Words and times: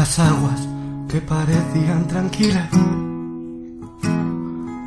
Las 0.00 0.18
aguas 0.18 0.66
que 1.10 1.20
parecían 1.20 2.08
tranquilas, 2.08 2.70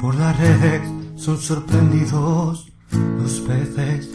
por 0.02 0.16
las 0.16 0.36
redes 0.40 0.82
son 1.16 1.38
sorprendidos 1.38 2.72
los 3.20 3.34
peces. 3.42 4.10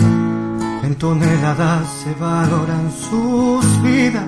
En 0.83 0.97
toneladas 0.97 1.87
se 2.03 2.13
valoran 2.15 2.91
sus 2.91 3.65
vidas, 3.81 4.27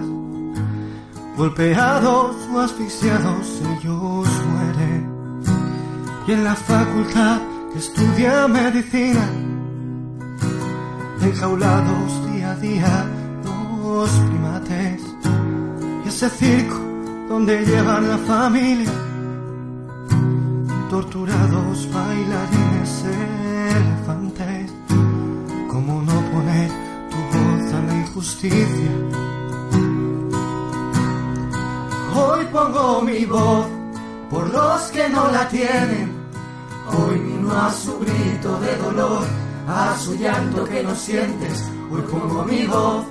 golpeados 1.37 2.37
o 2.55 2.61
asfixiados 2.61 3.47
ellos 3.73 4.28
mueren. 4.52 5.11
Y 6.28 6.33
en 6.33 6.45
la 6.45 6.55
facultad 6.55 7.41
estudia 7.75 8.47
medicina, 8.47 9.28
enjaulados 11.20 12.33
día 12.33 12.52
a 12.52 12.56
día 12.56 13.06
los 13.83 14.08
primates 14.11 15.09
ese 16.11 16.28
circo 16.28 16.77
donde 17.28 17.64
llevan 17.64 18.08
la 18.08 18.19
familia 18.19 18.91
torturados 20.91 21.89
bailarines 21.92 23.05
elefantes 23.77 24.72
cómo 25.69 26.02
no 26.02 26.17
poner 26.33 26.69
tu 27.11 27.19
voz 27.33 27.75
a 27.78 27.80
la 27.86 27.94
injusticia. 27.94 28.92
Hoy 32.17 32.45
pongo 32.47 33.02
mi 33.02 33.24
voz 33.24 33.67
por 34.30 34.50
los 34.52 34.80
que 34.91 35.08
no 35.08 35.30
la 35.30 35.48
tienen. 35.48 36.11
Hoy 36.89 37.19
vino 37.20 37.52
a 37.52 37.72
su 37.72 37.97
grito 38.00 38.58
de 38.58 38.77
dolor 38.78 39.22
a 39.69 39.97
su 39.97 40.17
llanto 40.17 40.64
que 40.64 40.83
no 40.83 40.92
sientes. 40.97 41.70
Hoy 41.89 42.02
pongo 42.02 42.45
mi 42.45 42.67
voz 42.67 43.06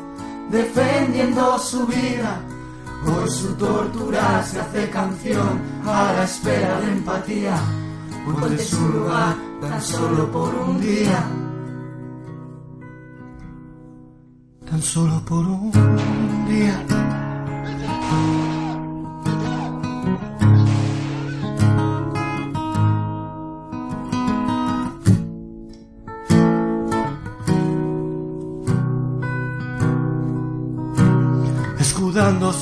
defendiendo 0.52 1.58
su 1.60 1.88
vida. 1.88 2.42
Hoy 3.06 3.30
su 3.30 3.54
tortura 3.56 4.44
se 4.44 4.60
hace 4.60 4.90
canción 4.90 5.62
a 5.86 6.14
la 6.14 6.24
espera 6.24 6.82
de 6.82 6.92
empatía. 6.92 7.56
En 8.46 8.60
su 8.60 8.90
lugar 8.90 9.36
tan 9.62 9.82
solo 9.82 10.32
por 10.32 10.54
un 10.56 10.82
día. 10.82 11.24
Tan 14.70 14.82
solo 14.82 15.24
por 15.26 15.46
un 15.48 15.72
día. 16.48 16.86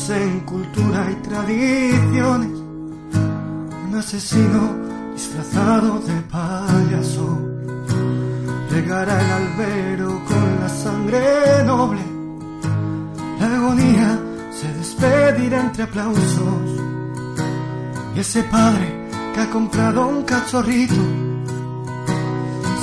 En 0.09 0.39
cultura 0.41 1.05
y 1.11 1.15
tradiciones. 1.15 2.49
Un 2.49 3.95
asesino 3.95 4.75
disfrazado 5.13 5.99
de 5.99 6.21
payaso 6.31 7.37
regará 8.71 9.19
el 9.19 9.31
albero 9.31 10.23
con 10.25 10.59
la 10.61 10.69
sangre 10.69 11.63
noble. 11.65 12.01
La 13.39 13.47
agonía 13.47 14.19
se 14.51 14.73
despedirá 14.73 15.61
entre 15.61 15.83
aplausos. 15.83 16.81
Y 18.15 18.19
ese 18.19 18.43
padre 18.43 19.09
que 19.33 19.41
ha 19.41 19.49
comprado 19.49 20.07
un 20.07 20.23
cachorrito, 20.23 20.95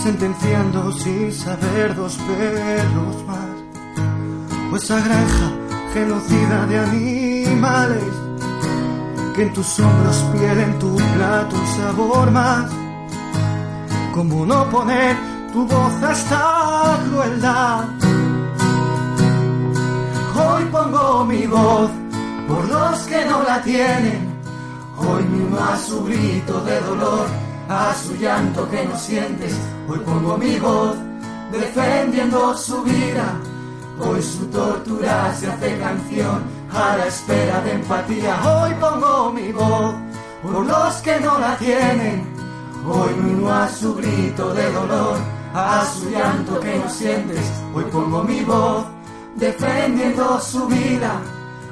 sentenciando 0.02 0.92
sin 0.92 1.32
saber 1.32 1.94
dos 1.94 2.18
perros 2.18 3.26
más. 3.26 4.68
Pues 4.70 4.90
a 4.90 5.00
granja 5.00 5.63
genocida 5.94 6.66
de 6.66 6.76
animales 6.76 8.02
que 9.32 9.42
en 9.44 9.52
tus 9.52 9.78
hombros 9.78 10.16
pierden 10.32 10.76
tu 10.80 10.96
plato 10.96 11.54
un 11.54 11.66
sabor 11.78 12.30
más. 12.32 12.70
¿Cómo 14.12 14.44
no 14.44 14.68
poner 14.70 15.16
tu 15.52 15.64
voz 15.66 16.02
a 16.02 16.12
esta 16.12 17.00
crueldad? 17.08 17.84
Hoy 20.36 20.64
pongo 20.72 21.24
mi 21.26 21.46
voz 21.46 21.90
por 22.48 22.68
los 22.68 22.98
que 23.06 23.24
no 23.26 23.44
la 23.44 23.62
tienen. 23.62 24.34
Hoy 24.96 25.22
mismo 25.24 25.58
a 25.58 25.76
su 25.76 26.04
grito 26.04 26.60
de 26.64 26.80
dolor, 26.80 27.26
a 27.68 27.94
su 27.94 28.16
llanto 28.16 28.68
que 28.68 28.84
no 28.84 28.98
sientes. 28.98 29.56
Hoy 29.88 30.00
pongo 30.00 30.36
mi 30.38 30.58
voz 30.58 30.96
defendiendo 31.52 32.56
su 32.56 32.82
vida. 32.82 33.38
Hoy 34.00 34.20
su 34.22 34.46
tortura 34.46 35.32
se 35.34 35.46
hace 35.46 35.78
canción 35.78 36.42
a 36.72 36.96
la 36.96 37.06
espera 37.06 37.60
de 37.60 37.72
empatía. 37.72 38.40
Hoy 38.44 38.74
pongo 38.80 39.32
mi 39.32 39.52
voz 39.52 39.94
por 40.42 40.66
los 40.66 40.94
que 40.96 41.20
no 41.20 41.38
la 41.38 41.56
tienen. 41.56 42.26
Hoy 42.86 43.10
uno 43.18 43.52
a 43.52 43.68
su 43.68 43.94
grito 43.94 44.52
de 44.52 44.72
dolor, 44.72 45.16
a 45.54 45.86
su 45.86 46.10
llanto 46.10 46.58
que 46.58 46.76
no 46.76 46.90
sientes. 46.90 47.52
Hoy 47.72 47.84
pongo 47.84 48.24
mi 48.24 48.42
voz 48.42 48.84
defendiendo 49.36 50.40
su 50.40 50.66
vida. 50.66 51.20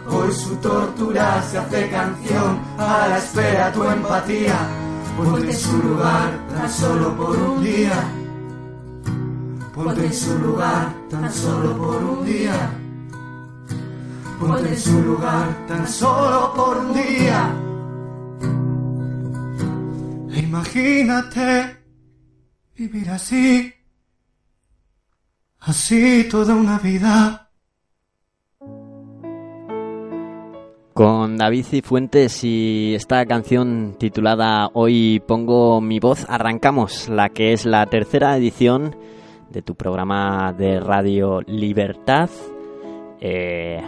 Hoy 0.09 0.33
su 0.33 0.55
tortura 0.57 1.43
se 1.43 1.59
hace 1.59 1.91
canción 1.91 2.61
a 2.79 3.09
la 3.09 3.19
espera 3.19 3.67
de 3.67 3.73
tu 3.73 3.85
empatía. 3.85 4.59
Ponte 5.17 5.53
su 5.53 5.77
lugar 5.79 6.39
tan 6.55 6.71
solo 6.71 7.17
por 7.17 7.37
un 7.37 7.63
día. 7.63 8.22
Ponte 9.75 10.05
en 10.05 10.13
su 10.13 10.39
lugar 10.39 10.95
tan 11.09 11.33
solo 11.33 11.75
por 11.79 12.05
un 12.05 12.27
día. 12.27 12.71
Ponte 14.39 14.69
en 14.69 14.79
su 14.79 15.01
lugar 15.01 15.67
tan 15.67 15.89
solo 15.89 16.53
por 16.55 16.77
un 16.77 16.93
día. 16.93 17.57
E 20.31 20.41
imagínate 20.41 21.79
vivir 22.77 23.09
así, 23.09 23.73
así 25.61 26.29
toda 26.31 26.55
una 26.55 26.79
vida. 26.79 27.49
Con 30.93 31.39
David 31.39 31.65
Cifuentes 31.65 32.45
y 32.45 32.95
esta 32.95 33.25
canción 33.25 33.97
titulada 33.99 34.69
Hoy 34.75 35.23
pongo 35.27 35.81
mi 35.81 35.99
voz, 35.99 36.27
arrancamos 36.29 37.09
la 37.09 37.31
que 37.31 37.55
es 37.55 37.65
la 37.65 37.87
tercera 37.87 38.37
edición 38.37 38.95
de 39.53 39.63
tu 39.63 39.75
programa 39.75 40.53
de 40.53 40.81
radio 40.81 41.41
Libertad, 41.43 42.31
eh, 43.21 43.81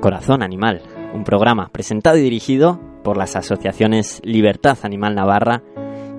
Corazón 0.00 0.42
Animal, 0.42 0.82
un 1.12 1.24
programa 1.24 1.68
presentado 1.70 2.16
y 2.16 2.22
dirigido 2.22 2.80
por 3.02 3.16
las 3.16 3.36
asociaciones 3.36 4.20
Libertad 4.24 4.78
Animal 4.82 5.14
Navarra 5.14 5.62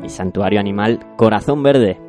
y 0.03 0.09
Santuario 0.09 0.59
Animal 0.59 0.99
Corazón 1.17 1.63
Verde. 1.63 1.99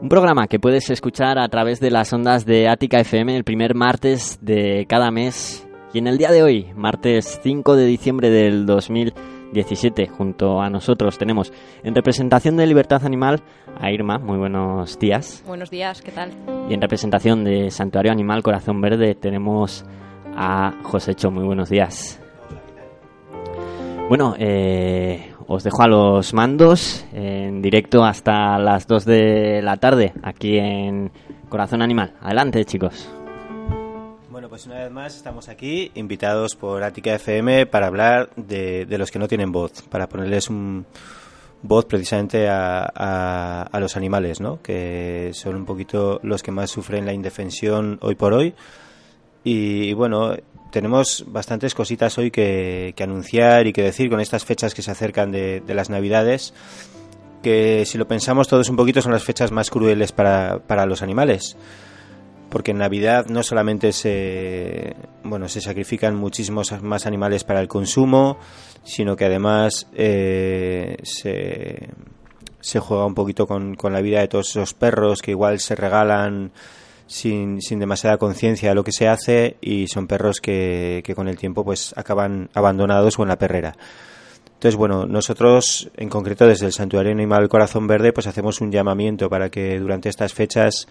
Un 0.00 0.08
programa 0.08 0.46
que 0.48 0.58
puedes 0.58 0.88
escuchar 0.88 1.38
a 1.38 1.48
través 1.48 1.78
de 1.78 1.90
las 1.90 2.12
ondas 2.12 2.46
de 2.46 2.68
Ática 2.68 2.98
FM 3.00 3.36
el 3.36 3.44
primer 3.44 3.74
martes 3.74 4.38
de 4.40 4.86
cada 4.88 5.10
mes 5.10 5.68
y 5.92 5.98
en 5.98 6.06
el 6.06 6.16
día 6.16 6.30
de 6.30 6.42
hoy, 6.42 6.68
martes 6.74 7.40
5 7.42 7.76
de 7.76 7.84
diciembre 7.84 8.30
del 8.30 8.64
2017, 9.50 10.06
junto 10.06 10.60
a 10.60 10.70
nosotros 10.70 11.18
tenemos 11.18 11.52
en 11.82 11.94
representación 11.94 12.56
de 12.56 12.66
Libertad 12.66 13.04
Animal 13.04 13.42
a 13.78 13.90
Irma, 13.90 14.18
muy 14.18 14.38
buenos 14.38 14.98
días. 14.98 15.42
Buenos 15.46 15.70
días, 15.70 16.02
¿qué 16.02 16.12
tal? 16.12 16.30
Y 16.68 16.74
en 16.74 16.80
representación 16.80 17.44
de 17.44 17.70
Santuario 17.70 18.12
Animal 18.12 18.42
Corazón 18.42 18.80
Verde 18.80 19.14
tenemos 19.14 19.84
a 20.36 20.72
Josécho, 20.82 21.30
muy 21.30 21.44
buenos 21.44 21.68
días. 21.68 22.20
Bueno, 24.08 24.34
eh, 24.38 25.32
os 25.46 25.62
dejo 25.64 25.82
a 25.82 25.88
los 25.88 26.32
mandos 26.34 27.04
en 27.12 27.62
directo 27.62 28.04
hasta 28.04 28.58
las 28.58 28.86
2 28.86 29.04
de 29.04 29.62
la 29.62 29.76
tarde 29.76 30.12
aquí 30.22 30.58
en 30.58 31.10
Corazón 31.48 31.82
Animal. 31.82 32.14
Adelante, 32.20 32.64
chicos. 32.64 33.19
Pues 34.50 34.66
una 34.66 34.78
vez 34.82 34.90
más 34.90 35.14
estamos 35.14 35.48
aquí, 35.48 35.92
invitados 35.94 36.56
por 36.56 36.82
Ática 36.82 37.14
FM 37.14 37.66
para 37.66 37.86
hablar 37.86 38.30
de, 38.34 38.84
los 38.98 39.12
que 39.12 39.20
no 39.20 39.28
tienen 39.28 39.52
voz, 39.52 39.82
para 39.82 40.08
ponerles 40.08 40.50
un 40.50 40.86
voz 41.62 41.84
precisamente 41.84 42.48
a, 42.50 43.70
los 43.78 43.96
animales, 43.96 44.40
¿no? 44.40 44.60
que 44.60 45.30
son 45.34 45.54
un 45.54 45.64
poquito 45.64 46.18
los 46.24 46.42
que 46.42 46.50
más 46.50 46.68
sufren 46.68 47.06
la 47.06 47.12
indefensión 47.12 48.00
hoy 48.02 48.16
por 48.16 48.32
hoy. 48.32 48.52
Y, 49.44 49.92
bueno, 49.92 50.34
tenemos 50.72 51.24
bastantes 51.28 51.72
cositas 51.72 52.18
hoy 52.18 52.32
que, 52.32 52.92
anunciar 53.00 53.68
y 53.68 53.72
que 53.72 53.82
decir 53.82 54.10
con 54.10 54.18
estas 54.18 54.44
fechas 54.44 54.74
que 54.74 54.82
se 54.82 54.90
acercan 54.90 55.30
de, 55.30 55.60
de 55.60 55.74
las 55.74 55.90
Navidades 55.90 56.54
que 57.40 57.84
si 57.86 57.98
lo 57.98 58.06
pensamos 58.08 58.48
todos 58.48 58.68
un 58.68 58.76
poquito 58.76 59.00
son 59.00 59.12
las 59.12 59.24
fechas 59.24 59.50
más 59.52 59.70
crueles 59.70 60.12
para, 60.12 60.58
para 60.58 60.84
los 60.86 61.02
animales 61.02 61.56
porque 62.50 62.72
en 62.72 62.78
Navidad 62.78 63.26
no 63.26 63.42
solamente 63.42 63.92
se 63.92 64.96
bueno 65.22 65.48
se 65.48 65.60
sacrifican 65.60 66.16
muchísimos 66.16 66.72
más 66.82 67.06
animales 67.06 67.44
para 67.44 67.60
el 67.60 67.68
consumo, 67.68 68.38
sino 68.82 69.16
que 69.16 69.26
además 69.26 69.88
eh, 69.94 70.96
se, 71.02 71.88
se, 72.60 72.80
juega 72.80 73.06
un 73.06 73.14
poquito 73.14 73.46
con, 73.46 73.74
con, 73.74 73.92
la 73.92 74.00
vida 74.00 74.20
de 74.20 74.28
todos 74.28 74.50
esos 74.50 74.74
perros 74.74 75.22
que 75.22 75.30
igual 75.30 75.60
se 75.60 75.74
regalan 75.76 76.52
sin, 77.06 77.60
sin 77.60 77.78
demasiada 77.78 78.18
conciencia 78.18 78.68
de 78.70 78.74
lo 78.74 78.84
que 78.84 78.92
se 78.92 79.08
hace 79.08 79.56
y 79.60 79.88
son 79.88 80.06
perros 80.06 80.40
que, 80.40 81.02
que 81.04 81.14
con 81.14 81.28
el 81.28 81.36
tiempo 81.36 81.64
pues 81.64 81.92
acaban 81.96 82.50
abandonados 82.54 83.18
o 83.18 83.22
en 83.22 83.28
la 83.28 83.38
perrera. 83.38 83.76
Entonces, 84.60 84.76
bueno, 84.76 85.06
nosotros 85.06 85.90
en 85.96 86.10
concreto 86.10 86.46
desde 86.46 86.66
el 86.66 86.72
Santuario 86.72 87.12
Animal 87.12 87.48
Corazón 87.48 87.86
Verde 87.86 88.12
pues 88.12 88.26
hacemos 88.26 88.60
un 88.60 88.70
llamamiento 88.70 89.30
para 89.30 89.48
que 89.48 89.78
durante 89.78 90.10
estas 90.10 90.34
fechas 90.34 90.86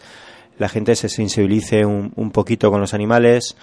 la 0.60 0.70
gente 0.70 0.96
se 0.96 1.10
sensibilice 1.10 1.86
un, 1.86 2.12
un 2.16 2.32
poquito 2.32 2.70
con 2.70 2.82
los 2.82 2.94
animales. 2.94 3.56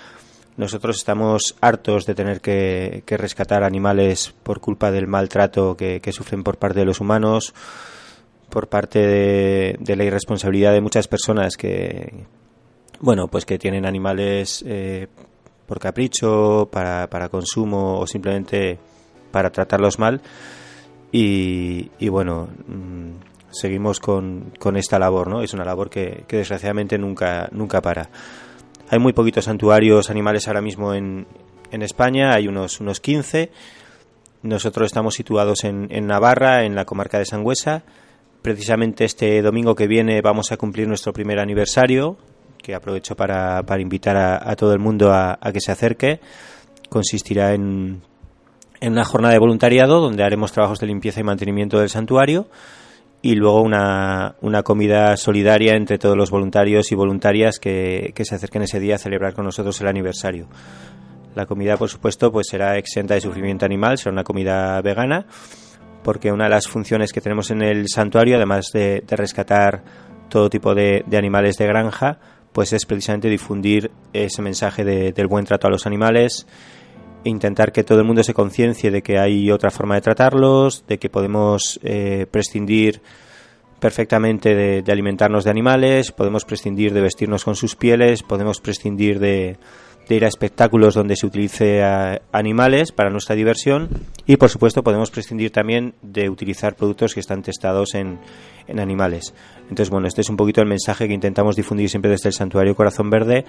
Nosotros 0.56 0.96
estamos 0.96 1.54
hartos 1.60 2.06
de 2.06 2.14
tener 2.14 2.40
que, 2.40 3.02
rescatar 3.06 3.62
animales 3.62 4.34
por 4.42 4.60
culpa 4.60 4.90
del 4.90 5.06
maltrato 5.06 5.76
que, 5.76 6.00
sufren 6.12 6.42
por 6.42 6.56
parte 6.56 6.80
de 6.80 6.86
los 6.86 7.00
humanos, 7.00 7.54
por 8.48 8.68
parte 8.68 8.98
de, 9.78 9.96
la 9.96 10.04
irresponsabilidad 10.04 10.72
de 10.72 10.80
muchas 10.80 11.06
personas 11.06 11.58
que, 11.58 12.24
bueno, 13.00 13.28
pues 13.28 13.44
que 13.44 13.58
tienen 13.58 13.84
animales 13.84 14.64
eh, 14.66 15.08
por 15.66 15.78
capricho, 15.78 16.70
para, 16.72 17.10
para 17.10 17.28
consumo 17.28 17.98
o 18.00 18.06
simplemente 18.06 18.78
para 19.30 19.50
tratarlos 19.50 19.98
mal. 19.98 20.22
Y, 21.12 21.90
y 21.98 22.08
bueno, 22.08 22.48
mm, 22.66 23.35
seguimos 23.60 24.00
con, 24.00 24.52
con 24.58 24.76
esta 24.76 24.98
labor, 24.98 25.28
¿no? 25.28 25.42
Es 25.42 25.54
una 25.54 25.64
labor 25.64 25.90
que, 25.90 26.24
desgraciadamente 26.28 26.98
nunca, 26.98 27.48
nunca 27.52 27.80
para. 27.80 28.10
Hay 28.88 28.98
muy 28.98 29.12
poquitos 29.12 29.44
santuarios 29.44 30.10
animales 30.10 30.46
ahora 30.46 30.60
mismo 30.60 30.94
en, 30.94 31.26
en 31.70 31.82
España, 31.82 32.34
hay 32.34 32.48
unos, 32.48 32.80
unos 32.80 33.00
15. 33.00 33.50
Nosotros 34.42 34.86
estamos 34.86 35.14
situados 35.14 35.64
en, 35.64 35.88
en 35.90 36.06
Navarra, 36.06 36.64
en 36.64 36.74
la 36.74 36.84
comarca 36.84 37.18
de 37.18 37.24
Sangüesa. 37.24 37.82
Precisamente 38.42 39.04
este 39.04 39.42
domingo 39.42 39.74
que 39.74 39.88
viene 39.88 40.20
vamos 40.22 40.52
a 40.52 40.56
cumplir 40.56 40.86
nuestro 40.86 41.12
primer 41.12 41.40
aniversario, 41.40 42.16
que 42.62 42.74
aprovecho 42.74 43.16
para, 43.16 43.64
para 43.64 43.82
invitar 43.82 44.16
a, 44.16 44.54
todo 44.54 44.72
el 44.72 44.78
mundo 44.78 45.10
a, 45.10 45.38
a 45.40 45.52
que 45.52 45.60
se 45.60 45.72
acerque. 45.72 46.20
Consistirá 46.88 47.54
en, 47.54 48.02
en 48.80 48.92
una 48.92 49.04
jornada 49.04 49.32
de 49.32 49.40
voluntariado 49.40 50.00
donde 50.00 50.22
haremos 50.22 50.52
trabajos 50.52 50.78
de 50.78 50.86
limpieza 50.86 51.20
y 51.20 51.24
mantenimiento 51.24 51.80
del 51.80 51.88
santuario 51.88 52.46
y 53.26 53.34
luego 53.34 53.60
una, 53.60 54.36
una, 54.40 54.62
comida 54.62 55.16
solidaria 55.16 55.74
entre 55.74 55.98
todos 55.98 56.16
los 56.16 56.30
voluntarios 56.30 56.92
y 56.92 56.94
voluntarias 56.94 57.58
que, 57.58 58.14
se 58.16 58.34
acerquen 58.36 58.62
ese 58.62 58.78
día 58.78 58.94
a 58.94 58.98
celebrar 58.98 59.34
con 59.34 59.44
nosotros 59.44 59.80
el 59.80 59.88
aniversario. 59.88 60.46
La 61.34 61.44
comida, 61.44 61.76
por 61.76 61.88
supuesto, 61.88 62.30
pues 62.30 62.46
será 62.48 62.78
exenta 62.78 63.14
de 63.14 63.20
sufrimiento 63.20 63.66
animal, 63.66 63.98
será 63.98 64.12
una 64.12 64.22
comida 64.22 64.80
vegana, 64.80 65.26
porque 66.04 66.30
una 66.30 66.44
de 66.44 66.50
las 66.50 66.68
funciones 66.68 67.12
que 67.12 67.20
tenemos 67.20 67.50
en 67.50 67.62
el 67.62 67.88
santuario, 67.88 68.36
además 68.36 68.70
de, 68.72 69.02
rescatar 69.08 69.82
todo 70.28 70.48
tipo 70.48 70.72
de, 70.76 71.04
animales 71.18 71.56
de 71.56 71.66
granja, 71.66 72.20
pues 72.52 72.72
es 72.72 72.86
precisamente 72.86 73.28
difundir 73.28 73.90
ese 74.12 74.40
mensaje 74.40 74.84
del 74.84 75.26
buen 75.26 75.44
trato 75.44 75.66
a 75.66 75.70
los 75.70 75.84
animales, 75.84 76.46
intentar 77.28 77.72
que 77.72 77.84
todo 77.84 78.00
el 78.00 78.04
mundo 78.04 78.22
se 78.22 78.34
conciencie 78.34 78.90
de 78.90 79.02
que 79.02 79.18
hay 79.18 79.50
otra 79.50 79.70
forma 79.70 79.94
de 79.94 80.00
tratarlos, 80.00 80.84
de 80.86 80.98
que 80.98 81.08
podemos 81.08 81.80
eh, 81.82 82.26
prescindir 82.30 83.00
perfectamente 83.80 84.54
de, 84.54 84.92
alimentarnos 84.92 85.44
de 85.44 85.50
animales, 85.50 86.12
podemos 86.12 86.44
prescindir 86.44 86.92
de 86.92 87.02
vestirnos 87.02 87.44
con 87.44 87.56
sus 87.56 87.76
pieles, 87.76 88.22
podemos 88.22 88.60
prescindir 88.60 89.18
de, 89.18 89.58
ir 90.08 90.24
a 90.24 90.28
espectáculos 90.28 90.94
donde 90.94 91.16
se 91.16 91.26
utilice 91.26 91.82
animales 92.32 92.92
para 92.92 93.10
nuestra 93.10 93.34
diversión 93.34 93.88
y 94.24 94.36
por 94.36 94.48
supuesto 94.48 94.82
podemos 94.82 95.10
prescindir 95.10 95.50
también 95.50 95.94
de 96.00 96.30
utilizar 96.30 96.76
productos 96.76 97.12
que 97.12 97.20
están 97.20 97.42
testados 97.42 97.94
en, 97.94 98.18
en 98.66 98.80
animales. 98.80 99.34
Entonces 99.62 99.90
bueno, 99.90 100.06
este 100.06 100.20
es 100.20 100.30
un 100.30 100.36
poquito 100.36 100.60
el 100.60 100.68
mensaje 100.68 101.08
que 101.08 101.14
intentamos 101.14 101.56
difundir 101.56 101.90
siempre 101.90 102.10
desde 102.10 102.28
el 102.28 102.34
Santuario 102.34 102.74
Corazón 102.74 103.10
Verde 103.10 103.44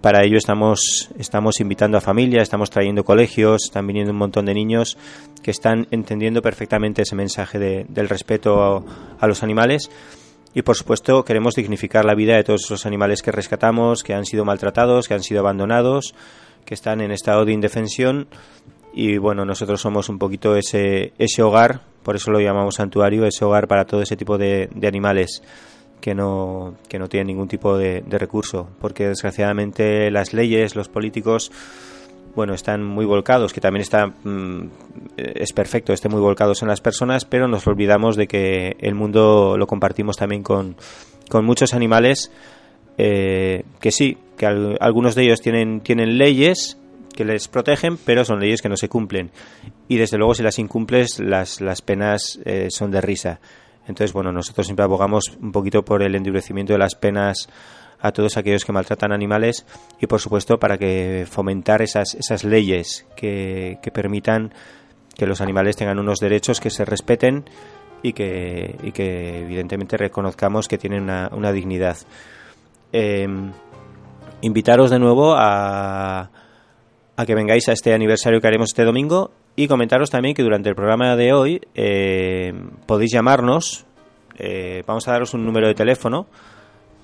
para 0.00 0.24
ello 0.24 0.38
estamos, 0.38 1.10
estamos 1.18 1.60
invitando 1.60 1.98
a 1.98 2.00
familias, 2.00 2.42
estamos 2.42 2.70
trayendo 2.70 3.04
colegios, 3.04 3.64
están 3.64 3.86
viniendo 3.86 4.12
un 4.12 4.18
montón 4.18 4.46
de 4.46 4.54
niños 4.54 4.96
que 5.42 5.50
están 5.50 5.88
entendiendo 5.90 6.40
perfectamente 6.40 7.02
ese 7.02 7.16
mensaje 7.16 7.58
del 7.58 8.08
respeto 8.08 8.84
a, 9.18 9.26
los 9.26 9.42
animales. 9.42 9.90
Y 10.54 10.62
por 10.62 10.76
supuesto 10.76 11.24
queremos 11.24 11.54
dignificar 11.54 12.04
la 12.04 12.14
vida 12.14 12.36
de 12.36 12.44
todos 12.44 12.64
esos 12.64 12.86
animales 12.86 13.22
que 13.22 13.32
rescatamos, 13.32 14.02
que 14.02 14.14
han 14.14 14.24
sido 14.24 14.44
maltratados, 14.44 15.08
que 15.08 15.14
han 15.14 15.22
sido 15.22 15.40
abandonados, 15.40 16.14
que 16.64 16.74
están 16.74 17.00
en 17.00 17.10
estado 17.10 17.44
de 17.44 17.52
indefensión. 17.52 18.28
Y 18.94 19.18
bueno, 19.18 19.44
nosotros 19.44 19.80
somos 19.80 20.08
un 20.08 20.18
poquito 20.18 20.56
ese, 20.56 21.12
ese 21.18 21.42
hogar, 21.42 21.82
por 22.02 22.16
eso 22.16 22.30
lo 22.30 22.40
llamamos 22.40 22.76
santuario, 22.76 23.26
ese 23.26 23.44
hogar 23.44 23.68
para 23.68 23.84
todo 23.84 24.02
ese 24.02 24.16
tipo 24.16 24.38
de, 24.38 24.68
de 24.74 24.88
animales 24.88 25.42
que 26.00 26.14
no, 26.14 26.74
que 26.88 26.98
no 26.98 27.08
tienen 27.08 27.28
ningún 27.28 27.48
tipo 27.48 27.76
de, 27.76 28.02
recurso, 28.08 28.68
porque 28.80 29.08
desgraciadamente 29.08 30.10
las 30.10 30.32
leyes, 30.32 30.76
los 30.76 30.88
políticos, 30.88 31.50
bueno, 32.34 32.54
están 32.54 32.84
muy 32.84 33.04
volcados, 33.04 33.52
que 33.52 33.60
también 33.60 33.82
está, 33.82 34.06
mm, 34.06 34.68
es 35.16 35.52
perfecto, 35.52 35.92
estén 35.92 36.12
muy 36.12 36.20
volcados 36.20 36.62
en 36.62 36.68
las 36.68 36.80
personas, 36.80 37.24
pero 37.24 37.48
nos 37.48 37.66
olvidamos 37.66 38.16
de 38.16 38.26
que 38.26 38.76
el 38.80 38.94
mundo 38.94 39.56
lo 39.58 39.66
compartimos 39.66 40.16
también 40.16 40.42
con, 40.42 40.76
con 41.28 41.44
muchos 41.44 41.74
animales 41.74 42.30
eh, 43.00 43.62
que 43.80 43.92
sí, 43.92 44.18
que 44.36 44.46
algunos 44.46 45.14
de 45.14 45.22
ellos 45.22 45.40
tienen, 45.40 45.80
tienen 45.80 46.18
leyes 46.18 46.76
que 47.14 47.24
les 47.24 47.46
protegen, 47.48 47.96
pero 47.96 48.24
son 48.24 48.40
leyes 48.40 48.60
que 48.60 48.68
no 48.68 48.76
se 48.76 48.88
cumplen. 48.88 49.30
Y 49.86 49.96
desde 49.96 50.18
luego 50.18 50.34
si 50.34 50.42
las 50.42 50.58
incumples, 50.58 51.20
las, 51.20 51.60
las 51.60 51.80
penas 51.80 52.40
eh, 52.44 52.68
son 52.70 52.90
de 52.90 53.00
risa. 53.00 53.40
Entonces, 53.88 54.12
bueno, 54.12 54.30
nosotros 54.30 54.66
siempre 54.66 54.84
abogamos 54.84 55.24
un 55.40 55.50
poquito 55.50 55.84
por 55.84 56.02
el 56.02 56.14
endurecimiento 56.14 56.74
de 56.74 56.78
las 56.78 56.94
penas 56.94 57.48
a 58.00 58.12
todos 58.12 58.36
aquellos 58.36 58.64
que 58.64 58.72
maltratan 58.72 59.12
animales 59.12 59.66
y, 60.00 60.06
por 60.06 60.20
supuesto, 60.20 60.58
para 60.58 60.78
que 60.78 61.26
fomentar 61.28 61.82
esas, 61.82 62.14
esas 62.14 62.44
leyes 62.44 63.06
que, 63.16 63.78
permitan 63.92 64.52
que 65.16 65.26
los 65.26 65.40
animales 65.40 65.76
tengan 65.76 65.98
unos 65.98 66.20
derechos 66.20 66.60
que 66.60 66.70
se 66.70 66.84
respeten 66.84 67.44
y 68.02 68.12
que, 68.12 68.76
y 68.82 68.92
que 68.92 69.40
evidentemente 69.40 69.96
reconozcamos 69.96 70.68
que 70.68 70.78
tienen 70.78 71.02
una, 71.02 71.52
dignidad. 71.52 71.96
Em, 72.92 73.52
invitaros 74.42 74.90
de 74.90 74.98
nuevo 74.98 75.34
a, 75.36 76.30
a 77.18 77.26
que 77.26 77.34
vengáis 77.34 77.68
a 77.68 77.72
este 77.72 77.92
aniversario 77.92 78.40
que 78.40 78.46
haremos 78.46 78.70
este 78.70 78.84
domingo 78.84 79.32
y 79.56 79.66
comentaros 79.66 80.08
también 80.08 80.36
que 80.36 80.44
durante 80.44 80.68
el 80.68 80.76
programa 80.76 81.16
de 81.16 81.32
hoy 81.32 81.60
eh, 81.74 82.52
podéis 82.86 83.10
llamarnos. 83.12 83.84
Eh, 84.38 84.84
vamos 84.86 85.08
a 85.08 85.12
daros 85.12 85.34
un 85.34 85.44
número 85.44 85.66
de 85.66 85.74
teléfono 85.74 86.28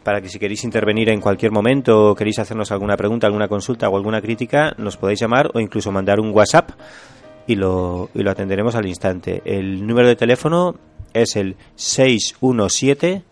para 0.05 0.21
que 0.21 0.29
si 0.29 0.39
queréis 0.39 0.63
intervenir 0.63 1.09
en 1.09 1.21
cualquier 1.21 1.51
momento 1.51 2.11
o 2.11 2.15
queréis 2.15 2.39
hacernos 2.39 2.71
alguna 2.71 2.97
pregunta, 2.97 3.27
alguna 3.27 3.49
consulta 3.49 3.89
o 3.89 3.97
alguna 3.97 4.21
crítica, 4.21 4.73
nos 4.79 4.97
podéis 4.97 5.19
llamar 5.19 5.51
o 5.53 5.59
incluso 5.59 5.91
mandar 5.91 6.21
un 6.21 6.31
WhatsApp 6.31 6.71
y 7.49 7.57
lo, 7.57 8.09
y 8.15 8.23
lo 8.23 8.31
atenderemos 8.31 8.77
al 8.77 8.87
instante. 8.87 9.43
El 9.45 9.85
número 9.85 10.07
de 10.07 10.15
teléfono 10.15 10.77
es 11.13 11.35
el 11.35 11.57
617 11.75 13.25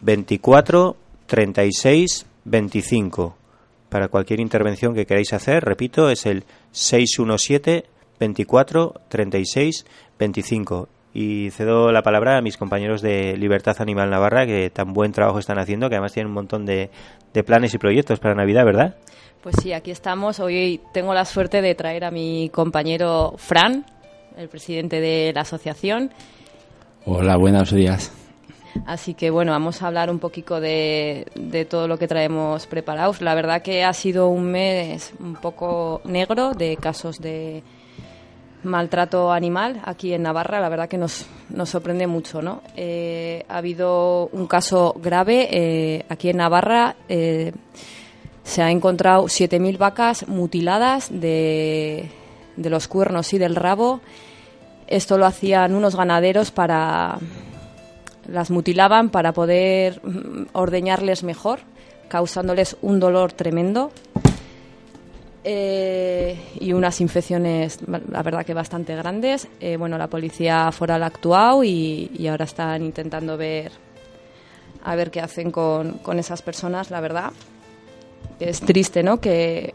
24 0.00 0.96
36 1.28 2.26
25. 2.44 3.37
Para 3.88 4.08
cualquier 4.08 4.40
intervención 4.40 4.94
que 4.94 5.06
queráis 5.06 5.32
hacer, 5.32 5.64
repito, 5.64 6.10
es 6.10 6.26
el 6.26 6.44
617 6.72 7.84
24 8.20 8.94
36 9.08 9.86
25. 10.18 10.88
Y 11.14 11.50
cedo 11.50 11.90
la 11.90 12.02
palabra 12.02 12.36
a 12.36 12.42
mis 12.42 12.56
compañeros 12.56 13.00
de 13.00 13.36
Libertad 13.36 13.76
Animal 13.80 14.10
Navarra, 14.10 14.46
que 14.46 14.70
tan 14.70 14.92
buen 14.92 15.12
trabajo 15.12 15.38
están 15.38 15.58
haciendo, 15.58 15.88
que 15.88 15.94
además 15.96 16.12
tienen 16.12 16.28
un 16.28 16.34
montón 16.34 16.66
de, 16.66 16.90
de 17.32 17.42
planes 17.42 17.72
y 17.74 17.78
proyectos 17.78 18.20
para 18.20 18.34
Navidad, 18.34 18.64
¿verdad? 18.64 18.96
Pues 19.42 19.56
sí, 19.62 19.72
aquí 19.72 19.90
estamos. 19.90 20.38
Hoy 20.40 20.80
tengo 20.92 21.14
la 21.14 21.24
suerte 21.24 21.62
de 21.62 21.74
traer 21.74 22.04
a 22.04 22.10
mi 22.10 22.50
compañero 22.50 23.34
Fran, 23.38 23.86
el 24.36 24.48
presidente 24.48 25.00
de 25.00 25.32
la 25.34 25.42
asociación. 25.42 26.10
Hola, 27.04 27.36
buenos 27.36 27.72
días. 27.72 28.12
Así 28.86 29.14
que 29.14 29.30
bueno, 29.30 29.52
vamos 29.52 29.82
a 29.82 29.86
hablar 29.86 30.10
un 30.10 30.18
poquito 30.18 30.60
de, 30.60 31.26
de, 31.34 31.64
todo 31.64 31.88
lo 31.88 31.98
que 31.98 32.08
traemos 32.08 32.66
preparados. 32.66 33.20
La 33.20 33.34
verdad 33.34 33.62
que 33.62 33.84
ha 33.84 33.92
sido 33.92 34.28
un 34.28 34.50
mes 34.50 35.12
un 35.20 35.34
poco 35.34 36.00
negro 36.04 36.52
de 36.54 36.76
casos 36.76 37.20
de 37.20 37.62
maltrato 38.62 39.32
animal 39.32 39.80
aquí 39.84 40.12
en 40.12 40.22
Navarra. 40.22 40.60
La 40.60 40.68
verdad 40.68 40.88
que 40.88 40.98
nos, 40.98 41.26
nos 41.50 41.68
sorprende 41.70 42.06
mucho, 42.06 42.42
¿no? 42.42 42.62
Eh, 42.76 43.44
ha 43.48 43.58
habido 43.58 44.28
un 44.32 44.46
caso 44.46 44.94
grave 44.96 45.48
eh, 45.50 46.04
aquí 46.08 46.30
en 46.30 46.38
Navarra. 46.38 46.96
Eh, 47.08 47.52
se 48.42 48.62
ha 48.62 48.70
encontrado 48.70 49.24
7.000 49.24 49.76
vacas 49.76 50.26
mutiladas 50.26 51.08
de, 51.10 52.10
de 52.56 52.70
los 52.70 52.88
cuernos 52.88 53.32
y 53.32 53.38
del 53.38 53.54
rabo. 53.54 54.00
Esto 54.86 55.18
lo 55.18 55.26
hacían 55.26 55.74
unos 55.74 55.96
ganaderos 55.96 56.50
para 56.50 57.18
las 58.28 58.50
mutilaban 58.50 59.10
para 59.10 59.32
poder 59.32 60.00
mm, 60.04 60.48
ordeñarles 60.52 61.24
mejor, 61.24 61.60
causándoles 62.08 62.76
un 62.82 63.00
dolor 63.00 63.32
tremendo 63.32 63.90
eh, 65.44 66.38
y 66.60 66.72
unas 66.72 67.00
infecciones, 67.00 67.78
la 67.86 68.22
verdad 68.22 68.44
que 68.44 68.54
bastante 68.54 68.94
grandes. 68.94 69.48
Eh, 69.60 69.76
bueno, 69.76 69.96
la 69.96 70.08
policía 70.08 70.70
foral 70.72 71.02
ha 71.02 71.06
actuado 71.06 71.64
y, 71.64 72.26
ahora 72.28 72.44
están 72.44 72.82
intentando 72.82 73.36
ver 73.36 73.72
a 74.84 74.94
ver 74.94 75.10
qué 75.10 75.20
hacen 75.20 75.50
con, 75.50 75.98
con, 75.98 76.18
esas 76.18 76.42
personas, 76.42 76.90
la 76.90 77.00
verdad. 77.00 77.32
Es 78.40 78.60
triste, 78.60 79.02
¿no? 79.02 79.20
Que, 79.20 79.74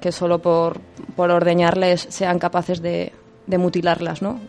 que 0.00 0.12
solo 0.12 0.40
por, 0.40 0.80
por 1.16 1.30
ordeñarles 1.30 2.06
sean 2.10 2.38
capaces 2.38 2.80
de, 2.80 3.12
de 3.46 3.58
mutilarlas, 3.58 4.22
¿no? 4.22 4.40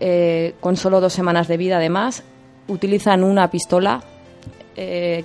Eh, 0.00 0.54
con 0.60 0.76
solo 0.76 1.00
dos 1.00 1.12
semanas 1.12 1.48
de 1.48 1.56
vida, 1.56 1.76
además, 1.76 2.22
utilizan 2.68 3.24
una 3.24 3.50
pistola 3.50 4.02
eh, 4.76 5.24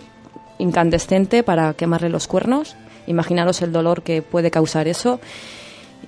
incandescente 0.60 1.44
para 1.44 1.74
quemarle 1.74 2.10
los 2.10 2.28
cuernos. 2.28 2.76
Imaginaros 3.08 3.62
el 3.62 3.72
dolor 3.72 4.04
que 4.04 4.22
puede 4.22 4.52
causar 4.52 4.88
eso. 4.88 5.20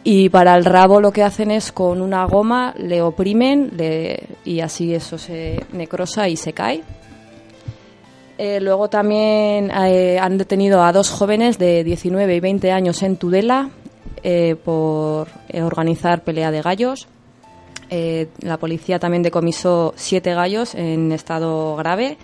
Y 0.04 0.30
para 0.30 0.56
el 0.56 0.66
rabo 0.66 1.00
lo 1.00 1.12
que 1.12 1.24
hacen 1.24 1.50
es 1.50 1.72
con 1.72 2.02
una 2.02 2.26
goma 2.26 2.74
le 2.78 3.02
oprimen 3.02 3.72
y 4.44 4.60
así 4.60 4.94
eso 4.94 5.18
se 5.18 5.64
necrosa 5.72 6.28
y 6.28 6.36
se 6.36 6.54
cae. 6.54 6.84
Eh, 8.38 8.60
luego 8.60 8.90
también 8.90 9.72
eh, 9.72 10.20
han 10.20 10.38
detenido 10.38 10.84
a 10.84 10.92
dos 10.92 11.10
jóvenes 11.10 11.58
de 11.58 11.84
19 11.84 12.36
y 12.36 12.40
20 12.40 12.72
años 12.72 13.02
en 13.04 13.18
Tudela 13.18 13.70
por 14.64 15.28
organizar 15.54 16.24
pelea 16.24 16.52
de 16.52 16.62
gallos. 16.62 17.08
Eh, 17.90 18.28
la 18.42 18.58
policía 18.58 19.00
también 19.00 19.24
decomisó 19.24 19.94
siete 19.96 20.34
gallos 20.34 20.76
en 20.76 21.12
estado 21.12 21.76
grave. 21.76 22.18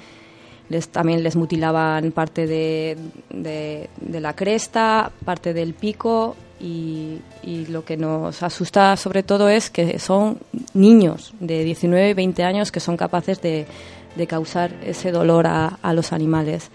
Les, 0.70 0.88
también 0.90 1.24
les 1.24 1.36
mutilaban 1.36 2.12
parte 2.12 2.46
de, 2.46 2.98
de, 3.32 3.90
de 4.00 4.20
la 4.20 4.36
cresta, 4.36 5.12
parte 5.26 5.54
del 5.54 5.74
pico 5.74 6.36
y, 6.60 7.18
y, 7.42 7.66
lo 7.68 7.86
que 7.86 7.98
nos 7.98 8.44
asusta 8.44 8.96
sobre 8.96 9.24
todo 9.24 9.50
es 9.50 9.72
que 9.72 9.98
son 9.98 10.38
niños 10.76 11.34
de 11.40 11.64
19 11.64 12.12
y 12.12 12.14
20 12.14 12.44
años 12.44 12.72
que 12.72 12.80
son 12.80 12.98
capaces 12.98 13.42
de, 13.42 13.66
de 14.16 14.28
causar 14.28 14.72
ese 14.84 15.12
dolor 15.12 15.48
a, 15.48 15.80
a, 15.82 15.94
los 15.94 16.14
animales. 16.14 16.70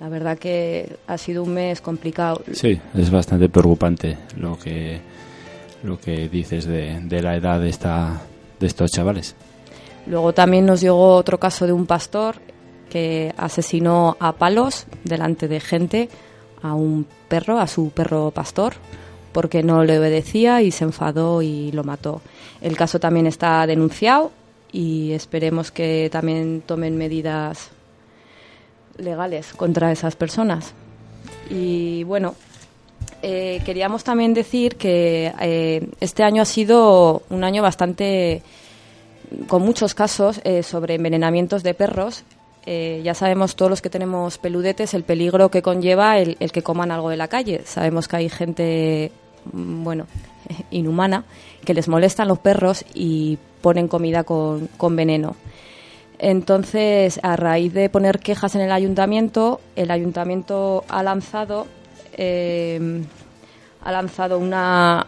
La 0.00 0.08
verdad 0.08 0.38
que 0.38 0.96
ha 1.06 1.16
sido 1.16 1.42
un 1.44 1.54
mes 1.54 1.80
complicado. 1.80 2.42
Sí, 2.52 2.80
es 2.94 3.10
bastante 3.10 3.48
preocupante 3.48 4.18
lo 4.36 4.58
que, 4.58 5.00
lo 5.86 5.98
que 5.98 6.28
dices 6.28 6.66
de, 6.66 7.00
de 7.00 7.22
la 7.22 7.36
edad 7.36 7.60
de 7.60 7.68
esta 7.68 8.20
de 8.60 8.66
estos 8.66 8.90
chavales. 8.90 9.34
Luego 10.06 10.32
también 10.32 10.66
nos 10.66 10.80
llegó 10.80 11.14
otro 11.14 11.38
caso 11.38 11.66
de 11.66 11.72
un 11.72 11.86
pastor 11.86 12.36
que 12.90 13.34
asesinó 13.36 14.16
a 14.20 14.32
palos 14.32 14.86
delante 15.04 15.48
de 15.48 15.60
gente 15.60 16.08
a 16.62 16.74
un 16.74 17.06
perro, 17.28 17.58
a 17.58 17.66
su 17.66 17.90
perro 17.90 18.30
pastor, 18.30 18.74
porque 19.32 19.62
no 19.62 19.84
le 19.84 19.98
obedecía 19.98 20.62
y 20.62 20.70
se 20.70 20.84
enfadó 20.84 21.42
y 21.42 21.72
lo 21.72 21.84
mató. 21.84 22.22
El 22.60 22.76
caso 22.76 23.00
también 23.00 23.26
está 23.26 23.66
denunciado 23.66 24.30
y 24.72 25.12
esperemos 25.12 25.70
que 25.70 26.08
también 26.10 26.62
tomen 26.64 26.96
medidas 26.96 27.70
legales 28.96 29.52
contra 29.54 29.92
esas 29.92 30.16
personas. 30.16 30.72
Y 31.50 32.04
bueno, 32.04 32.34
eh, 33.28 33.60
queríamos 33.64 34.04
también 34.04 34.34
decir 34.34 34.76
que 34.76 35.32
eh, 35.40 35.88
este 35.98 36.22
año 36.22 36.42
ha 36.42 36.44
sido 36.44 37.24
un 37.28 37.42
año 37.42 37.60
bastante 37.60 38.40
con 39.48 39.62
muchos 39.62 39.96
casos 39.96 40.40
eh, 40.44 40.62
sobre 40.62 40.94
envenenamientos 40.94 41.64
de 41.64 41.74
perros. 41.74 42.22
Ya 42.66 43.14
sabemos 43.14 43.56
todos 43.56 43.70
los 43.70 43.82
que 43.82 43.90
tenemos 43.90 44.38
peludetes 44.38 44.94
el 44.94 45.02
peligro 45.02 45.50
que 45.50 45.62
conlleva 45.62 46.18
el, 46.18 46.36
que 46.36 46.62
coman 46.62 46.92
algo 46.92 47.10
de 47.10 47.16
la 47.16 47.26
calle. 47.26 47.62
Sabemos 47.64 48.06
que 48.06 48.16
hay 48.16 48.28
gente, 48.28 49.10
mm, 49.52 49.82
bueno, 49.82 50.06
inhumana, 50.70 51.24
que 51.64 51.74
les 51.74 51.88
molestan 51.88 52.28
los 52.28 52.38
perros 52.38 52.84
y 52.94 53.38
ponen 53.60 53.88
comida 53.88 54.22
con 54.22 54.96
veneno. 54.96 55.34
Entonces, 56.20 57.18
a 57.24 57.34
raíz 57.34 57.72
de 57.72 57.88
poner 57.88 58.20
quejas 58.20 58.54
en 58.54 58.62
el 58.62 58.70
ayuntamiento, 58.70 59.60
el 59.74 59.90
ayuntamiento 59.90 60.84
ha 60.88 61.02
lanzado 61.02 61.66
eh, 62.16 63.02
ha 63.82 63.92
lanzado 63.92 64.38
una 64.38 65.06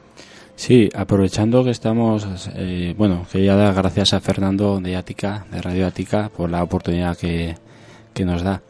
Sí, 0.55 0.89
aprovechando 0.95 1.63
que 1.63 1.71
estamos, 1.71 2.49
eh, 2.55 2.93
bueno, 2.95 3.25
quería 3.31 3.55
dar 3.55 3.73
gracias 3.73 4.13
a 4.13 4.19
Fernando 4.19 4.79
de 4.79 4.95
Ática, 4.95 5.45
de 5.51 5.61
Radio 5.61 5.87
Ática, 5.87 6.29
por 6.29 6.49
la 6.49 6.61
oportunidad 6.61 7.17
que, 7.17 7.55
que 8.13 8.25
nos 8.25 8.43
da 8.43 8.61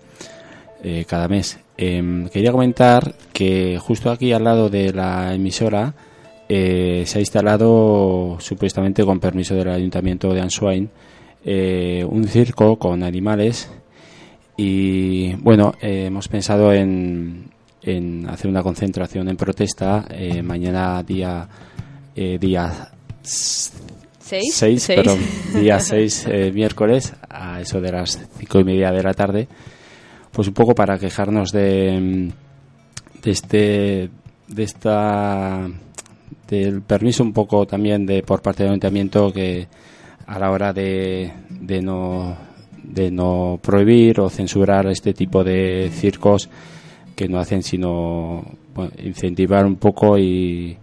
eh, 0.84 1.06
cada 1.08 1.28
mes. 1.28 1.60
Eh, 1.78 2.28
quería 2.32 2.52
comentar 2.52 3.16
que 3.34 3.80
justo 3.80 4.12
aquí 4.12 4.32
al 4.32 4.44
lado 4.44 4.70
de 4.70 4.94
la 4.94 5.34
emisora 5.34 5.94
eh, 6.48 7.04
se 7.06 7.18
ha 7.18 7.22
instalado, 7.22 8.38
supuestamente 8.40 9.04
con 9.04 9.20
permiso 9.20 9.56
del 9.56 9.70
Ayuntamiento 9.70 10.34
de 10.34 10.42
Answain, 10.42 10.90
eh, 11.44 12.06
un 12.08 12.28
circo 12.28 12.78
con 12.78 13.02
animales 13.04 13.70
y 14.56 15.34
bueno, 15.36 15.74
hemos 15.82 16.28
pensado 16.28 16.72
en, 16.72 17.46
en, 17.82 18.30
hacer 18.30 18.52
una 18.52 18.62
concentración 18.62 19.28
en 19.30 19.36
protesta 19.36 20.06
mañana 20.44 21.02
día, 21.02 21.48
día 22.16 22.92
6, 24.24 24.54
6 24.54 24.88
perdón, 24.88 25.20
día 25.54 25.80
6 25.80 26.28
eh, 26.30 26.52
miércoles 26.54 27.14
a 27.30 27.60
eso 27.60 27.82
de 27.82 27.92
las 27.92 28.26
cinco 28.38 28.58
y 28.58 28.64
media 28.64 28.90
de 28.92 29.04
la 29.04 29.14
tarde. 29.14 29.50
Pues 30.32 30.48
un 30.48 30.54
poco 30.54 30.74
para 30.74 30.98
quejarnos 30.98 31.52
de, 31.52 32.32
de 33.22 33.32
este 33.32 34.10
de 34.48 34.64
esta 34.64 35.68
del 36.48 36.82
permiso 36.84 37.24
un 37.24 37.34
poco 37.34 37.66
también 37.66 38.06
de 38.06 38.24
por 38.24 38.42
parte 38.42 38.64
del 38.64 38.72
ayuntamiento 38.72 39.32
que 39.34 39.68
a 40.26 40.40
la 40.40 40.52
hora 40.52 40.72
de, 40.72 41.34
de 41.50 41.82
no 41.82 42.38
de 42.82 43.12
no 43.12 43.60
prohibir 43.62 44.22
o 44.22 44.30
censurar 44.30 44.88
este 44.88 45.14
tipo 45.14 45.44
de 45.44 45.92
circos 45.94 46.50
que 47.16 47.28
no 47.28 47.40
hacen 47.40 47.62
sino 47.62 48.46
bueno, 48.74 48.92
incentivar 49.04 49.66
un 49.66 49.76
poco 49.76 50.18
y 50.18 50.78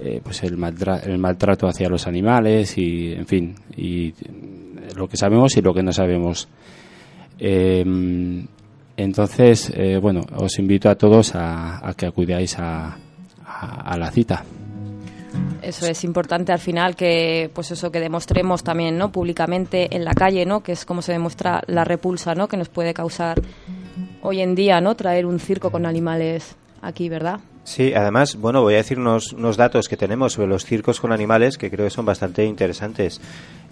eh, 0.00 0.20
pues 0.22 0.42
el, 0.42 0.58
el 1.04 1.18
maltrato 1.18 1.66
hacia 1.66 1.88
los 1.88 2.06
animales 2.06 2.76
y 2.76 3.12
en 3.12 3.26
fin 3.26 3.54
y 3.76 4.12
lo 4.94 5.08
que 5.08 5.16
sabemos 5.16 5.56
y 5.56 5.62
lo 5.62 5.72
que 5.72 5.82
no 5.82 5.92
sabemos. 5.92 6.48
Eh, 7.38 7.84
entonces 8.96 9.72
eh, 9.74 9.98
bueno 9.98 10.22
os 10.36 10.58
invito 10.58 10.88
a 10.88 10.94
todos 10.94 11.34
a, 11.34 11.86
a 11.86 11.94
que 11.94 12.06
acudáis 12.06 12.58
a, 12.58 12.96
a, 13.44 13.92
a, 13.92 13.98
la 13.98 14.10
cita. 14.10 14.44
Eso 15.60 15.86
es 15.86 16.04
importante 16.04 16.52
al 16.52 16.60
final 16.60 16.94
que 16.94 17.50
pues 17.52 17.70
eso 17.70 17.90
que 17.90 18.00
demostremos 18.00 18.62
también 18.62 18.96
no 18.96 19.12
públicamente 19.12 19.94
en 19.94 20.04
la 20.04 20.14
calle 20.14 20.46
no 20.46 20.62
que 20.62 20.72
es 20.72 20.84
como 20.84 21.02
se 21.02 21.12
demuestra 21.12 21.62
la 21.66 21.84
repulsa 21.84 22.34
no 22.34 22.48
que 22.48 22.56
nos 22.56 22.68
puede 22.68 22.94
causar 22.94 23.40
hoy 24.22 24.40
en 24.40 24.54
día 24.54 24.80
no 24.80 24.94
traer 24.94 25.26
un 25.26 25.40
circo 25.40 25.70
con 25.70 25.84
animales 25.84 26.56
aquí 26.80 27.08
verdad 27.08 27.40
Sí, 27.66 27.92
además, 27.94 28.36
bueno, 28.36 28.62
voy 28.62 28.74
a 28.74 28.76
decir 28.76 28.96
unos, 28.96 29.32
unos, 29.32 29.56
datos 29.56 29.88
que 29.88 29.96
tenemos 29.96 30.34
sobre 30.34 30.46
los 30.46 30.64
circos 30.64 31.00
con 31.00 31.10
animales 31.10 31.58
que 31.58 31.68
creo 31.68 31.84
que 31.84 31.90
son 31.90 32.06
bastante 32.06 32.44
interesantes. 32.44 33.20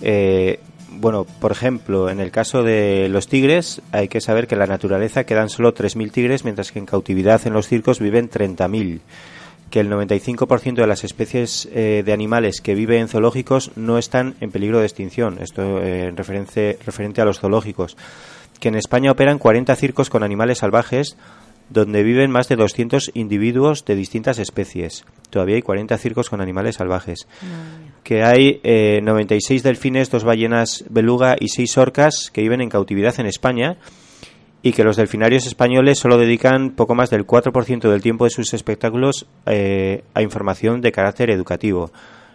Eh, 0.03 0.59
bueno, 0.91 1.25
por 1.41 1.53
ejemplo, 1.53 2.11
en 2.11 2.19
el 2.19 2.33
caso 2.33 2.65
de 2.65 3.09
los 3.09 3.29
tigres, 3.29 3.83
hay 3.93 4.09
que 4.09 4.21
saber 4.21 4.49
que 4.49 4.57
en 4.57 4.59
la 4.59 4.67
naturaleza 4.67 5.23
quedan 5.23 5.49
solo 5.49 5.73
3.000 5.73 6.11
tigres, 6.11 6.43
mientras 6.43 6.73
que 6.73 6.81
en 6.81 6.87
cautividad 6.87 7.47
en 7.47 7.53
los 7.53 7.69
circos 7.69 8.01
viven 8.01 8.29
30.000 8.29 8.99
que 9.71 9.79
el 9.79 9.89
95% 9.89 10.75
de 10.75 10.87
las 10.89 11.05
especies 11.05 11.69
eh, 11.73 12.03
de 12.05 12.13
animales 12.13 12.61
que 12.61 12.75
viven 12.75 13.03
en 13.03 13.09
zoológicos 13.09 13.71
no 13.77 13.97
están 13.97 14.35
en 14.41 14.51
peligro 14.51 14.81
de 14.81 14.87
extinción. 14.87 15.39
Esto 15.41 15.81
eh, 15.81 16.09
en 16.09 16.17
referente, 16.17 16.81
referente 16.85 17.21
a 17.21 17.25
los 17.25 17.39
zoológicos. 17.39 17.97
Que 18.59 18.69
en 18.69 18.75
España 18.75 19.13
operan 19.13 19.39
40 19.39 19.75
circos 19.77 20.11
con 20.11 20.25
animales 20.25 20.59
salvajes 20.59 21.17
donde 21.75 22.03
viven 22.03 22.31
más 22.31 22.49
de 22.49 22.57
200 22.57 23.11
individuos 23.13 23.85
de 23.85 23.97
distintas 23.97 24.39
especies. 24.39 25.05
Todavía 25.29 25.57
hay 25.57 25.63
40 25.63 25.99
circos 25.99 26.31
con 26.31 26.41
animales 26.41 26.77
salvajes. 26.77 27.27
Que 28.03 28.23
hay 28.23 28.61
96 29.03 29.61
eh, 29.61 29.69
delfines, 29.69 30.11
dos 30.11 30.25
ballenas 30.25 30.85
beluga 30.89 31.37
y 31.39 31.49
seis 31.49 31.77
orcas 31.77 32.31
que 32.33 32.43
viven 32.43 32.61
en 32.61 32.71
cautividad 32.71 33.19
en 33.19 33.27
España 33.27 33.77
y 34.63 34.73
que 34.73 34.85
los 34.85 34.97
delfinarios 34.97 35.47
españoles 35.47 35.99
solo 35.99 36.17
dedican 36.17 36.71
poco 36.71 36.95
más 36.95 37.11
del 37.11 37.27
4% 37.27 37.91
del 37.91 38.01
tiempo 38.01 38.25
de 38.25 38.31
sus 38.31 38.55
espectáculos 38.55 39.27
eh, 39.45 40.05
a 40.15 40.23
información 40.23 40.81
de 40.81 40.93
carácter 40.93 41.31
educativo. 41.31 41.91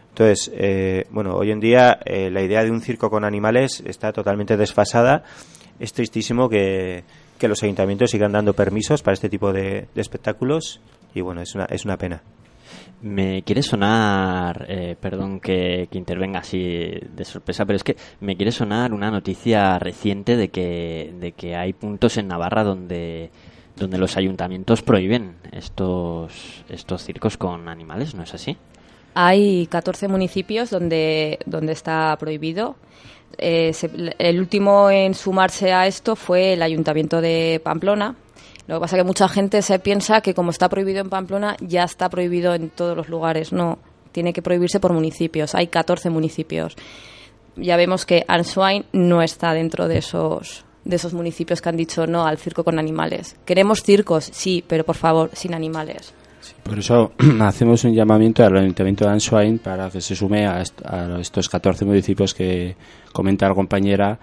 Entonces, 0.09 0.51
eh, 0.53 1.05
bueno, 1.11 1.35
hoy 1.35 1.51
en 1.51 1.59
día 1.59 1.97
eh, 2.05 2.29
la 2.29 2.43
idea 2.43 2.63
de 2.63 2.71
un 2.71 2.81
circo 2.81 3.09
con 3.09 3.23
animales 3.23 3.81
está 3.85 4.11
totalmente 4.11 4.57
desfasada. 4.57 5.23
Es 5.79 5.93
tristísimo 5.93 6.49
que, 6.49 7.03
que 7.39 7.47
los 7.47 7.63
ayuntamientos 7.63 8.11
sigan 8.11 8.31
dando 8.31 8.53
permisos 8.53 9.01
para 9.01 9.13
este 9.13 9.29
tipo 9.29 9.51
de, 9.51 9.87
de 9.95 10.01
espectáculos 10.01 10.79
y 11.13 11.21
bueno, 11.21 11.41
es 11.41 11.55
una, 11.55 11.65
es 11.65 11.85
una 11.85 11.97
pena. 11.97 12.21
Me 13.01 13.43
quiere 13.43 13.63
sonar, 13.63 14.65
eh, 14.67 14.95
perdón 14.99 15.39
que, 15.39 15.87
intervenga 15.93 16.39
así 16.39 16.59
de 16.59 17.25
sorpresa, 17.25 17.65
pero 17.65 17.77
es 17.77 17.83
que 17.83 17.95
me 18.19 18.35
quiere 18.35 18.51
sonar 18.51 18.93
una 18.93 19.09
noticia 19.09 19.79
reciente 19.79 20.35
de 20.35 20.49
que, 20.49 21.13
de 21.19 21.31
que 21.31 21.55
hay 21.55 21.73
puntos 21.73 22.17
en 22.17 22.27
Navarra 22.27 22.63
donde, 22.63 23.31
donde 23.77 23.97
los 23.97 24.17
ayuntamientos 24.17 24.81
prohíben 24.81 25.35
estos, 25.51 26.63
estos 26.67 27.03
circos 27.03 27.37
con 27.37 27.69
animales, 27.69 28.15
¿no 28.15 28.23
es 28.23 28.33
así? 28.33 28.57
Hay 29.13 29.65
14 29.67 30.07
municipios 30.07 30.69
donde, 30.69 31.39
donde 31.45 31.71
está 31.71 32.15
prohibido. 32.19 32.75
Eh, 33.37 33.73
el 34.17 34.39
último 34.39 34.89
en 34.89 35.13
sumarse 35.13 35.71
a 35.71 35.87
esto 35.87 36.15
fue 36.15 36.53
el 36.53 36.61
ayuntamiento 36.61 37.21
de 37.21 37.61
Pamplona, 37.63 38.15
lo 38.69 38.75
que 38.75 38.81
pasa 38.81 38.97
es 38.97 38.99
que 39.01 39.07
mucha 39.07 39.27
gente 39.27 39.63
se 39.63 39.79
piensa 39.79 40.21
que 40.21 40.35
como 40.35 40.51
está 40.51 40.69
prohibido 40.69 41.01
en 41.01 41.09
Pamplona, 41.09 41.57
ya 41.59 41.83
está 41.83 42.07
prohibido 42.07 42.53
en 42.53 42.69
todos 42.69 42.95
los 42.95 43.09
lugares. 43.09 43.51
No, 43.51 43.79
tiene 44.11 44.31
que 44.31 44.43
prohibirse 44.43 44.79
por 44.79 44.93
municipios. 44.93 45.55
Hay 45.55 45.67
14 45.67 46.11
municipios. 46.11 46.75
Ya 47.55 47.77
vemos 47.77 48.05
que 48.05 48.25
Answine 48.27 48.85
no 48.91 49.23
está 49.23 49.55
dentro 49.55 49.87
de 49.87 49.97
esos 49.97 50.65
de 50.85 50.95
esos 50.95 51.13
municipios 51.13 51.61
que 51.61 51.69
han 51.69 51.77
dicho 51.77 52.05
no 52.05 52.27
al 52.27 52.37
circo 52.37 52.63
con 52.63 52.77
animales. 52.77 53.37
Queremos 53.43 53.81
circos, 53.81 54.29
sí, 54.31 54.63
pero 54.67 54.83
por 54.83 54.95
favor, 54.95 55.31
sin 55.33 55.55
animales. 55.55 56.13
Por 56.63 56.79
eso 56.79 57.11
hacemos 57.41 57.83
un 57.83 57.93
llamamiento 57.93 58.43
al 58.43 58.57
Ayuntamiento 58.57 59.05
de 59.05 59.11
Answine 59.11 59.57
para 59.59 59.89
que 59.89 60.01
se 60.01 60.15
sume 60.15 60.47
a, 60.47 60.61
estos 61.19 61.49
14 61.49 61.85
municipios 61.85 62.33
que 62.33 62.75
comenta 63.11 63.47
la 63.47 63.55
compañera 63.55 64.19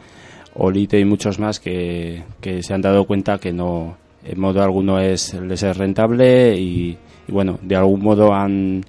Olite 0.55 0.99
y 0.99 1.05
muchos 1.05 1.39
más 1.39 1.61
que, 1.61 2.23
que 2.41 2.63
se 2.63 2.73
han 2.73 2.81
dado 2.81 3.05
cuenta 3.05 3.39
que 3.39 3.53
no 3.53 3.97
en 4.27 4.41
modo 4.41 4.63
alguno 4.63 4.99
es, 4.99 5.35
les 5.35 5.63
es 5.63 5.77
rentable 5.77 6.57
y, 6.59 6.99
bueno, 7.29 7.59
de 7.63 7.77
algún 7.77 8.03
modo 8.03 8.35
han, 8.35 8.85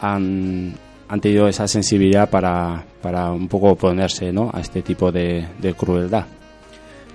han, 0.00 0.74
tenido 1.20 1.48
esa 1.48 1.66
sensibilidad 1.66 2.30
para, 2.30 2.84
para 3.02 3.32
un 3.32 3.48
poco 3.48 3.70
oponerse 3.70 4.32
¿no? 4.32 4.50
a 4.52 4.60
este 4.60 4.82
tipo 4.82 5.10
de, 5.10 5.46
crueldad. 5.76 6.24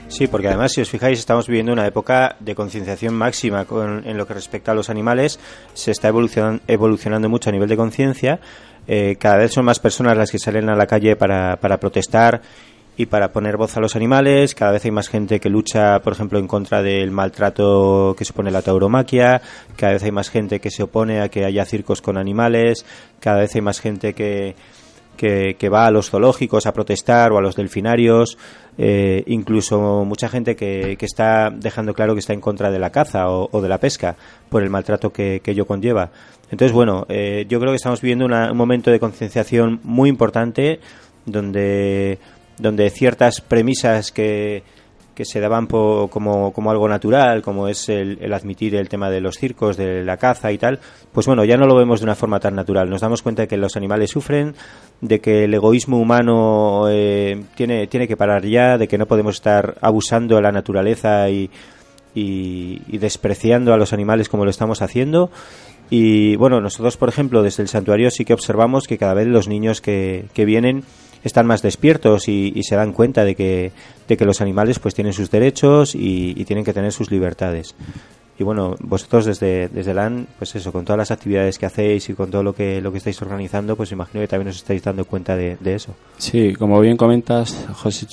Sí, 0.07 0.27
porque 0.27 0.47
además, 0.47 0.71
si 0.71 0.81
os 0.81 0.89
fijáis, 0.89 1.19
estamos 1.19 1.47
viviendo 1.47 1.73
una 1.73 1.85
época 1.85 2.37
de 2.39 2.55
concienciación 2.55 3.13
máxima 3.13 3.65
en 4.05 4.17
lo 4.17 4.25
que 4.25 4.33
respecta 4.33 4.71
a 4.71 4.75
los 4.75 4.89
animales. 4.89 5.39
Se 5.73 5.91
está 5.91 6.07
evolucionando, 6.07 6.63
evolucionando 6.67 7.29
mucho 7.29 7.49
a 7.49 7.53
nivel 7.53 7.67
de 7.67 7.77
conciencia. 7.77 8.39
Eh, 8.87 9.17
cada 9.19 9.37
vez 9.37 9.51
son 9.51 9.65
más 9.65 9.79
personas 9.79 10.17
las 10.17 10.31
que 10.31 10.39
salen 10.39 10.69
a 10.69 10.75
la 10.75 10.87
calle 10.87 11.17
para, 11.17 11.57
para 11.57 11.77
protestar 11.77 12.41
y 12.95 13.05
para 13.05 13.31
poner 13.31 13.57
voz 13.57 13.75
a 13.75 13.81
los 13.81 13.95
animales. 13.95 14.55
Cada 14.55 14.71
vez 14.71 14.85
hay 14.85 14.91
más 14.91 15.09
gente 15.09 15.39
que 15.39 15.49
lucha, 15.49 15.99
por 15.99 16.13
ejemplo, 16.13 16.39
en 16.39 16.47
contra 16.47 16.81
del 16.81 17.11
maltrato 17.11 18.15
que 18.17 18.25
supone 18.25 18.49
la 18.49 18.61
tauromaquia. 18.61 19.41
Cada 19.75 19.93
vez 19.93 20.03
hay 20.03 20.11
más 20.11 20.29
gente 20.29 20.59
que 20.59 20.71
se 20.71 20.83
opone 20.83 21.21
a 21.21 21.29
que 21.29 21.45
haya 21.45 21.65
circos 21.65 22.01
con 22.01 22.17
animales. 22.17 22.85
Cada 23.19 23.41
vez 23.41 23.53
hay 23.53 23.61
más 23.61 23.79
gente 23.81 24.13
que, 24.13 24.55
que, 25.17 25.69
va 25.69 25.87
a 25.87 25.91
los 25.91 26.09
zoológicos 26.09 26.65
a 26.65 26.73
protestar 26.73 27.31
o 27.31 27.37
a 27.37 27.41
los 27.41 27.55
delfinarios. 27.55 28.37
Eh, 28.77 29.23
incluso 29.27 30.05
mucha 30.05 30.29
gente 30.29 30.55
que, 30.55 30.95
que, 30.97 31.05
está 31.05 31.49
dejando 31.49 31.93
claro 31.93 32.13
que 32.13 32.19
está 32.19 32.33
en 32.33 32.41
contra 32.41 32.71
de 32.71 32.79
la 32.79 32.91
caza 32.91 33.29
o, 33.29 33.61
de 33.61 33.67
la 33.67 33.79
pesca 33.79 34.15
por 34.49 34.63
el 34.63 34.69
maltrato 34.69 35.11
que, 35.11 35.41
que 35.43 35.51
ello 35.51 35.65
conlleva. 35.65 36.11
Entonces, 36.51 36.71
bueno, 36.71 37.05
eh, 37.09 37.45
yo 37.49 37.59
creo 37.59 37.73
que 37.73 37.77
estamos 37.77 38.01
viviendo 38.01 38.25
un 38.25 38.57
momento 38.57 38.91
de 38.91 38.99
concienciación 38.99 39.81
muy 39.83 40.09
importante 40.09 40.79
donde 41.25 42.19
donde 42.57 42.89
ciertas 42.89 43.41
premisas 43.41 44.11
que, 44.11 44.63
que 45.17 45.25
se 45.25 45.39
daban 45.39 45.65
como, 45.65 46.09
como, 46.11 46.69
algo 46.69 46.87
natural, 46.87 47.41
como 47.41 47.67
es 47.67 47.89
el, 47.89 48.31
admitir 48.31 48.75
el 48.75 48.87
tema 48.87 49.09
de 49.09 49.19
los 49.19 49.39
circos, 49.39 49.75
de 49.75 50.03
la 50.03 50.17
caza 50.17 50.51
y 50.51 50.59
tal, 50.59 50.79
pues 51.11 51.25
bueno, 51.25 51.43
ya 51.43 51.57
no 51.57 51.65
lo 51.65 51.75
vemos 51.75 52.01
de 52.01 52.03
una 52.03 52.13
forma 52.13 52.39
tan 52.39 52.53
natural. 52.53 52.87
Nos 52.87 53.01
damos 53.01 53.23
cuenta 53.23 53.41
de 53.41 53.47
que 53.47 53.57
los 53.57 53.75
animales 53.75 54.11
sufren, 54.11 54.53
de 55.01 55.19
que 55.19 55.45
el 55.45 55.55
egoísmo 55.55 55.97
humano 55.97 56.83
eh, 56.87 57.45
tiene, 57.55 57.87
tiene 57.87 58.07
que 58.07 58.15
parar 58.15 58.45
ya, 58.45 58.77
de 58.77 58.87
que 58.87 58.99
no 58.99 59.07
podemos 59.07 59.37
estar 59.37 59.79
abusando 59.81 60.35
de 60.35 60.43
la 60.43 60.51
naturaleza 60.51 61.27
y, 61.31 61.49
y, 62.13 62.97
despreciando 62.99 63.73
a 63.73 63.77
los 63.77 63.93
animales 63.93 64.29
como 64.29 64.43
lo 64.45 64.51
estamos 64.51 64.83
haciendo. 64.83 65.31
Y 65.89 66.35
bueno, 66.35 66.61
nosotros, 66.61 66.95
por 66.95 67.09
ejemplo, 67.09 67.41
desde 67.41 67.63
el 67.63 67.69
santuario 67.69 68.11
sí 68.11 68.23
que 68.23 68.35
observamos 68.35 68.85
que 68.85 68.99
cada 68.99 69.15
vez 69.15 69.25
los 69.25 69.47
niños 69.47 69.81
que, 69.81 70.25
que 70.35 70.45
vienen 70.45 70.83
están 71.23 71.47
más 71.47 71.61
despiertos 71.61 72.27
y, 72.27 72.61
se 72.63 72.75
dan 72.75 72.93
cuenta 72.93 73.23
de 73.23 73.35
que, 73.35 73.71
de 74.07 74.17
que 74.17 74.25
los 74.25 74.41
animales 74.41 74.79
pues 74.79 74.93
tienen 74.93 75.13
sus 75.13 75.31
derechos 75.31 75.95
y, 75.95 76.33
tienen 76.45 76.65
que 76.65 76.73
tener 76.73 76.91
sus 76.91 77.11
libertades. 77.11 77.75
Y 78.39 78.43
bueno, 78.43 78.75
vosotros 78.81 79.25
desde, 79.25 79.67
desde 79.67 79.95
LAN, 79.95 80.27
pues 80.37 80.55
eso, 80.55 80.71
con 80.71 80.85
todas 80.85 80.99
las 80.99 81.09
actividades 81.09 81.57
que 81.57 81.65
hacéis 81.65 82.07
y 82.09 82.13
con 82.13 82.29
todo 82.29 82.43
lo 82.43 82.53
que, 82.53 82.79
lo 82.81 82.91
que 82.91 82.99
estáis 82.99 83.19
organizando, 83.23 83.75
pues 83.75 83.91
imagino 83.91 84.21
que 84.21 84.27
también 84.27 84.49
os 84.49 84.57
estáis 84.57 84.83
dando 84.83 85.05
cuenta 85.05 85.35
de, 85.35 85.57
eso. 85.65 85.95
Sí, 86.19 86.53
como 86.53 86.79
bien 86.79 86.97
comentas, 86.97 87.65
José 87.73 88.05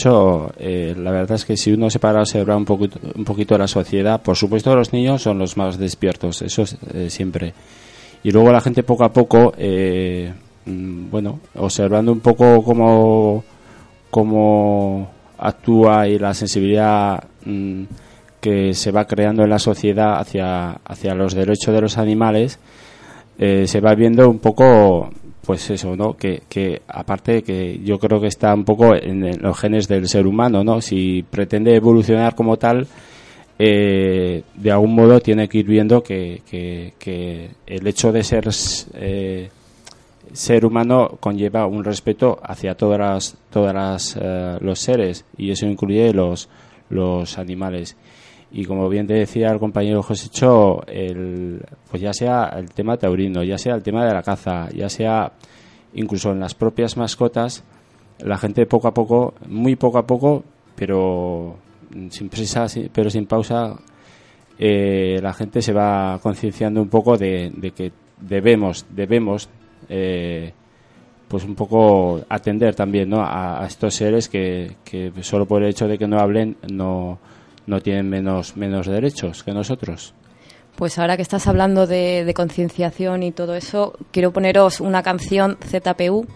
eh, 0.59 0.95
la 0.97 1.11
verdad 1.11 1.37
es 1.37 1.45
que 1.45 1.59
si 1.59 1.73
uno 1.73 1.91
se 1.91 1.99
para 1.99 2.21
a 2.21 2.23
observar 2.23 2.57
un 2.57 2.65
poquito, 2.65 2.99
un 3.15 3.25
poquito 3.25 3.59
la 3.59 3.69
sociedad, 3.69 4.23
por 4.23 4.37
supuesto 4.37 4.75
los 4.75 4.95
niños 4.95 5.21
son 5.21 5.39
los 5.39 5.59
más 5.59 5.79
despiertos, 5.79 6.41
eso 6.41 6.63
es, 6.63 6.79
eh, 6.95 7.11
siempre. 7.11 7.53
Y 8.23 8.31
luego 8.31 8.51
la 8.51 8.63
gente 8.63 8.83
poco 8.83 9.05
a 9.05 9.13
poco, 9.13 9.53
eh, 9.59 10.33
bueno, 10.67 11.41
observando 11.57 12.13
un 12.13 12.21
poco 12.21 12.63
cómo, 12.63 13.45
cómo 14.11 15.11
actúa 15.39 16.09
y 16.09 16.19
la 16.19 16.33
sensibilidad 16.35 17.23
mm, 17.45 17.83
que 18.41 18.75
se 18.75 18.91
va 18.91 19.07
creando 19.07 19.43
en 19.43 19.51
la 19.51 19.59
sociedad 19.59 20.19
hacia, 20.19 20.73
hacia 20.85 21.15
los 21.15 21.35
derechos 21.35 21.75
de 21.75 21.81
los 21.81 21.99
animales, 21.99 22.59
eh, 23.39 23.67
se 23.67 23.81
va 23.81 23.95
viendo 23.95 24.29
un 24.29 24.39
poco, 24.39 25.11
pues 25.45 25.71
eso, 25.71 25.97
¿no? 25.97 26.15
Que, 26.17 26.43
que 26.49 26.83
aparte 26.87 27.43
que 27.43 27.81
yo 27.83 27.99
creo 27.99 28.21
que 28.21 28.29
está 28.29 28.55
un 28.55 28.65
poco 28.65 28.95
en, 28.95 29.41
los 29.43 29.59
genes 29.59 29.89
del 29.89 30.09
ser 30.09 30.27
humano, 30.27 30.63
¿no? 30.63 30.81
Si 30.81 31.25
pretende 31.29 31.75
evolucionar 31.75 32.35
como 32.35 32.57
tal, 32.57 32.87
eh, 33.59 34.43
de 34.55 34.71
algún 34.71 34.95
modo 34.95 35.21
tiene 35.21 35.49
que 35.49 35.59
ir 35.59 35.67
viendo 35.67 36.03
que, 36.03 36.43
que, 36.49 36.95
que 36.99 37.51
el 37.67 37.87
hecho 37.87 38.13
de 38.13 38.23
ser 38.23 38.49
eh, 38.95 39.49
ser 40.33 40.65
humano 40.65 41.17
conlleva 41.21 41.67
un 41.67 41.85
respeto 41.85 42.39
hacia 42.43 42.77
todas 42.77 42.99
las, 42.99 43.37
todas 43.51 44.19
eh, 44.21 44.59
los 44.61 44.79
seres 44.81 45.25
y 45.37 45.51
eso 45.51 45.67
incluye 45.67 46.13
los, 46.13 46.49
los 46.91 47.39
animales. 47.39 47.97
Y 48.51 48.65
como 48.67 48.89
bien 48.89 49.07
te 49.07 49.15
decía 49.15 49.51
el 49.51 49.59
compañero 49.59 50.03
José 50.03 50.29
Cho, 50.31 50.85
el, 50.87 51.61
pues 51.91 52.01
ya 52.01 52.13
sea 52.13 52.55
el 52.57 52.71
tema 52.71 52.97
taurino, 52.97 53.43
ya 53.43 53.59
sea 53.59 53.75
el 53.75 53.83
tema 53.83 54.07
de 54.07 54.15
la 54.15 54.23
caza, 54.23 54.69
ya 54.71 54.89
sea 54.89 55.33
incluso 55.95 56.31
en 56.31 56.41
las 56.41 56.55
propias 56.55 56.97
mascotas, 56.97 57.65
la 58.21 58.39
gente 58.39 58.67
poco 58.67 58.89
a 58.89 58.95
poco, 58.95 59.35
muy 59.49 59.75
poco 59.75 59.99
a 59.99 60.07
poco, 60.07 60.45
pero 60.77 61.57
sin 62.11 62.29
prisa, 62.29 62.67
pero 62.93 63.11
sin 63.11 63.27
pausa, 63.27 63.77
eh, 64.59 65.19
la 65.21 65.33
gente 65.33 65.61
se 65.61 65.73
va 65.73 66.19
concienciando 66.23 66.81
un 66.81 66.89
poco 66.89 67.17
de, 67.17 67.51
de 67.57 67.73
que 67.73 67.93
debemos, 68.21 68.87
debemos 68.91 69.49
eh, 69.89 70.53
pues 71.29 71.45
un 71.45 71.55
poco 71.55 72.21
atender 72.29 72.75
también 72.75 73.09
¿no? 73.09 73.23
a, 73.23 73.65
estos 73.67 73.95
seres 73.95 74.29
que, 74.29 74.77
que, 74.85 75.13
solo 75.23 75.47
por 75.47 75.63
el 75.63 75.71
hecho 75.71 75.89
de 75.89 75.99
que 75.99 76.07
no 76.07 76.19
hablen 76.19 76.57
no, 76.71 77.19
no 77.67 77.81
tienen 77.81 78.09
menos, 78.09 78.57
menos 78.57 78.87
derechos 78.87 79.43
que 79.43 79.53
nosotros. 79.53 80.15
Pues 80.77 80.99
ahora 80.99 81.17
que 81.17 81.23
estás 81.23 81.47
hablando 81.47 81.87
de, 81.87 82.33
concienciación 82.35 83.23
y 83.23 83.31
todo 83.31 83.55
eso, 83.55 83.95
quiero 84.11 84.33
poneros 84.33 84.81
una 84.81 85.03
canción 85.05 85.57
ZPU 85.61 86.27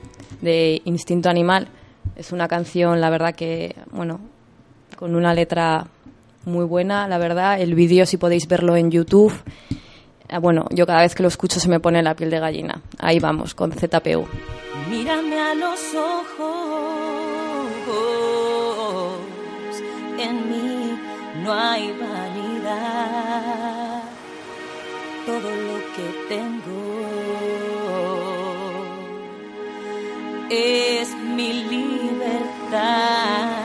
de 0.41 0.81
Instinto 0.85 1.29
Animal. 1.29 1.69
Es 2.15 2.31
una 2.31 2.47
canción, 2.47 3.01
la 3.01 3.11
verdad 3.11 3.35
que, 3.35 3.75
bueno, 3.91 4.21
con 4.97 5.17
una 5.17 5.35
letra 5.35 5.89
muy 6.45 6.65
buena, 6.65 7.09
la 7.09 7.19
verdad. 7.19 7.61
El 7.61 7.75
vídeo, 7.75 8.07
si 8.07 8.17
podéis 8.17 8.47
verlo 8.47 8.77
en 8.77 8.93
YouTube, 8.93 9.33
bueno, 10.41 10.67
yo 10.71 10.87
cada 10.87 11.01
vez 11.01 11.15
que 11.15 11.23
lo 11.23 11.29
escucho 11.29 11.59
se 11.61 11.69
me 11.69 11.81
pone 11.81 12.03
la 12.03 12.15
piel 12.15 12.31
de 12.31 12.39
gallina. 12.39 12.83
Ahí 12.99 13.19
vamos, 13.19 13.55
con 13.55 13.73
ZPU. 13.73 14.27
Mírame 14.91 15.39
a 15.39 15.55
los 15.55 15.81
ojos, 15.95 16.89
en 20.19 20.51
mí 20.51 20.99
no 21.43 21.53
hay 21.53 21.93
vanidad, 21.93 23.23
todo 25.27 25.51
lo 25.51 25.79
que 25.95 26.13
tengo 26.29 26.99
es 30.51 31.15
mi 31.17 31.53
libertad. 31.65 33.58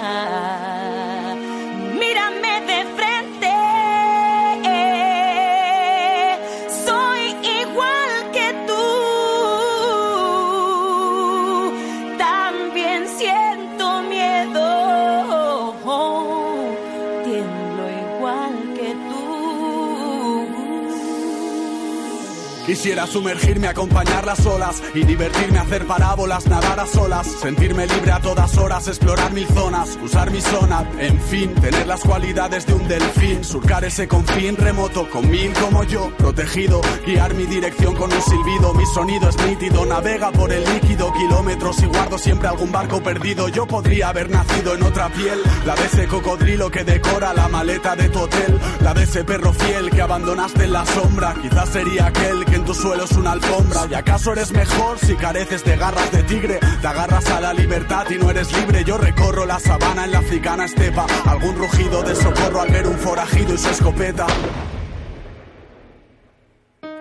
Quisiera 22.73 23.05
sumergirme, 23.05 23.67
acompañar 23.67 24.25
las 24.25 24.43
olas 24.47 24.81
y 24.95 25.03
divertirme, 25.03 25.59
hacer 25.59 25.85
parábolas, 25.85 26.47
nadar 26.47 26.79
a 26.79 26.87
solas, 26.87 27.27
sentirme 27.27 27.85
libre 27.85 28.11
a 28.11 28.19
todas 28.19 28.57
horas, 28.57 28.87
explorar 28.87 29.31
mil 29.31 29.45
zonas, 29.49 29.95
usar 30.03 30.31
mi 30.31 30.41
zona, 30.41 30.89
en 30.97 31.21
fin, 31.21 31.53
tener 31.53 31.85
las 31.85 32.01
cualidades 32.01 32.65
de 32.65 32.73
un 32.73 32.87
delfín, 32.87 33.43
surcar 33.43 33.85
ese 33.85 34.07
confín 34.07 34.57
remoto 34.57 35.07
con 35.11 35.29
mil 35.29 35.53
como 35.53 35.83
yo, 35.83 36.09
protegido, 36.17 36.81
guiar 37.05 37.35
mi 37.35 37.45
dirección 37.45 37.95
con 37.95 38.11
un 38.11 38.21
silbido, 38.23 38.73
mi 38.73 38.87
sonido 38.87 39.29
es 39.29 39.37
nítido, 39.45 39.85
navega 39.85 40.31
por 40.31 40.51
el 40.51 40.63
líquido, 40.73 41.13
kilómetros 41.63 41.83
y 41.83 41.85
guardo 41.85 42.17
siempre 42.17 42.47
algún 42.47 42.71
barco 42.71 43.01
perdido. 43.01 43.47
Yo 43.49 43.65
podría 43.65 44.09
haber 44.09 44.29
nacido 44.29 44.75
en 44.75 44.83
otra 44.83 45.09
piel, 45.09 45.39
la 45.65 45.75
de 45.75 45.85
ese 45.85 46.07
cocodrilo 46.07 46.69
que 46.69 46.83
decora 46.83 47.33
la 47.33 47.47
maleta 47.47 47.95
de 47.95 48.09
tu 48.09 48.19
hotel, 48.19 48.59
la 48.81 48.93
de 48.93 49.03
ese 49.03 49.23
perro 49.23 49.53
fiel 49.53 49.89
que 49.89 50.01
abandonaste 50.01 50.65
en 50.65 50.73
la 50.73 50.85
sombra, 50.85 51.35
quizás 51.41 51.69
sería 51.69 52.07
aquel 52.07 52.45
que 52.45 52.55
en 52.55 52.65
tu 52.65 52.73
suelo 52.73 53.05
es 53.05 53.11
una 53.11 53.31
alfombra. 53.31 53.87
¿Y 53.89 53.93
acaso 53.93 54.33
eres 54.33 54.51
mejor 54.51 54.99
si 54.99 55.15
careces 55.15 55.63
de 55.63 55.77
garras 55.77 56.11
de 56.11 56.23
tigre? 56.23 56.59
Te 56.81 56.87
agarras 56.87 57.29
a 57.29 57.41
la 57.41 57.53
libertad 57.53 58.05
y 58.09 58.15
no 58.15 58.29
eres 58.29 58.51
libre. 58.53 58.83
Yo 58.83 58.97
recorro 58.97 59.45
la 59.45 59.59
sabana 59.59 60.05
en 60.05 60.11
la 60.11 60.19
africana 60.19 60.65
estepa. 60.65 61.05
Algún 61.25 61.55
rugido 61.55 62.03
de 62.03 62.15
socorro 62.15 62.61
al 62.61 62.71
ver 62.71 62.87
un 62.87 62.97
forajido 62.97 63.53
y 63.53 63.57
su 63.57 63.69
escopeta. 63.69 64.27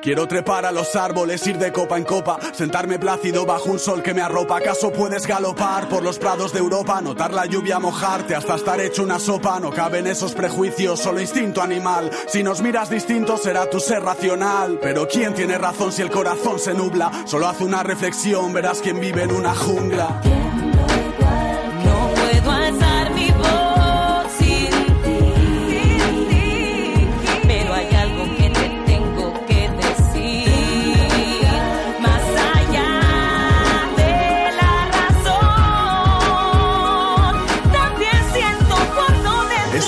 Quiero 0.02 0.26
trepar 0.26 0.66
a 0.66 0.72
los 0.72 0.96
árboles, 0.96 1.46
ir 1.46 1.58
de 1.58 1.70
copa 1.70 1.96
en 1.96 2.02
copa, 2.02 2.36
sentarme 2.52 2.98
plácido 2.98 3.46
bajo 3.46 3.70
un 3.70 3.78
sol 3.78 4.02
que 4.02 4.12
me 4.12 4.20
arropa. 4.20 4.56
¿Acaso 4.56 4.90
puedes 4.90 5.28
galopar 5.28 5.88
por 5.88 6.02
los 6.02 6.18
prados 6.18 6.52
de 6.52 6.58
Europa, 6.58 7.00
notar 7.00 7.32
la 7.32 7.46
lluvia 7.46 7.78
mojarte 7.78 8.34
hasta 8.34 8.56
estar 8.56 8.80
hecho 8.80 9.04
una 9.04 9.20
sopa? 9.20 9.60
No 9.60 9.70
caben 9.70 10.08
esos 10.08 10.34
prejuicios, 10.34 10.98
solo 10.98 11.20
instinto 11.20 11.62
animal. 11.62 12.10
Si 12.26 12.42
nos 12.42 12.62
miras 12.62 12.90
distinto 12.90 13.36
será 13.36 13.70
tu 13.70 13.78
ser 13.78 14.02
racional. 14.02 14.80
Pero 14.82 15.06
¿quién 15.06 15.34
tiene 15.34 15.56
razón 15.56 15.92
si 15.92 16.02
el 16.02 16.10
corazón 16.10 16.58
se 16.58 16.74
nubla? 16.74 17.22
Solo 17.24 17.46
haz 17.46 17.60
una 17.60 17.84
reflexión, 17.84 18.52
verás 18.52 18.80
quién 18.80 18.98
vive 18.98 19.22
en 19.22 19.32
una 19.32 19.54
jungla. 19.54 20.20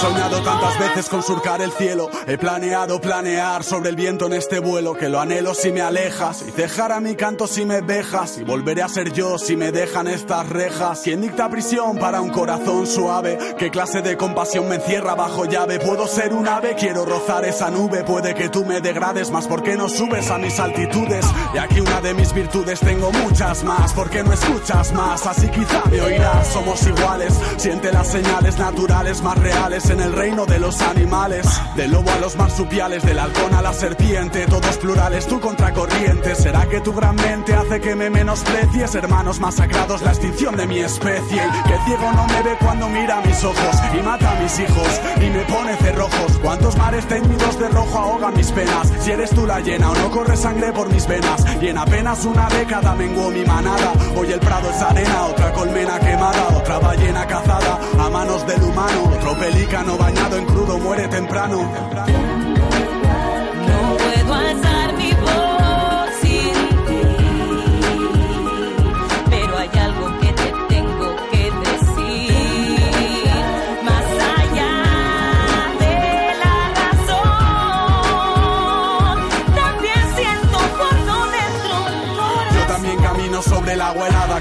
Soñado 0.05 0.43
tantas 0.43 0.79
veces 0.79 1.09
con 1.09 1.23
surcar 1.23 1.62
el 1.62 1.73
cielo. 1.73 2.11
He 2.27 2.37
planeado 2.37 3.01
planear 3.01 3.64
sobre 3.64 3.88
el 3.88 3.97
viento 3.97 4.27
en 4.27 4.35
este 4.35 4.59
vuelo. 4.59 4.93
Que 4.95 5.09
lo 5.09 5.19
anhelo 5.19 5.55
si 5.55 5.73
me 5.73 5.81
alejas. 5.81 6.45
Y 6.47 6.51
cejará 6.51 7.01
mi 7.01 7.14
canto 7.14 7.47
si 7.47 7.64
me 7.64 7.81
dejas. 7.81 8.37
Y 8.37 8.45
volveré 8.45 8.83
a 8.83 8.88
ser 8.88 9.12
yo 9.12 9.38
si 9.38 9.57
me 9.57 9.73
dejan 9.73 10.07
estas 10.07 10.47
rejas. 10.51 11.01
¿Quién 11.03 11.23
dicta 11.23 11.49
prisión 11.49 11.97
para 11.97 12.21
un 12.21 12.29
corazón 12.31 12.87
suave? 12.87 13.38
¿Qué 13.59 13.71
clase 13.71 14.03
de 14.03 14.19
compasión 14.19 14.69
me 14.69 14.75
encierra 14.75 15.14
bajo 15.14 15.47
llave? 15.47 15.79
Puedo 15.79 16.07
ser 16.07 16.35
un 16.35 16.47
ave, 16.49 16.75
quiero 16.75 17.07
rozar 17.07 17.47
esa 17.47 17.71
nube. 17.71 18.05
Puede 18.05 18.35
que 18.35 18.51
tú 18.51 18.67
me 18.67 18.83
degrades 18.83 19.31
más. 19.31 19.47
¿Por 19.47 19.62
qué 19.62 19.75
no 19.75 19.88
subes 19.88 20.31
a 20.31 20.37
mis 20.37 20.61
altitudes? 20.61 21.25
Y 21.55 21.59
aquí 21.59 21.81
una 21.81 22.03
de 22.03 22.12
mis 22.12 22.35
virtudes 22.35 22.81
tengo 22.81 23.11
muchas 23.11 23.64
más. 23.64 23.95
¿Por 23.95 24.11
qué 24.11 24.23
no 24.23 24.35
escuchas 24.35 24.93
más? 24.93 25.27
Así 25.27 25.49
quizá 25.49 25.83
me 25.90 26.03
oirás. 26.03 26.49
Somos 26.49 26.87
iguales. 26.87 27.33
Siente 27.57 27.90
las 27.90 28.09
señales 28.09 28.59
naturales 28.59 29.23
más 29.23 29.38
reales 29.38 29.93
en 29.94 30.00
el 30.00 30.12
reino 30.12 30.44
de 30.44 30.59
los 30.59 30.80
animales. 30.80 31.46
Del 31.76 31.92
lobo 31.92 32.11
a 32.11 32.18
los 32.18 32.37
marsupiales, 32.37 33.02
del 33.04 33.18
halcón 33.18 33.54
a 33.54 33.62
la 33.62 33.72
serpiente, 33.72 34.46
todos 34.46 34.76
plurales, 34.78 35.26
tú 35.26 35.40
contracorriente. 35.40 36.35
¿Será 36.35 36.66
que 36.68 36.80
tu 36.80 36.92
gran 36.92 37.14
mente 37.14 37.54
hace 37.54 37.80
que 37.80 37.94
me 37.94 38.11
menosprecies? 38.11 38.94
Hermanos 38.94 39.38
masacrados, 39.40 40.02
la 40.02 40.11
extinción 40.11 40.57
de 40.57 40.66
mi 40.66 40.80
especie. 40.80 41.42
Que 41.66 41.78
ciego 41.87 42.12
no 42.12 42.26
me 42.26 42.42
ve 42.42 42.57
cuando 42.61 42.88
mira 42.88 43.20
mis 43.20 43.42
ojos 43.44 43.76
y 43.96 44.02
mata 44.02 44.37
a 44.37 44.40
mis 44.40 44.59
hijos 44.59 45.00
y 45.16 45.30
me 45.30 45.44
pone 45.44 45.76
cerrojos. 45.76 46.38
¿Cuántos 46.42 46.76
mares 46.76 47.07
teñidos 47.07 47.59
de 47.59 47.68
rojo 47.68 47.98
ahogan 47.98 48.35
mis 48.35 48.50
penas? 48.50 48.92
Si 49.00 49.12
eres 49.12 49.30
tú 49.30 49.46
la 49.46 49.61
llena 49.61 49.90
o 49.90 49.94
no 49.94 50.11
corre 50.11 50.37
sangre 50.37 50.72
por 50.72 50.88
mis 50.92 51.07
venas. 51.07 51.44
Y 51.61 51.68
en 51.68 51.78
apenas 51.78 52.24
una 52.24 52.48
década 52.48 52.94
menguó 52.94 53.30
mi 53.30 53.44
manada. 53.44 53.92
Hoy 54.16 54.33
el 54.33 54.40
prado 54.40 54.70
es 54.70 54.83
arena, 54.83 55.26
otra 55.26 55.52
colmena 55.52 56.00
quemada, 56.00 56.48
otra 56.57 56.78
ballena 56.80 57.26
cazada 57.26 57.78
a 57.98 58.11
manos 58.11 58.44
del 58.46 58.62
humano, 58.62 59.12
otro 59.16 59.38
pelícano 59.38 59.84
bañado 59.92 60.37
en 60.37 60.47
crudo 60.47 60.79
muere 60.79 61.07
temprano. 61.09 61.59
No 61.59 62.43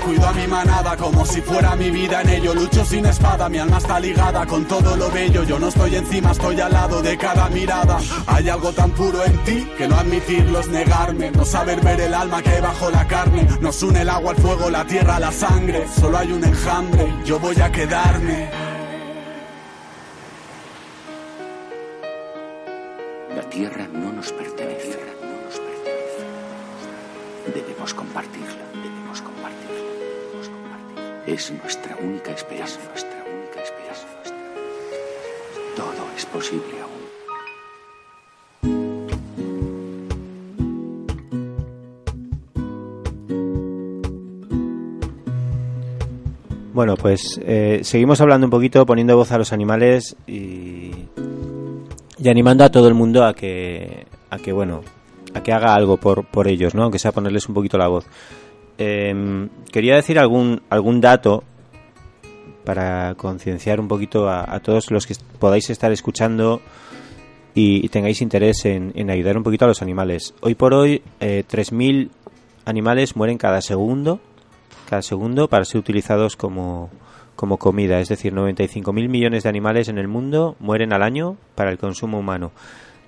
cuido 0.04 0.28
a 0.28 0.34
mi 0.34 0.48
manada 0.48 0.98
como 0.98 1.26
si 1.26 1.42
fuera 1.42 1.76
mi 1.76 1.90
vida 1.90 2.22
en 2.22 2.30
ello. 2.30 2.54
Lucho 2.54 2.86
sin 2.86 3.06
espada, 3.06 3.50
mi 3.50 3.58
alma 3.58 3.78
está 3.78 4.00
ligada 4.00 4.46
con 4.46 4.66
todo 4.66 4.96
lo 4.96 5.10
bello. 5.12 5.44
Yo 5.44 5.60
no 5.60 5.68
estoy 5.68 5.96
encima, 5.96 6.32
estoy 6.32 6.60
al 6.60 6.72
lado 6.72 7.02
de 7.02 7.18
cada 7.18 7.50
mirada. 7.50 7.98
Hay 8.28 8.50
algo 8.50 8.72
tan 8.72 8.92
puro 8.92 9.24
en 9.24 9.38
ti 9.44 9.68
que 9.78 9.88
no 9.88 9.96
admitirlo 9.96 10.60
es 10.60 10.68
negarme. 10.68 11.32
No 11.32 11.46
saber 11.46 11.82
ver 11.82 12.02
el 12.02 12.14
alma 12.14 12.42
que 12.42 12.50
hay 12.50 12.62
bajo 12.62 12.90
la 12.90 13.08
carne. 13.08 13.48
Nos 13.62 13.82
une 13.84 14.02
el 14.02 14.10
agua, 14.10 14.32
el 14.32 14.38
fuego, 14.38 14.70
la 14.70 14.86
tierra, 14.86 15.20
la 15.20 15.32
sangre. 15.32 15.88
Solo 16.00 16.18
hay 16.18 16.32
un 16.32 16.44
enjambre, 16.44 17.14
yo 17.26 17.40
voy 17.40 17.60
a 17.60 17.72
quedarme. 17.72 18.50
La 23.36 23.50
tierra 23.50 23.88
no 23.92 24.12
nos 24.12 24.32
pertenece. 24.32 25.00
Debemos 27.54 27.94
compartirla. 27.94 28.93
Es 31.26 31.52
nuestra 31.52 31.96
única 32.04 32.32
esperanza. 32.32 32.80
Nuestra 32.90 33.24
única 33.24 33.62
esperanza. 33.62 34.08
Todo 35.76 36.06
es 36.18 36.26
posible 36.26 36.82
aún. 36.82 36.94
Bueno, 46.74 46.98
pues 46.98 47.40
eh, 47.46 47.80
seguimos 47.84 48.20
hablando 48.20 48.48
un 48.48 48.52
poquito, 48.52 48.86
poniendo 48.86 49.16
voz 49.16 49.32
a 49.32 49.38
los 49.38 49.54
animales 49.54 50.18
y, 50.28 50.92
y 52.18 52.30
animando 52.30 52.66
a 52.66 52.72
todo 52.72 52.90
el 52.90 52.96
mundo 52.96 53.24
a 53.24 53.34
que, 53.34 54.08
a 54.30 54.40
que 54.40 54.52
bueno, 54.52 54.82
a 55.34 55.42
que 55.42 55.54
haga 55.54 55.74
algo 55.74 55.96
por, 55.98 56.26
por 56.26 56.50
ellos, 56.50 56.76
¿no? 56.76 56.84
Aunque 56.84 57.00
sea 57.00 57.14
ponerles 57.14 57.48
un 57.48 57.56
poquito 57.56 57.78
la 57.78 57.88
voz. 57.88 58.06
Em, 58.78 59.50
quería 59.72 59.96
decir 59.96 60.20
algún, 60.20 60.62
algún 60.70 61.02
dato 61.02 61.44
para 62.64 63.16
concienciar 63.16 63.80
un 63.80 63.88
poquito 63.88 64.30
a, 64.30 64.60
todos 64.62 64.90
los 64.90 65.06
que 65.06 65.16
podáis 65.40 65.70
estar 65.70 65.92
escuchando 65.92 66.62
y, 67.54 67.88
tengáis 67.90 68.22
interés 68.22 68.66
en, 68.66 68.94
en 68.96 69.10
ayudar 69.10 69.38
un 69.38 69.44
poquito 69.44 69.66
a 69.66 69.68
los 69.68 69.82
animales. 69.82 70.34
Hoy 70.42 70.56
por 70.56 70.74
hoy, 70.74 71.02
eh, 71.20 71.44
3.000 71.50 72.10
animales 72.66 73.16
mueren 73.16 73.38
cada 73.38 73.62
segundo 73.62 74.20
cada 74.94 75.02
segundo 75.02 75.48
para 75.48 75.66
ser 75.66 75.80
utilizados 75.80 76.36
como, 76.36 76.90
como 77.36 77.58
comida. 77.58 78.00
Es 78.00 78.10
decir, 78.10 78.34
95.000 78.34 79.10
millones 79.10 79.44
de 79.44 79.50
animales 79.50 79.88
en 79.88 79.98
el 79.98 80.08
mundo 80.08 80.56
mueren 80.60 80.94
al 80.94 81.04
año 81.04 81.38
para 81.56 81.72
el 81.72 81.78
consumo 81.78 82.20
humano. 82.20 82.52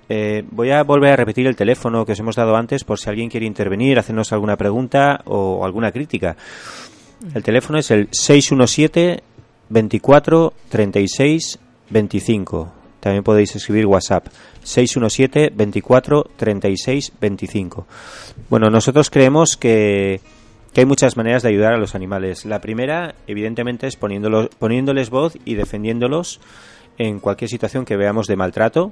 Eh, 0.08 0.44
voy 0.52 0.72
a 0.72 0.84
volver 0.84 1.14
a 1.14 1.16
repetir 1.16 1.48
el 1.48 1.56
teléfono 1.56 2.06
que 2.06 2.12
os 2.12 2.20
hemos 2.20 2.36
dado 2.36 2.56
antes 2.56 2.84
por 2.84 3.00
si 3.00 3.10
alguien 3.10 3.30
quiere 3.30 3.46
intervenir, 3.46 3.98
hacernos 3.98 4.32
alguna 4.34 4.56
pregunta 4.56 5.22
o 5.26 5.66
alguna 5.66 5.92
crítica. 5.92 6.36
El 7.34 7.44
teléfono 7.44 7.80
es 7.80 7.90
el 7.92 8.08
617 8.12 9.24
24 9.70 10.54
36 10.70 11.60
25. 11.90 12.72
También 13.00 13.24
podéis 13.24 13.56
escribir 13.56 13.86
WhatsApp 13.86 14.28
617 14.64 15.52
24 15.56 16.32
36 16.36 17.14
25. 17.20 17.88
Bueno, 18.50 18.70
nosotros 18.70 19.10
creemos 19.10 19.58
que, 19.58 20.22
que 20.74 20.82
hay 20.82 20.86
muchas 20.86 21.16
maneras 21.18 21.44
de 21.44 21.50
ayudar 21.50 21.74
a 21.74 21.78
los 21.78 21.96
animales. 21.96 22.46
La 22.46 22.62
primera, 22.62 23.16
evidentemente, 23.28 23.88
es 23.88 23.96
poniéndolos, 23.96 24.50
poniéndoles 24.60 25.10
voz 25.10 25.38
y 25.46 25.56
defendiéndolos 25.56 26.42
en 26.98 27.20
cualquier 27.20 27.50
situación 27.50 27.86
que 27.86 27.98
veamos 27.98 28.28
de 28.28 28.38
maltrato, 28.38 28.92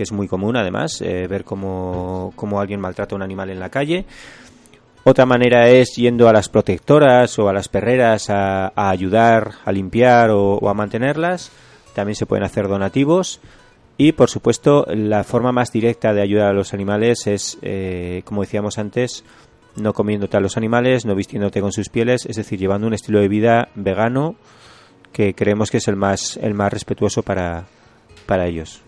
que 0.00 0.04
es 0.04 0.12
muy 0.12 0.28
común 0.28 0.56
además, 0.56 1.02
eh, 1.02 1.26
ver 1.28 1.44
cómo, 1.44 2.32
cómo 2.34 2.58
alguien 2.58 2.80
maltrata 2.80 3.14
a 3.14 3.16
un 3.16 3.22
animal 3.22 3.50
en 3.50 3.60
la 3.60 3.68
calle. 3.68 4.06
Otra 5.04 5.26
manera 5.26 5.68
es 5.68 5.94
yendo 5.94 6.26
a 6.26 6.32
las 6.32 6.48
protectoras 6.48 7.38
o 7.38 7.50
a 7.50 7.52
las 7.52 7.68
perreras 7.68 8.30
a, 8.30 8.72
ayudar 8.74 9.56
a 9.62 9.70
limpiar 9.72 10.30
o, 10.30 10.54
o 10.54 10.70
a 10.70 10.72
mantenerlas. 10.72 11.52
También 11.94 12.16
se 12.16 12.24
pueden 12.24 12.44
hacer 12.44 12.66
donativos. 12.66 13.42
Y 13.98 14.12
por 14.12 14.30
supuesto, 14.30 14.86
la 14.88 15.22
forma 15.22 15.52
más 15.52 15.70
directa 15.70 16.14
de 16.14 16.22
ayudar 16.22 16.46
a 16.46 16.54
los 16.54 16.72
animales 16.72 17.26
es, 17.26 17.58
eh, 17.60 18.22
como 18.24 18.40
decíamos 18.40 18.78
antes, 18.78 19.22
no 19.76 19.92
comiéndote 19.92 20.38
a 20.38 20.40
los 20.40 20.56
animales, 20.56 21.04
no 21.04 21.14
vistiéndote 21.14 21.60
con 21.60 21.72
sus 21.72 21.90
pieles, 21.90 22.24
es 22.24 22.36
decir, 22.36 22.58
llevando 22.58 22.86
un 22.86 22.94
estilo 22.94 23.20
de 23.20 23.28
vida 23.28 23.68
vegano 23.74 24.36
que 25.12 25.34
creemos 25.34 25.70
que 25.70 25.76
es 25.76 25.88
el 25.88 25.96
más, 25.96 26.38
el 26.38 26.54
más 26.54 26.72
respetuoso 26.72 27.22
para, 27.22 27.66
para 28.24 28.46
ellos. 28.46 28.80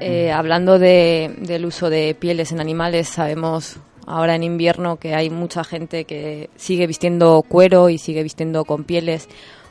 Eh, 0.00 0.30
hablando 0.30 0.78
de- 0.78 1.34
del 1.38 1.64
uso 1.64 1.88
de 1.88 2.14
pieles 2.14 2.52
en 2.52 2.60
animales, 2.60 3.08
sabemos 3.08 3.76
ahora 4.06 4.34
en 4.34 4.42
invierno 4.42 4.96
que 4.96 5.14
hay 5.14 5.30
mucha 5.30 5.64
gente 5.64 6.04
que 6.04 6.50
sigue 6.56 6.86
vistiendo 6.86 7.42
cuero 7.48 7.88
y 7.88 7.98
sigue 7.98 8.22
vistiendo 8.22 8.64
con 8.64 8.84
pieles. 8.84 9.28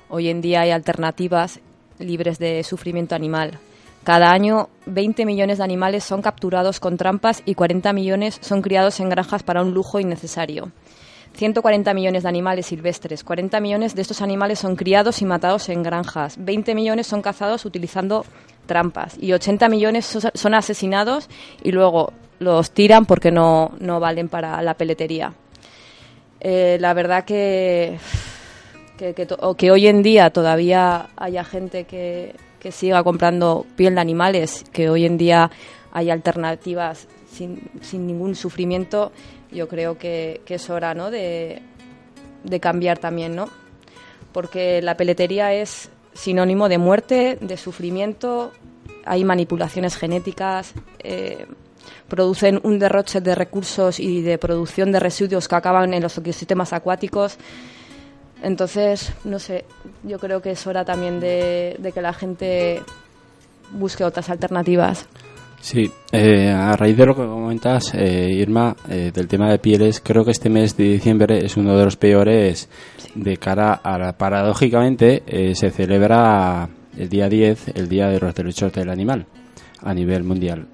Hoy 0.10 0.30
en 0.30 0.42
día 0.42 0.62
hay 0.62 0.72
alternativas 0.72 1.60
libres 2.00 2.40
de 2.40 2.64
sufrimiento 2.64 3.16
animal. 3.16 3.60
Cada 4.04 4.32
año 4.32 4.70
20 4.88 5.26
millones 5.26 5.60
de 5.60 5.64
animales 5.64 6.04
son 6.04 6.22
capturados 6.22 6.80
con 6.80 6.98
trampas 6.98 7.42
y 7.46 7.56
40 7.56 7.94
millones 7.94 8.38
son 8.42 8.62
criados 8.62 9.00
en 9.00 9.10
granjas 9.10 9.44
para 9.44 9.62
un 9.62 9.74
lujo 9.74 10.00
innecesario. 10.00 10.72
140 11.34 11.94
millones 11.94 12.24
de 12.24 12.30
animales 12.30 12.68
silvestres, 12.68 13.24
40 13.24 13.60
millones 13.60 13.94
de 13.94 14.02
estos 14.02 14.22
animales 14.22 14.60
son 14.60 14.76
criados 14.76 15.22
y 15.22 15.26
matados 15.26 15.68
en 15.70 15.84
granjas, 15.84 16.36
20 16.40 16.74
millones 16.76 17.08
son 17.08 17.22
cazados 17.22 17.66
utilizando 17.66 18.26
trampas 18.66 19.18
y 19.20 19.34
80 19.34 19.70
millones 19.70 20.06
so- 20.06 20.20
son 20.34 20.54
asesinados 20.54 21.30
y 21.64 21.72
luego 21.72 22.12
los 22.40 22.72
tiran 22.72 23.06
porque 23.06 23.32
no, 23.32 23.72
no 23.80 24.00
valen 24.00 24.28
para 24.30 24.62
la 24.62 24.74
peletería. 24.74 25.34
Eh, 26.42 26.78
la 26.80 26.94
verdad 26.94 27.24
que, 27.26 27.98
que 29.58 29.72
hoy 29.72 29.88
en 29.88 30.04
día 30.04 30.30
todavía 30.30 31.08
haya 31.16 31.44
gente 31.44 31.86
que, 31.86 32.36
que 32.60 32.72
siga 32.72 33.04
comprando 33.04 33.66
piel 33.76 33.96
de 33.96 34.02
animales, 34.02 34.64
que 34.72 34.90
hoy 34.90 35.06
en 35.06 35.18
día 35.18 35.50
hay 35.92 36.10
alternativas 36.10 37.08
sin, 37.32 37.70
sin 37.82 38.06
ningún 38.08 38.36
sufrimiento, 38.36 39.12
yo 39.52 39.68
creo 39.68 39.98
que, 39.98 40.42
que 40.46 40.56
es 40.56 40.70
hora 40.70 40.94
¿no? 40.94 41.12
de, 41.12 41.62
de 42.44 42.60
cambiar 42.60 42.98
también, 42.98 43.36
¿no? 43.36 43.50
Porque 44.34 44.82
la 44.82 44.98
peletería 44.98 45.54
es 45.54 45.90
sinónimo 46.16 46.68
de 46.70 46.80
muerte, 46.80 47.38
de 47.40 47.58
sufrimiento, 47.58 48.52
hay 49.06 49.24
manipulaciones 49.24 49.96
genéticas, 49.96 50.74
eh, 51.00 51.46
producen 52.08 52.60
un 52.64 52.80
derroche 52.80 53.22
de 53.22 53.36
recursos 53.36 54.00
y 54.00 54.22
de 54.22 54.38
producción 54.38 54.92
de 54.92 55.00
residuos 55.00 55.48
que 55.48 55.56
acaban 55.56 55.94
en 55.94 56.02
los 56.02 56.18
ecosistemas 56.18 56.74
acuáticos. 56.74 57.38
Entonces, 58.42 59.12
no 59.24 59.40
sé, 59.40 59.66
yo 60.04 60.20
creo 60.20 60.42
que 60.42 60.52
es 60.52 60.68
hora 60.68 60.86
también 60.86 61.20
de, 61.20 61.92
que 61.94 62.02
la 62.02 62.14
gente 62.14 62.82
busque 63.72 64.04
otras 64.04 64.30
alternativas. 64.30 65.08
Sí, 65.62 65.92
eh, 66.12 66.50
a 66.50 66.76
raíz 66.76 66.96
de 66.96 67.06
lo 67.08 67.16
que 67.16 67.24
comentas, 67.24 67.92
eh, 67.96 68.30
Irma, 68.32 68.76
eh, 68.88 69.12
del 69.12 69.28
tema 69.28 69.50
de 69.50 69.58
pieles, 69.58 70.00
creo 70.00 70.24
que 70.24 70.30
este 70.30 70.48
mes 70.48 70.78
de 70.78 70.84
diciembre 70.84 71.44
es 71.44 71.58
uno 71.58 71.76
de 71.76 71.86
los 71.86 71.98
peores 71.98 72.70
de 73.16 73.38
cara 73.38 73.74
a 73.74 73.98
la, 73.98 74.18
paradójicamente, 74.18 75.24
eh, 75.26 75.56
se 75.56 75.72
celebra 75.72 76.70
el 76.98 77.10
día 77.10 77.30
10, 77.30 77.70
el 77.76 77.90
Día 77.90 78.08
de 78.10 78.20
los 78.20 78.36
Derechos 78.36 78.72
del 78.74 78.90
Animal, 78.90 79.26
a 79.82 79.94
nivel 79.94 80.24
mundial. 80.24 80.68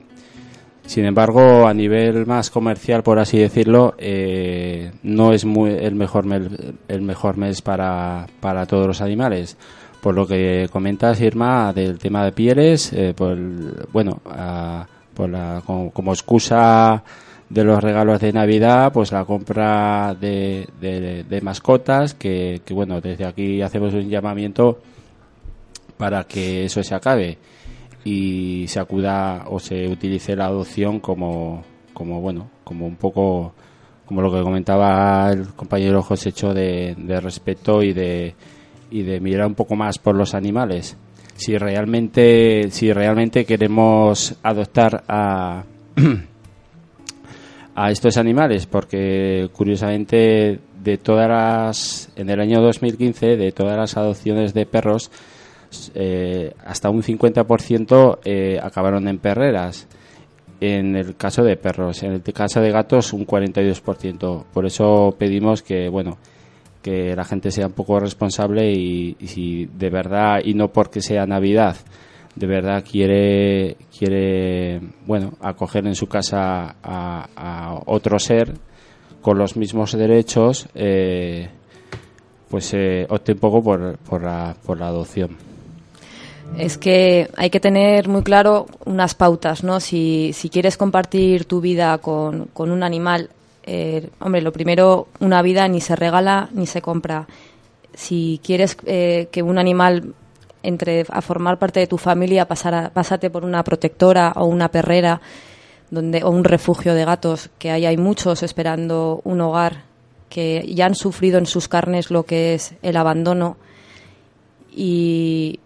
Sin 0.85 1.05
embargo, 1.05 1.67
a 1.67 1.73
nivel 1.73 2.25
más 2.25 2.49
comercial, 2.49 3.03
por 3.03 3.19
así 3.19 3.37
decirlo, 3.37 3.95
eh, 3.97 4.91
no 5.03 5.31
es 5.31 5.45
muy, 5.45 5.69
el, 5.69 5.95
mejor 5.95 6.25
mes, 6.25 6.41
el 6.87 7.01
mejor 7.01 7.37
mes 7.37 7.61
para, 7.61 8.27
para 8.39 8.65
todos 8.65 8.87
los 8.87 9.01
animales. 9.01 9.57
Por 10.01 10.15
lo 10.15 10.27
que 10.27 10.67
comentas, 10.71 11.21
Irma, 11.21 11.71
del 11.73 11.99
tema 11.99 12.25
de 12.25 12.31
pieles, 12.31 12.91
eh, 12.91 13.13
por 13.15 13.37
bueno, 13.91 14.19
la, 14.25 15.61
como, 15.65 15.91
como 15.91 16.11
excusa 16.11 17.03
de 17.53 17.63
los 17.65 17.83
regalos 17.83 18.21
de 18.21 18.31
Navidad, 18.31 18.93
pues 18.93 19.11
la 19.11 19.25
compra 19.25 20.15
de, 20.19 20.67
de- 20.79 21.41
mascotas, 21.41 22.13
que, 22.13 22.61
bueno, 22.71 23.01
desde 23.01 23.25
aquí 23.25 23.61
hacemos 23.61 23.93
un 23.93 24.09
llamamiento 24.09 24.79
para 25.97 26.23
que 26.23 26.65
eso 26.65 26.81
se 26.81 26.95
acabe 26.95 27.37
y 28.05 28.65
se 28.67 28.79
acuda 28.79 29.45
o 29.49 29.59
se 29.59 29.87
utilice 29.87 30.35
la 30.35 30.45
adopción 30.45 30.99
como, 30.99 31.63
como 31.93 32.21
bueno, 32.21 32.49
como 32.63 32.87
un 32.87 32.95
poco 32.95 33.53
como 34.05 34.21
lo 34.21 34.31
que 34.31 34.41
comentaba 34.41 35.31
el 35.31 35.49
compañero 35.53 36.01
Josécho 36.01 36.53
de, 36.53 36.95
de 36.97 37.21
respeto 37.21 37.81
y 37.83 37.93
de 37.93 38.33
y 38.89 39.03
de 39.03 39.19
mirar 39.21 39.47
un 39.47 39.55
poco 39.55 39.75
más 39.75 39.99
por 39.99 40.15
los 40.15 40.33
animales. 40.33 40.97
Si 41.35 41.57
realmente 41.57 42.69
si 42.71 42.91
realmente 42.91 43.45
queremos 43.45 44.35
adoptar 44.43 45.03
a 45.07 45.63
a 47.75 47.91
estos 47.91 48.17
animales 48.17 48.65
porque 48.65 49.49
curiosamente 49.53 50.59
de 50.83 50.97
todas 50.97 51.29
las 51.29 52.09
en 52.15 52.29
el 52.29 52.39
año 52.39 52.61
2015 52.61 53.37
de 53.37 53.51
todas 53.51 53.77
las 53.77 53.95
adopciones 53.97 54.53
de 54.53 54.65
perros 54.65 55.11
eh, 55.93 56.53
hasta 56.65 56.89
un 56.89 57.01
50% 57.01 58.19
eh, 58.25 58.59
acabaron 58.61 59.07
en 59.07 59.19
perreras. 59.19 59.87
En 60.59 60.97
el 60.97 61.15
caso 61.15 61.43
de 61.43 61.57
perros 61.57 62.03
en 62.03 62.11
el 62.11 62.21
caso 62.21 62.61
de 62.61 62.71
gatos 62.71 63.13
un 63.13 63.25
42% 63.25 64.43
por 64.53 64.65
eso 64.65 65.15
pedimos 65.17 65.63
que 65.63 65.89
bueno 65.89 66.17
que 66.83 67.15
la 67.15 67.23
gente 67.23 67.51
sea 67.51 67.67
un 67.67 67.73
poco 67.73 67.99
responsable 67.99 68.71
y, 68.71 69.15
y 69.19 69.27
si 69.27 69.65
de 69.65 69.89
verdad 69.89 70.39
y 70.43 70.53
no 70.53 70.67
porque 70.67 71.01
sea 71.01 71.25
navidad 71.25 71.77
de 72.35 72.47
verdad 72.47 72.83
quiere 72.89 73.77
quiere 73.97 74.79
bueno 75.05 75.33
acoger 75.41 75.85
en 75.85 75.95
su 75.95 76.07
casa 76.07 76.75
a, 76.81 77.27
a 77.35 77.81
otro 77.85 78.19
ser 78.19 78.53
con 79.21 79.37
los 79.37 79.55
mismos 79.55 79.91
derechos 79.91 80.67
eh, 80.73 81.49
pues 82.49 82.73
eh, 82.73 83.05
opte 83.09 83.33
un 83.33 83.39
poco 83.39 83.63
por, 83.63 83.97
por, 83.97 84.23
la, 84.23 84.55
por 84.65 84.79
la 84.79 84.87
adopción 84.87 85.37
Es 86.57 86.77
que 86.77 87.29
hay 87.37 87.49
que 87.49 87.59
tener 87.59 88.09
muy 88.09 88.23
claro 88.23 88.65
unas 88.85 89.15
pautas, 89.15 89.63
¿no? 89.63 89.79
Si, 89.79 90.31
si 90.33 90.49
quieres 90.49 90.75
compartir 90.75 91.45
tu 91.45 91.61
vida 91.61 91.97
con, 91.99 92.47
con 92.53 92.71
un 92.71 92.83
animal, 92.83 93.29
eh, 93.63 94.09
hombre, 94.19 94.41
lo 94.41 94.51
primero, 94.51 95.07
una 95.19 95.41
vida 95.41 95.67
ni 95.67 95.79
se 95.79 95.95
regala 95.95 96.49
ni 96.51 96.65
se 96.65 96.81
compra. 96.81 97.27
Si 97.93 98.41
quieres 98.43 98.75
eh, 98.85 99.29
que 99.31 99.43
un 99.43 99.57
animal 99.57 100.13
entre 100.63 101.05
a 101.09 101.21
formar 101.21 101.57
parte 101.59 101.79
de 101.79 101.87
tu 101.87 101.97
familia, 101.97 102.47
pasar 102.47 102.73
a- 102.73 102.89
pásate 102.89 103.29
por 103.29 103.43
una 103.45 103.63
protectora 103.63 104.33
o 104.35 104.45
una 104.45 104.69
perrera 104.69 105.21
donde, 105.89 106.23
o 106.23 106.29
un 106.29 106.43
refugio 106.43 106.93
de 106.93 107.05
gatos, 107.05 107.49
que 107.59 107.71
ahí 107.71 107.85
hay 107.85 107.97
muchos 107.97 108.43
esperando 108.43 109.21
un 109.23 109.41
hogar, 109.41 109.83
que 110.29 110.65
ya 110.73 110.85
han 110.85 110.95
sufrido 110.95 111.37
en 111.37 111.45
sus 111.45 111.67
carnes 111.67 112.09
lo 112.11 112.23
que 112.23 112.53
es 112.53 112.75
el 112.81 112.95
abandono 112.95 113.57
y 114.73 115.59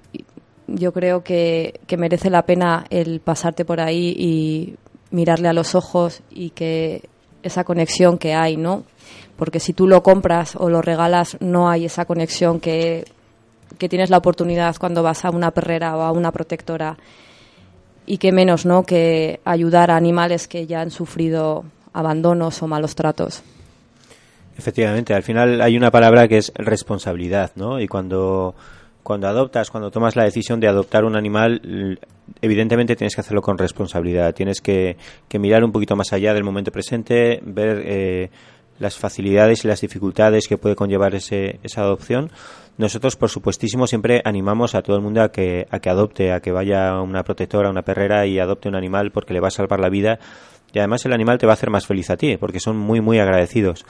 yo 0.67 0.91
creo 0.93 1.23
que, 1.23 1.79
que 1.85 1.97
merece 1.97 2.29
la 2.29 2.43
pena 2.45 2.85
el 2.89 3.19
pasarte 3.19 3.65
por 3.65 3.79
ahí 3.79 4.15
y 4.17 4.75
mirarle 5.11 5.47
a 5.47 5.53
los 5.53 5.75
ojos 5.75 6.21
y 6.31 6.49
que 6.51 7.03
esa 7.43 7.63
conexión 7.63 8.17
que 8.17 8.33
hay, 8.33 8.57
¿no? 8.57 8.83
Porque 9.37 9.59
si 9.59 9.73
tú 9.73 9.85
lo 9.87 10.01
compras 10.01 10.55
o 10.55 10.69
lo 10.69 10.81
regalas, 10.81 11.37
no 11.39 11.69
hay 11.69 11.85
esa 11.85 12.05
conexión 12.05 12.59
que, 12.59 13.05
que 13.77 13.89
tienes 13.89 14.09
la 14.09 14.17
oportunidad 14.17 14.75
cuando 14.77 15.03
vas 15.03 15.25
a 15.25 15.29
una 15.29 15.51
perrera 15.51 15.95
o 15.97 16.01
a 16.01 16.11
una 16.11 16.31
protectora. 16.31 16.97
Y 18.05 18.17
que 18.17 18.31
menos, 18.31 18.65
¿no? 18.65 18.83
Que 18.83 19.39
ayudar 19.45 19.91
a 19.91 19.95
animales 19.95 20.47
que 20.47 20.67
ya 20.67 20.81
han 20.81 20.91
sufrido 20.91 21.65
abandonos 21.93 22.61
o 22.61 22.67
malos 22.67 22.95
tratos. 22.95 23.43
Efectivamente, 24.57 25.13
al 25.13 25.23
final 25.23 25.61
hay 25.61 25.75
una 25.75 25.91
palabra 25.91 26.27
que 26.27 26.37
es 26.37 26.51
responsabilidad, 26.55 27.51
¿no? 27.55 27.79
Y 27.79 27.87
cuando, 27.87 28.55
cuando 29.03 29.27
adoptas, 29.27 29.69
cuando 29.69 29.91
tomas 29.91 30.15
la 30.15 30.23
decisión 30.23 30.59
de 30.59 30.67
adoptar 30.67 31.03
un 31.03 31.15
animal, 31.15 31.99
evidentemente 32.41 32.95
tienes 32.95 33.15
que 33.15 33.21
hacerlo 33.21 33.41
con 33.41 33.57
responsabilidad. 33.57 34.33
Tienes 34.33 34.61
que, 34.61 34.97
que 35.27 35.39
mirar 35.39 35.63
un 35.63 35.71
poquito 35.71 35.95
más 35.95 36.13
allá 36.13 36.33
del 36.33 36.43
momento 36.43 36.71
presente, 36.71 37.41
ver 37.43 37.81
eh, 37.85 38.29
las 38.79 38.95
facilidades 38.95 39.65
y 39.65 39.67
las 39.67 39.81
dificultades 39.81 40.47
que 40.47 40.57
puede 40.57 40.75
conllevar 40.75 41.15
ese, 41.15 41.59
esa 41.63 41.81
adopción. 41.81 42.31
Nosotros, 42.77 43.15
por 43.15 43.29
supuestísimo, 43.29 43.87
siempre 43.87 44.21
animamos 44.25 44.75
a 44.75 44.81
todo 44.81 44.97
el 44.97 45.01
mundo 45.01 45.21
a 45.21 45.31
que, 45.31 45.65
a 45.71 45.79
que 45.79 45.89
adopte, 45.89 46.33
a 46.33 46.41
que 46.41 46.51
vaya 46.51 47.01
una 47.01 47.23
protectora, 47.23 47.69
una 47.69 47.83
perrera 47.83 48.25
y 48.25 48.37
adopte 48.37 48.67
un 48.67 48.75
animal 48.75 49.11
porque 49.11 49.33
le 49.33 49.39
va 49.39 49.47
a 49.47 49.51
salvar 49.51 49.79
la 49.79 49.89
vida. 49.89 50.19
Y 50.73 50.79
además 50.79 51.05
el 51.05 51.13
animal 51.13 51.37
te 51.37 51.45
va 51.45 51.53
a 51.53 51.55
hacer 51.55 51.69
más 51.69 51.87
feliz 51.87 52.09
a 52.09 52.17
ti, 52.17 52.35
porque 52.37 52.59
son 52.59 52.77
muy, 52.77 52.99
muy 53.01 53.19
agradecidos 53.19 53.85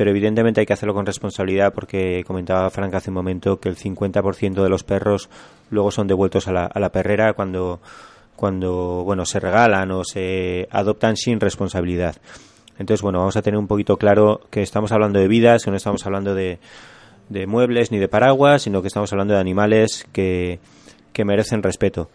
pero 0.00 0.12
evidentemente 0.12 0.60
hay 0.60 0.66
que 0.66 0.72
hacerlo 0.72 0.94
con 0.94 1.04
responsabilidad 1.04 1.74
porque 1.74 2.24
comentaba 2.26 2.70
Frank 2.70 2.94
hace 2.94 3.10
un 3.10 3.16
momento 3.16 3.60
que 3.60 3.68
el 3.68 3.76
50% 3.76 4.62
de 4.62 4.68
los 4.70 4.82
perros 4.82 5.28
luego 5.68 5.90
son 5.90 6.06
devueltos 6.06 6.48
a 6.48 6.52
la, 6.52 6.64
a 6.64 6.80
la 6.80 6.90
perrera 6.90 7.34
cuando, 7.34 7.82
cuando 8.34 9.02
bueno, 9.04 9.26
se 9.26 9.40
regalan 9.40 9.90
o 9.90 10.02
se 10.02 10.66
adoptan 10.70 11.18
sin 11.18 11.38
responsabilidad. 11.38 12.16
Entonces, 12.78 13.02
bueno, 13.02 13.18
vamos 13.18 13.36
a 13.36 13.42
tener 13.42 13.58
un 13.58 13.66
poquito 13.66 13.98
claro 13.98 14.40
que 14.48 14.62
estamos 14.62 14.90
hablando 14.90 15.18
de 15.18 15.28
vidas, 15.28 15.64
que 15.64 15.70
no 15.70 15.76
estamos 15.76 16.06
hablando 16.06 16.34
de, 16.34 16.60
de 17.30 17.46
muebles 17.46 17.90
ni 17.90 17.98
de 17.98 18.08
paraguas, 18.08 18.62
sino 18.62 18.82
que 18.82 18.88
estamos 18.88 19.10
hablando 19.12 19.32
de 19.32 19.40
animales 19.40 20.06
que, 20.12 20.58
que 21.14 21.24
merecen 21.24 21.62
respeto. 21.62 22.10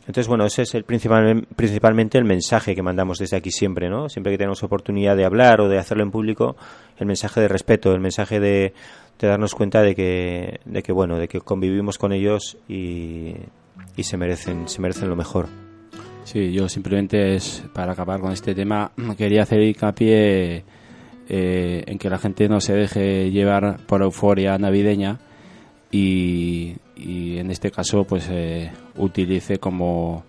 Entonces, 0.00 0.28
bueno, 0.28 0.46
ese 0.46 0.62
es 0.62 0.74
el 0.74 0.84
principal, 0.84 1.46
principalmente 1.54 2.16
el 2.16 2.24
mensaje 2.24 2.74
que 2.74 2.82
mandamos 2.82 3.18
desde 3.18 3.36
aquí 3.36 3.50
siempre, 3.50 3.90
¿no? 3.90 4.08
Siempre 4.08 4.32
que 4.32 4.38
tenemos 4.38 4.62
oportunidad 4.62 5.16
de 5.16 5.24
hablar 5.24 5.60
o 5.60 5.68
de 5.68 5.78
hacerlo 5.78 6.02
en 6.02 6.10
público, 6.10 6.56
el 6.98 7.06
mensaje 7.06 7.40
de 7.40 7.48
respeto, 7.48 7.92
el 7.92 8.00
mensaje 8.00 8.40
de, 8.40 8.72
de 9.18 9.28
darnos 9.28 9.54
cuenta 9.54 9.82
de 9.82 9.94
que, 9.94 10.60
de 10.64 10.82
que, 10.82 10.92
bueno, 10.92 11.18
de 11.18 11.28
que 11.28 11.40
convivimos 11.40 11.98
con 11.98 12.12
ellos 12.12 12.56
y, 12.68 13.34
y 13.96 14.02
se 14.02 14.16
merecen, 14.16 14.68
se 14.68 14.80
merecen 14.80 15.10
lo 15.10 15.16
mejor. 15.16 15.48
Sí, 16.24 16.52
yo 16.52 16.68
simplemente 16.68 17.34
es 17.34 17.62
para 17.72 17.92
acabar 17.92 18.20
con 18.20 18.32
este 18.32 18.54
tema 18.54 18.92
quería 19.16 19.42
hacer 19.42 19.62
hincapié 19.62 20.64
eh, 21.30 21.84
en 21.86 21.96
que 21.98 22.10
la 22.10 22.18
gente 22.18 22.48
no 22.48 22.60
se 22.60 22.74
deje 22.74 23.30
llevar 23.30 23.78
por 23.86 24.02
euforia 24.02 24.58
navideña 24.58 25.18
y, 25.90 26.74
en 26.96 27.50
este 27.50 27.70
caso 27.70 28.04
pues 28.04 28.28
eh, 28.30 28.70
utilice 28.96 29.58
como, 29.58 30.24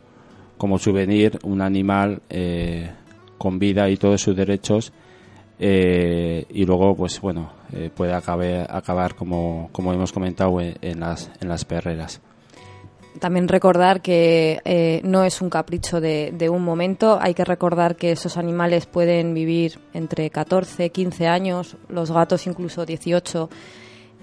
como 0.58 0.78
souvenir 0.80 1.40
un 1.44 1.62
animal 1.62 2.22
eh, 2.30 2.90
con 3.38 3.60
vida 3.60 3.90
y 3.90 3.98
todos 3.98 4.22
sus 4.22 4.36
derechos 4.36 4.94
y 5.60 6.66
luego 6.66 6.96
pues 6.96 7.22
bueno 7.22 7.52
puede 7.96 8.14
acabe- 8.14 8.66
acabar 8.68 9.14
como, 9.14 9.70
como 9.72 9.94
hemos 9.94 10.12
comentado 10.12 10.60
en, 10.62 10.76
en 10.82 11.00
las, 11.00 11.30
en 11.40 11.50
las 11.50 11.66
perreras. 11.66 12.20
También 13.20 13.48
recordar 13.48 14.02
que 14.02 14.62
eh, 14.64 15.02
no 15.04 15.24
es 15.24 15.42
un 15.42 15.50
capricho 15.50 16.00
de, 16.00 16.50
un 16.50 16.64
momento, 16.64 17.20
hay 17.22 17.34
que 17.34 17.44
recordar 17.44 17.96
que 17.98 18.12
esos 18.12 18.38
animales 18.38 18.86
pueden 18.86 19.34
vivir 19.34 19.80
entre 19.94 20.30
14, 20.30 20.90
15 20.92 21.28
años, 21.28 21.76
los 21.90 22.10
gatos 22.10 22.48
incluso 22.48 22.86
18, 22.86 23.50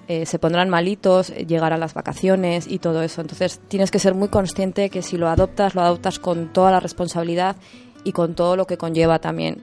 eh, 0.07 0.25
se 0.25 0.39
pondrán 0.39 0.69
malitos, 0.69 1.29
eh, 1.29 1.45
llegarán 1.45 1.79
las 1.79 1.93
vacaciones 1.93 2.65
y 2.67 2.79
todo 2.79 3.03
eso. 3.03 3.21
Entonces 3.21 3.61
tienes 3.67 3.91
que 3.91 3.99
ser 3.99 4.15
muy 4.15 4.27
consciente 4.27 4.89
que 4.89 5.03
si 5.03 5.17
lo 5.17 5.29
adoptas, 5.29 5.75
lo 5.75 5.81
adoptas 5.81 6.17
con 6.17 6.51
toda 6.51 6.71
la 6.71 6.79
responsabilidad 6.79 7.57
y 8.03 8.11
con 8.11 8.33
todo 8.33 8.55
lo 8.55 8.65
que 8.65 8.77
conlleva 8.77 9.19
también. 9.19 9.61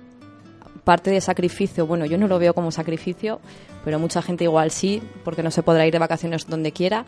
Parte 0.84 1.10
de 1.10 1.20
sacrificio, 1.20 1.84
bueno, 1.84 2.06
yo 2.06 2.16
no 2.16 2.28
lo 2.28 2.38
veo 2.38 2.54
como 2.54 2.70
sacrificio, 2.70 3.40
pero 3.84 3.98
mucha 3.98 4.22
gente 4.22 4.44
igual 4.44 4.70
sí, 4.70 5.02
porque 5.24 5.42
no 5.42 5.50
se 5.50 5.64
podrá 5.64 5.84
ir 5.84 5.92
de 5.92 5.98
vacaciones 5.98 6.46
donde 6.46 6.70
quiera. 6.70 7.06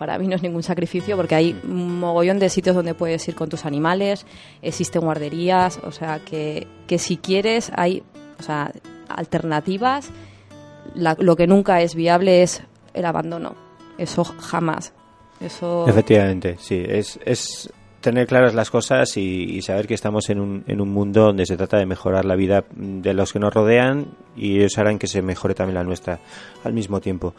Para 0.00 0.18
mí 0.18 0.26
no 0.26 0.34
es 0.34 0.42
ningún 0.42 0.62
sacrificio 0.62 1.14
porque 1.14 1.34
hay 1.34 1.60
un 1.62 2.00
mogollón 2.00 2.38
de 2.38 2.48
sitios 2.48 2.74
donde 2.74 2.94
puedes 2.94 3.28
ir 3.28 3.34
con 3.34 3.50
tus 3.50 3.66
animales, 3.66 4.24
existen 4.62 5.02
guarderías, 5.02 5.78
o 5.84 5.92
sea, 5.92 6.20
que, 6.24 6.66
que 6.86 6.98
si 6.98 7.18
quieres 7.18 7.70
hay 7.76 8.02
o 8.38 8.42
sea, 8.42 8.72
alternativas. 9.08 10.08
La- 10.94 11.16
lo 11.20 11.36
que 11.36 11.46
nunca 11.46 11.82
es 11.82 11.94
viable 11.94 12.42
es 12.42 12.62
el 12.94 13.04
abandono. 13.04 13.54
Eso 13.98 14.24
jamás. 14.24 14.92
Efectivamente, 15.86 16.56
sí. 16.58 16.82
Es, 16.86 17.20
es 17.26 17.70
tener 18.00 18.26
claras 18.26 18.54
las 18.54 18.70
cosas 18.70 19.14
y, 19.18 19.44
y 19.58 19.60
saber 19.60 19.86
que 19.86 19.92
estamos 19.92 20.30
en 20.30 20.40
un, 20.40 20.64
en 20.66 20.80
un 20.80 20.88
mundo 20.88 21.24
donde 21.24 21.44
se 21.44 21.58
trata 21.58 21.76
de 21.76 21.84
mejorar 21.84 22.24
la 22.24 22.34
vida 22.36 22.64
de 22.74 23.12
los 23.12 23.34
que 23.34 23.38
nos 23.38 23.52
rodean 23.52 24.06
y 24.34 24.56
ellos 24.56 24.78
harán 24.78 24.98
que 24.98 25.06
se 25.06 25.20
mejore 25.20 25.54
también 25.54 25.74
la 25.74 25.84
nuestra 25.84 26.18
al 26.64 26.72
mismo 26.72 27.00
tiempo. 27.02 27.34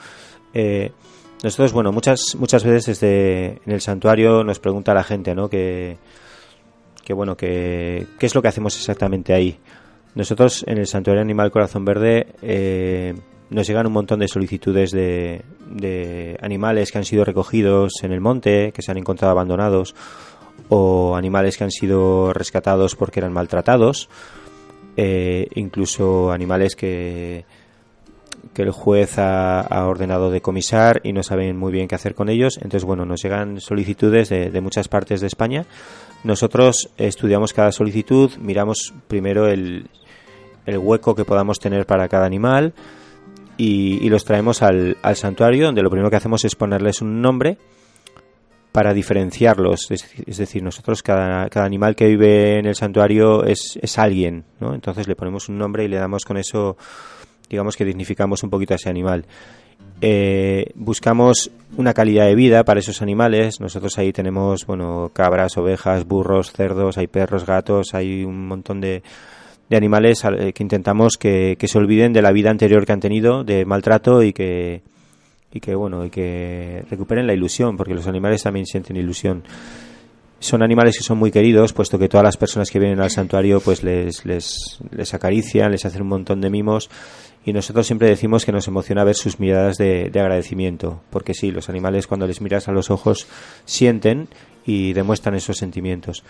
Eh, 0.53 0.91
nosotros, 1.43 1.73
bueno, 1.73 1.91
muchas 1.91 2.35
muchas 2.35 2.63
veces 2.63 2.85
desde 2.85 3.61
en 3.65 3.71
el 3.71 3.81
santuario 3.81 4.43
nos 4.43 4.59
pregunta 4.59 4.93
la 4.93 5.03
gente, 5.03 5.33
¿no? 5.33 5.49
Que, 5.49 5.97
que 7.03 7.13
bueno, 7.13 7.35
que 7.35 8.05
qué 8.19 8.25
es 8.25 8.35
lo 8.35 8.41
que 8.41 8.47
hacemos 8.47 8.75
exactamente 8.77 9.33
ahí. 9.33 9.59
Nosotros 10.13 10.63
en 10.67 10.77
el 10.77 10.87
Santuario 10.87 11.21
Animal 11.21 11.51
Corazón 11.51 11.85
Verde 11.85 12.27
eh, 12.41 13.15
nos 13.49 13.65
llegan 13.65 13.87
un 13.87 13.93
montón 13.93 14.19
de 14.19 14.27
solicitudes 14.27 14.91
de, 14.91 15.41
de 15.69 16.37
animales 16.41 16.91
que 16.91 16.97
han 16.97 17.05
sido 17.05 17.23
recogidos 17.25 17.93
en 18.03 18.11
el 18.11 18.21
monte, 18.21 18.71
que 18.73 18.81
se 18.81 18.91
han 18.91 18.97
encontrado 18.97 19.31
abandonados, 19.31 19.95
o 20.69 21.15
animales 21.15 21.57
que 21.57 21.63
han 21.63 21.71
sido 21.71 22.33
rescatados 22.33 22.95
porque 22.95 23.19
eran 23.19 23.33
maltratados, 23.33 24.09
eh, 24.97 25.47
incluso 25.55 26.31
animales 26.31 26.75
que, 26.75 27.45
que 28.53 28.61
el 28.63 28.71
juez 28.71 29.17
ha, 29.17 29.61
ha 29.61 29.85
ordenado 29.87 30.31
decomisar 30.31 31.01
y 31.03 31.13
no 31.13 31.23
saben 31.23 31.57
muy 31.57 31.71
bien 31.71 31.87
qué 31.87 31.95
hacer 31.95 32.15
con 32.15 32.29
ellos. 32.29 32.57
Entonces, 32.57 32.83
bueno, 32.83 33.05
nos 33.05 33.21
llegan 33.21 33.61
solicitudes 33.61 34.29
de, 34.29 34.49
de 34.49 34.61
muchas 34.61 34.87
partes 34.87 35.21
de 35.21 35.27
España. 35.27 35.65
Nosotros 36.23 36.89
estudiamos 36.97 37.53
cada 37.53 37.71
solicitud, 37.71 38.31
miramos 38.37 38.93
primero 39.07 39.47
el, 39.47 39.89
el 40.65 40.77
hueco 40.77 41.15
que 41.15 41.25
podamos 41.25 41.59
tener 41.59 41.85
para 41.85 42.07
cada 42.07 42.25
animal 42.25 42.73
y, 43.57 44.05
y 44.05 44.09
los 44.09 44.25
traemos 44.25 44.61
al, 44.61 44.97
al 45.01 45.15
santuario, 45.15 45.65
donde 45.65 45.81
lo 45.81 45.89
primero 45.89 46.09
que 46.09 46.17
hacemos 46.17 46.45
es 46.45 46.55
ponerles 46.55 47.01
un 47.01 47.21
nombre 47.21 47.57
para 48.71 48.93
diferenciarlos. 48.93 49.91
Es, 49.91 50.07
es 50.25 50.37
decir, 50.37 50.63
nosotros 50.63 51.03
cada, 51.03 51.49
cada 51.49 51.65
animal 51.65 51.95
que 51.95 52.07
vive 52.07 52.59
en 52.59 52.65
el 52.67 52.75
santuario 52.75 53.43
es, 53.43 53.77
es 53.81 53.97
alguien, 53.97 54.45
¿no? 54.59 54.73
Entonces 54.73 55.07
le 55.07 55.15
ponemos 55.15 55.49
un 55.49 55.57
nombre 55.57 55.83
y 55.83 55.87
le 55.89 55.97
damos 55.97 56.23
con 56.23 56.37
eso, 56.37 56.77
digamos 57.51 57.75
que 57.75 57.85
dignificamos 57.85 58.43
un 58.43 58.49
poquito 58.49 58.73
a 58.73 58.77
ese 58.77 58.89
animal. 58.89 59.25
Eh, 60.01 60.71
buscamos 60.75 61.51
una 61.77 61.93
calidad 61.93 62.25
de 62.25 62.35
vida 62.35 62.63
para 62.63 62.79
esos 62.79 63.01
animales. 63.01 63.59
Nosotros 63.59 63.97
ahí 63.97 64.11
tenemos, 64.11 64.65
bueno, 64.65 65.11
cabras, 65.13 65.57
ovejas, 65.57 66.07
burros, 66.07 66.51
cerdos, 66.51 66.97
hay 66.97 67.07
perros, 67.07 67.45
gatos, 67.45 67.93
hay 67.93 68.23
un 68.23 68.47
montón 68.47 68.81
de, 68.81 69.03
de 69.71 69.77
animales 69.77 70.21
eh, 70.25 70.51
que 70.51 70.63
intentamos 70.63 71.17
que, 71.17 71.55
se 71.61 71.77
olviden 71.77 72.11
de 72.11 72.21
la 72.21 72.33
vida 72.33 72.49
anterior 72.49 72.85
que 72.85 72.91
han 72.91 72.99
tenido, 72.99 73.45
de 73.45 73.63
maltrato 73.63 74.21
y 74.21 74.33
que, 74.33 74.81
y 75.49 75.61
que 75.61 75.75
bueno 75.75 76.05
y 76.05 76.09
que 76.09 76.83
recuperen 76.89 77.25
la 77.25 77.33
ilusión 77.33 77.77
porque 77.77 77.93
los 77.93 78.05
animales 78.05 78.43
también 78.43 78.65
sienten 78.65 78.97
ilusión 78.97 79.43
son 80.39 80.61
animales 80.61 80.97
que 80.97 81.05
son 81.05 81.17
muy 81.17 81.31
queridos 81.31 81.71
puesto 81.71 81.97
que 81.97 82.09
todas 82.09 82.25
las 82.25 82.35
personas 82.35 82.69
que 82.69 82.79
vienen 82.79 82.99
al 82.99 83.11
santuario 83.11 83.61
pues 83.61 83.81
les, 83.81 84.25
les, 84.25 84.77
les 84.91 85.13
acarician 85.13 85.71
les 85.71 85.85
hacen 85.85 86.01
un 86.01 86.09
montón 86.09 86.41
de 86.41 86.49
mimos 86.49 86.89
y 87.45 87.53
nosotros 87.53 87.87
siempre 87.87 88.09
decimos 88.09 88.45
que 88.45 88.51
nos 88.51 88.67
emociona 88.67 89.03
ver 89.03 89.15
sus 89.15 89.39
miradas 89.39 89.77
de, 89.77 90.09
de 90.09 90.19
agradecimiento 90.19 91.01
porque 91.09 91.33
sí 91.33 91.51
los 91.51 91.69
animales 91.69 92.07
cuando 92.07 92.27
les 92.27 92.41
miras 92.41 92.67
a 92.67 92.71
los 92.71 92.91
ojos 92.91 93.27
sienten 93.65 94.27
y 94.65 94.93
demuestran 94.93 95.35
esos 95.35 95.57
sentimientos 95.57 96.23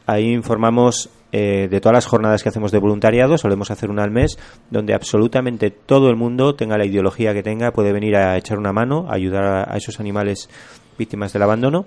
Ahí 0.07 0.33
informamos 0.33 1.11
eh, 1.31 1.67
de 1.69 1.79
todas 1.79 1.93
las 1.93 2.05
jornadas 2.05 2.43
que 2.43 2.49
hacemos 2.49 2.71
de 2.71 2.79
voluntariado, 2.79 3.37
solemos 3.37 3.71
hacer 3.71 3.89
una 3.89 4.03
al 4.03 4.11
mes, 4.11 4.37
donde 4.69 4.93
absolutamente 4.93 5.69
todo 5.71 6.09
el 6.09 6.15
mundo, 6.15 6.55
tenga 6.55 6.77
la 6.77 6.85
ideología 6.85 7.33
que 7.33 7.43
tenga, 7.43 7.71
puede 7.71 7.93
venir 7.93 8.15
a 8.15 8.37
echar 8.37 8.57
una 8.57 8.73
mano, 8.73 9.07
ayudar 9.09 9.69
a, 9.69 9.77
esos 9.77 9.99
animales 9.99 10.49
víctimas 10.97 11.31
del 11.33 11.43
abandono 11.43 11.85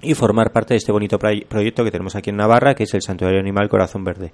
y 0.00 0.14
formar 0.14 0.52
parte 0.52 0.74
de 0.74 0.78
este 0.78 0.92
bonito 0.92 1.18
proy- 1.18 1.46
proyecto 1.46 1.82
que 1.82 1.90
tenemos 1.90 2.14
aquí 2.14 2.30
en 2.30 2.36
Navarra, 2.36 2.74
que 2.74 2.84
es 2.84 2.94
el 2.94 3.02
Santuario 3.02 3.40
Animal 3.40 3.68
Corazón 3.68 4.04
Verde. 4.04 4.32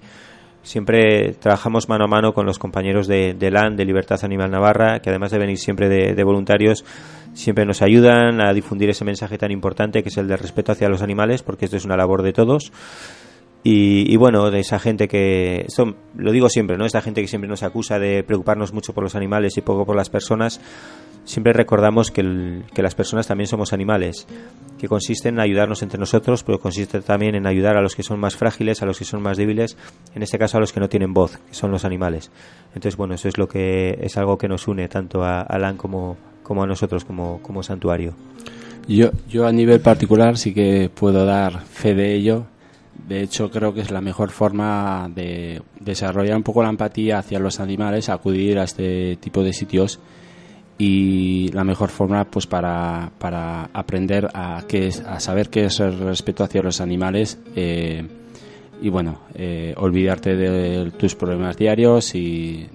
Siempre 0.63 1.35
trabajamos 1.39 1.91
mano 1.91 2.05
a 2.05 2.09
mano 2.09 2.33
con 2.33 2.47
los 2.47 2.59
compañeros 2.59 3.07
de, 3.07 3.35
de 3.35 3.51
LAN, 3.51 3.77
de 3.77 3.85
Libertad 3.85 4.19
Animal 4.25 4.51
Navarra, 4.51 5.01
que 5.01 5.11
además 5.11 5.31
de 5.31 5.39
venir 5.39 5.59
siempre 5.59 5.91
de, 5.91 6.15
de 6.15 6.25
voluntarios, 6.25 6.87
siempre 7.35 7.67
nos 7.67 7.83
ayudan 7.83 8.41
a 8.41 8.53
difundir 8.55 8.89
ese 8.89 9.05
mensaje 9.05 9.37
tan 9.37 9.51
importante 9.51 10.03
que 10.03 10.09
es 10.09 10.17
el 10.17 10.27
de 10.27 10.39
respeto 10.39 10.73
hacia 10.73 10.89
los 10.89 11.03
animales, 11.03 11.43
porque 11.43 11.67
esto 11.67 11.77
es 11.77 11.85
una 11.85 11.99
labor 11.99 12.23
de 12.23 12.33
todos. 12.33 12.73
Y, 13.67 14.15
bueno, 14.19 14.51
de 14.51 14.61
esa 14.61 14.79
gente 14.79 15.09
que, 15.09 15.65
esto 15.67 15.95
lo 16.19 16.33
digo 16.33 16.51
siempre, 16.51 16.77
¿no? 16.77 16.85
Esta 16.85 17.01
gente 17.01 17.23
que 17.23 17.29
siempre 17.29 17.49
nos 17.49 17.63
acusa 17.63 17.99
de 17.99 18.23
preocuparnos 18.23 18.75
mucho 18.75 18.93
por 18.93 19.03
los 19.03 19.15
animales 19.15 19.57
y 19.57 19.63
poco 19.63 19.87
por 19.87 19.97
las 19.97 20.11
personas. 20.11 20.61
siempre 21.25 21.55
recordamos 21.55 22.11
que, 22.11 22.61
que 22.75 22.83
las 22.83 22.95
personas 22.95 23.27
también 23.27 23.49
somos 23.49 23.73
animales, 23.73 24.27
que 24.79 24.87
consiste 24.87 25.31
en 25.31 25.41
ayudarnos 25.41 25.83
entre 25.83 25.99
nosotros, 25.99 26.45
pero 26.45 26.61
consiste 26.61 27.01
también 27.01 27.37
en 27.37 27.47
ayudar 27.47 27.79
a 27.79 27.81
los 27.81 27.97
que 27.97 28.03
son 28.03 28.21
más 28.21 28.37
frágiles, 28.37 28.83
a 28.83 28.87
los 28.87 28.99
que 28.99 29.07
son 29.07 29.23
más 29.23 29.39
débiles, 29.39 29.79
en 30.15 30.23
este 30.23 30.39
caso 30.39 30.59
a 30.59 30.61
los 30.61 30.71
que 30.71 30.81
no 30.81 30.91
tienen 30.91 31.15
voz, 31.15 31.39
que 31.39 31.55
son 31.55 31.71
los 31.71 31.87
animales. 31.87 32.31
Entonces, 32.75 32.99
bueno, 32.99 33.15
eso 33.15 33.29
es 33.29 33.39
lo 33.39 33.49
que 33.49 33.99
es 34.03 34.19
algo 34.19 34.37
que 34.37 34.47
nos 34.47 34.69
une 34.69 34.89
tanto 34.89 35.25
a 35.25 35.41
Alan 35.41 35.79
como, 35.79 36.19
como 36.43 36.63
a 36.63 36.67
nosotros 36.67 37.07
como, 37.07 37.41
como 37.41 37.63
santuario. 37.63 38.13
Yo, 38.87 39.11
yo 39.27 39.47
a 39.47 39.53
nivel 39.53 39.81
particular 39.81 40.37
sí 40.37 40.53
que 40.53 40.91
puedo 40.95 41.25
dar 41.25 41.63
fe 41.63 41.95
de 41.95 42.15
ello. 42.15 42.45
De 43.09 43.23
hecho, 43.23 43.51
creo 43.51 43.75
que 43.75 43.81
es 43.81 43.91
la 43.91 44.01
mejor 44.01 44.31
forma 44.31 45.11
de 45.15 45.61
desarrollar 45.81 46.37
un 46.37 46.43
poco 46.43 46.63
la 46.63 46.71
empatía 46.71 47.19
hacia 47.19 47.39
los 47.39 47.61
animales, 47.61 48.09
acudir 48.09 48.59
a 48.59 48.65
este 48.65 49.17
tipo 49.17 49.43
de 49.43 49.53
sitios 49.53 50.01
y 50.79 51.49
la 51.53 51.65
mejor 51.65 51.91
forma 51.91 52.25
pues 52.25 52.47
para, 52.47 53.11
para 53.19 53.71
aprender 53.73 54.29
a, 54.33 54.65
qué 54.67 54.89
es, 54.89 55.01
a 55.01 55.21
saber 55.21 55.51
qué 55.51 55.67
es 55.67 55.81
el 55.81 55.99
respeto 55.99 56.45
hacia 56.45 56.63
los 56.63 56.81
animales 56.81 57.39
eh, 57.55 58.07
y 58.81 58.89
bueno, 58.89 59.21
eh, 59.35 59.75
olvidarte 59.77 60.35
de 60.35 60.91
tus 60.93 61.15
problemas 61.15 61.57
diarios 61.57 62.15
y 62.15 62.67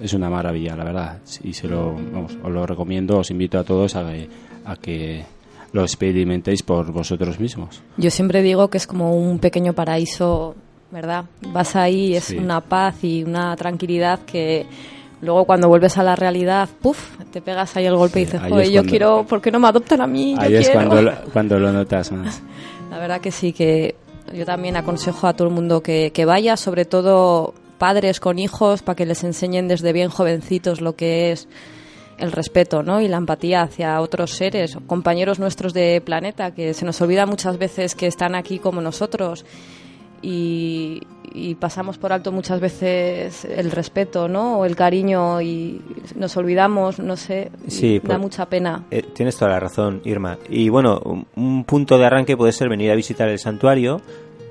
es 0.00 0.12
una 0.12 0.30
maravilla, 0.30 0.76
la 0.76 0.84
verdad. 0.84 1.18
Y 1.42 1.52
se 1.52 1.68
lo, 1.68 1.92
vamos, 1.94 2.36
os 2.42 2.50
lo 2.50 2.66
recomiendo, 2.66 3.18
os 3.18 3.30
invito 3.30 3.58
a 3.58 3.64
todos 3.64 3.96
a 3.96 4.06
a 4.64 4.76
que 4.76 5.24
lo 5.72 5.82
experimentéis 5.82 6.62
por 6.62 6.90
vosotros 6.92 7.38
mismos. 7.40 7.82
Yo 7.96 8.10
siempre 8.10 8.42
digo 8.42 8.68
que 8.68 8.78
es 8.78 8.86
como 8.86 9.14
un 9.16 9.38
pequeño 9.38 9.72
paraíso, 9.72 10.54
¿verdad? 10.90 11.24
Vas 11.52 11.76
ahí, 11.76 12.14
es 12.16 12.24
Sí. 12.24 12.38
una 12.38 12.60
paz 12.60 13.02
y 13.04 13.22
una 13.24 13.54
tranquilidad 13.56 14.20
que 14.20 14.66
luego 15.20 15.44
cuando 15.44 15.68
vuelves 15.68 15.98
a 15.98 16.02
la 16.02 16.14
realidad, 16.16 16.68
¡puf! 16.80 16.98
Te 17.32 17.40
pegas 17.40 17.76
ahí 17.76 17.86
el 17.86 17.96
golpe 17.96 18.20
y 18.20 18.24
dices, 18.26 18.40
joder, 18.48 18.70
yo 18.70 18.84
quiero, 18.84 19.24
¿por 19.28 19.40
qué 19.42 19.50
no 19.50 19.58
me 19.58 19.68
adoptan 19.68 20.00
a 20.00 20.06
mí? 20.06 20.34
Yo 20.34 20.40
Ahí 20.40 20.54
es 20.54 20.68
quiero". 20.68 20.86
cuando, 20.88 21.02
lo- 21.02 21.16
cuando 21.32 21.58
lo 21.58 21.72
notas 21.72 22.12
más. 22.12 22.42
La 22.90 22.98
verdad 22.98 23.20
que 23.20 23.30
sí, 23.32 23.52
que 23.52 23.96
yo 24.34 24.44
también 24.44 24.76
aconsejo 24.76 25.26
a 25.26 25.34
todo 25.34 25.48
el 25.48 25.54
mundo 25.54 25.82
que, 25.82 26.10
que 26.12 26.24
vaya, 26.24 26.56
sobre 26.56 26.84
todo 26.84 27.54
padres 27.78 28.20
con 28.20 28.38
hijos, 28.38 28.82
para 28.82 28.96
que 28.96 29.04
les 29.06 29.22
enseñen 29.24 29.68
desde 29.68 29.92
bien 29.92 30.08
jovencitos 30.08 30.80
lo 30.80 30.96
que 30.96 31.32
es 31.32 31.48
el 32.18 32.32
respeto 32.32 32.82
¿no? 32.82 33.00
y 33.00 33.08
la 33.08 33.16
empatía 33.16 33.62
hacia 33.62 34.00
otros 34.00 34.32
seres, 34.32 34.76
compañeros 34.86 35.38
nuestros 35.38 35.72
de 35.72 36.00
planeta, 36.04 36.52
que 36.52 36.74
se 36.74 36.84
nos 36.84 37.00
olvida 37.00 37.26
muchas 37.26 37.58
veces 37.58 37.94
que 37.94 38.06
están 38.06 38.34
aquí 38.34 38.58
como 38.58 38.80
nosotros 38.80 39.44
y, 40.22 41.02
y 41.32 41.54
pasamos 41.56 41.98
por 41.98 42.12
alto 42.12 42.32
muchas 42.32 42.60
veces 42.60 43.44
el 43.44 43.70
respeto 43.70 44.28
¿no? 44.28 44.58
o 44.58 44.64
el 44.64 44.74
cariño 44.74 45.40
y 45.40 45.80
nos 46.14 46.36
olvidamos, 46.36 46.98
no 46.98 47.16
sé, 47.16 47.50
Sí, 47.68 48.00
da 48.02 48.18
mucha 48.18 48.46
pena. 48.46 48.84
Eh, 48.90 49.02
tienes 49.14 49.36
toda 49.36 49.52
la 49.52 49.60
razón, 49.60 50.00
Irma. 50.04 50.38
Y 50.48 50.68
bueno, 50.68 51.00
un, 51.04 51.26
un 51.36 51.64
punto 51.64 51.98
de 51.98 52.06
arranque 52.06 52.36
puede 52.36 52.52
ser 52.52 52.68
venir 52.68 52.90
a 52.90 52.94
visitar 52.94 53.28
el 53.28 53.38
santuario, 53.38 54.00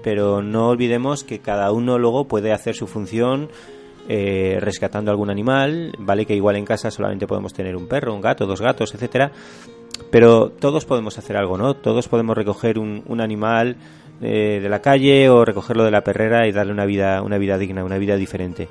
pero 0.04 0.44
no 0.44 0.70
olvidemos 0.70 1.24
que 1.24 1.40
cada 1.40 1.72
uno 1.72 1.98
luego 1.98 2.26
puede 2.26 2.54
hacer 2.54 2.76
su 2.76 2.86
función 2.86 3.50
eh, 4.08 4.58
rescatando 4.60 5.12
algún 5.12 5.30
animal. 5.30 5.94
Vale 5.98 6.26
que 6.26 6.36
igual 6.36 6.56
en 6.56 6.66
casa 6.66 6.92
solamente 6.92 7.28
podemos 7.28 7.54
tener 7.54 7.76
un 7.76 7.88
perro, 7.88 8.14
un 8.14 8.22
gato, 8.22 8.46
dos 8.46 8.62
gatos, 8.62 8.94
etcétera. 8.94 9.32
Pero 10.12 10.50
todos 10.50 10.86
podemos 10.86 11.18
hacer 11.18 11.38
algo, 11.38 11.58
¿no? 11.58 11.74
Todos 11.76 12.08
podemos 12.08 12.36
recoger 12.36 12.78
un, 12.78 13.22
animal 13.22 13.78
eh, 14.22 14.60
de 14.62 14.70
la 14.70 14.82
calle 14.82 15.30
o 15.30 15.46
recogerlo 15.46 15.84
de 15.84 15.92
la 15.92 16.04
perrera 16.04 16.48
y 16.48 16.52
darle 16.52 16.74
una 16.74 16.86
vida, 16.86 17.22
una 17.22 17.38
vida 17.38 17.58
digna, 17.58 17.84
una 17.84 17.98
vida 17.98 18.16
diferente. 18.16 18.68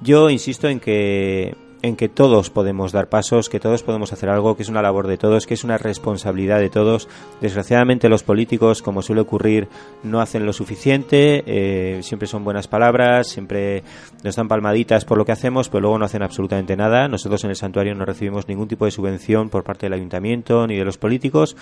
Yo 0.00 0.28
insisto 0.28 0.68
en 0.68 0.80
que 0.80 1.54
en 1.84 1.96
que 1.96 2.08
todos 2.08 2.48
podemos 2.48 2.92
dar 2.92 3.10
pasos, 3.10 3.50
que 3.50 3.60
todos 3.60 3.82
podemos 3.82 4.10
hacer 4.10 4.30
algo, 4.30 4.56
que 4.56 4.62
es 4.62 4.70
una 4.70 4.80
labor 4.80 5.06
de 5.06 5.18
todos, 5.18 5.46
que 5.46 5.52
es 5.52 5.64
una 5.64 5.76
responsabilidad 5.76 6.58
de 6.58 6.70
todos. 6.70 7.10
Desgraciadamente 7.42 8.08
los 8.08 8.22
políticos, 8.22 8.80
como 8.80 9.02
suele 9.02 9.20
ocurrir, 9.20 9.68
no 10.02 10.22
hacen 10.22 10.46
lo 10.46 10.54
suficiente, 10.54 11.44
eh, 11.46 12.02
siempre 12.02 12.26
son 12.26 12.42
buenas 12.42 12.68
palabras, 12.68 13.28
siempre 13.28 13.82
nos 14.22 14.34
dan 14.34 14.48
palmaditas 14.48 15.04
por 15.04 15.18
lo 15.18 15.26
que 15.26 15.32
hacemos, 15.32 15.68
pero 15.68 15.82
luego 15.82 15.98
no 15.98 16.06
hacen 16.06 16.22
absolutamente 16.22 16.74
nada. 16.74 17.06
Nosotros 17.06 17.44
en 17.44 17.50
el 17.50 17.56
santuario 17.56 17.94
no 17.94 18.06
recibimos 18.06 18.48
ningún 18.48 18.66
tipo 18.66 18.86
de 18.86 18.90
subvención 18.90 19.50
por 19.50 19.62
parte 19.62 19.84
del 19.84 19.92
ayuntamiento 19.92 20.66
ni 20.66 20.76
de 20.76 20.86
los 20.86 20.96
políticos. 20.96 21.54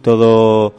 Todo 0.00 0.74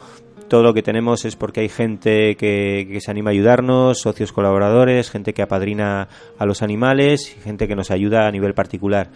todo 0.48 0.62
lo 0.62 0.74
que 0.74 0.82
tenemos 0.82 1.24
es 1.24 1.36
porque 1.36 1.60
hay 1.60 1.68
gente 1.68 2.36
que, 2.36 2.98
se 3.00 3.10
anima 3.10 3.30
a 3.30 3.32
ayudarnos, 3.32 4.00
socios 4.00 4.32
colaboradores, 4.32 5.10
gente 5.10 5.34
que 5.34 5.42
apadrina 5.42 6.08
a 6.38 6.46
los 6.46 6.62
animales 6.62 7.36
y 7.36 7.40
gente 7.40 7.68
que 7.68 7.76
nos 7.76 7.90
ayuda 7.90 8.26
a 8.26 8.30
nivel 8.30 8.54
particular. 8.54 9.10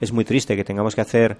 Es 0.00 0.12
muy 0.12 0.24
triste 0.24 0.56
que 0.56 0.64
tengamos 0.64 0.94
que 0.94 1.00
hacer 1.00 1.36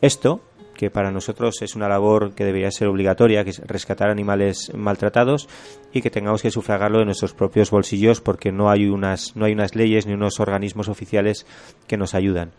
esto, 0.00 0.40
que 0.74 0.90
para 0.90 1.10
nosotros 1.10 1.62
es 1.62 1.74
una 1.74 1.88
labor 1.88 2.34
que 2.34 2.44
debería 2.44 2.70
ser 2.70 2.88
obligatoria, 2.88 3.42
que 3.44 3.50
es 3.50 3.60
rescatar 3.60 4.10
animales 4.10 4.70
maltratados 4.74 5.48
y 5.92 6.02
que 6.02 6.10
tengamos 6.10 6.42
que 6.42 6.50
sufragarlo 6.50 6.98
de 6.98 7.06
nuestros 7.06 7.34
propios 7.34 7.70
bolsillos 7.70 8.20
porque 8.20 8.52
no 8.52 8.70
hay 8.70 8.86
unas 8.86 9.34
no 9.36 9.46
hay 9.46 9.52
unas 9.52 9.74
leyes 9.74 10.06
ni 10.06 10.12
unos 10.12 10.38
organismos 10.38 10.88
oficiales 10.88 11.46
que 11.86 11.96
nos 11.96 12.14
ayudan. 12.14 12.52